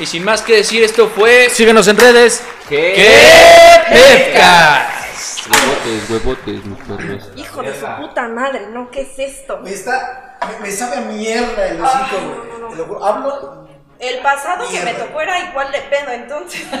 Y 0.00 0.06
sin 0.06 0.24
más 0.24 0.42
que 0.42 0.56
decir, 0.56 0.82
esto 0.82 1.08
fue. 1.08 1.48
Síguenos 1.50 1.86
en 1.86 1.98
redes. 1.98 2.42
¿Qué 2.68 3.08
podcast? 3.88 5.04
Huevotes, 5.48 6.10
huevotes, 6.10 6.64
mis 6.64 6.78
perros. 6.80 7.30
Hijo 7.36 7.62
de 7.62 7.78
su 7.78 7.86
puta 8.00 8.26
madre, 8.26 8.66
¿no? 8.72 8.90
¿Qué 8.90 9.02
es 9.02 9.18
esto? 9.18 9.60
Me 9.62 9.70
está. 9.70 10.36
Me, 10.48 10.66
me 10.66 10.72
sabe 10.72 10.96
a 10.96 11.00
mierda 11.02 11.68
el 11.68 11.80
hocico, 11.80 12.16
güey. 12.68 13.02
Hablo. 13.02 13.63
El 14.04 14.18
pasado 14.18 14.68
que 14.70 14.80
me 14.80 14.92
tocó 14.94 15.20
era 15.22 15.38
igual 15.38 15.72
de 15.72 15.80
pedo, 15.80 16.10
entonces. 16.12 16.62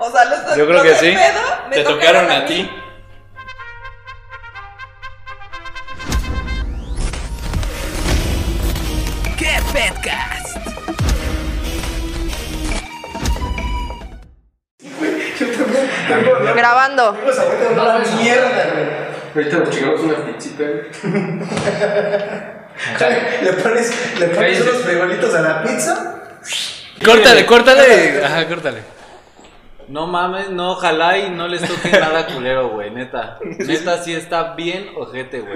O 0.00 0.08
sea, 0.12 0.24
los 0.26 0.56
Yo 0.56 0.64
creo 0.64 0.68
los 0.68 0.82
que 0.82 0.88
de 0.90 0.94
sí. 0.94 1.10
pedo 1.12 1.40
me 1.68 1.74
Te 1.74 1.82
tocaron 1.82 2.30
a 2.30 2.46
ti. 2.46 2.70
Grabando. 16.54 17.16
Pues 17.22 17.38
ahorita 17.38 17.68
hablo 17.70 17.90
a 17.90 17.98
mierda, 17.98 18.70
güey. 18.72 18.86
Ahorita 19.34 19.58
nos 19.58 19.70
chingamos 19.70 20.00
una 20.00 20.14
pizzita. 20.26 20.64
Le 23.42 23.52
pones, 23.54 24.18
le 24.18 24.26
pones 24.28 24.60
unos 24.60 24.76
frijolitos 24.82 25.34
a 25.34 25.40
la 25.40 25.62
pizza. 25.62 26.14
Córtale, 27.04 27.46
córtale. 27.46 28.24
Ajá, 28.24 28.46
córtale. 28.46 28.98
No 29.88 30.06
mames, 30.06 30.50
no, 30.50 30.72
ojalá 30.72 31.16
y 31.16 31.30
no 31.30 31.48
les 31.48 31.62
toque 31.62 31.90
nada 32.00 32.26
culero, 32.26 32.68
güey, 32.68 32.90
neta. 32.90 33.38
Neta, 33.42 34.02
sí 34.02 34.12
está 34.14 34.54
bien 34.54 34.90
ojete, 34.96 35.40
güey. 35.40 35.54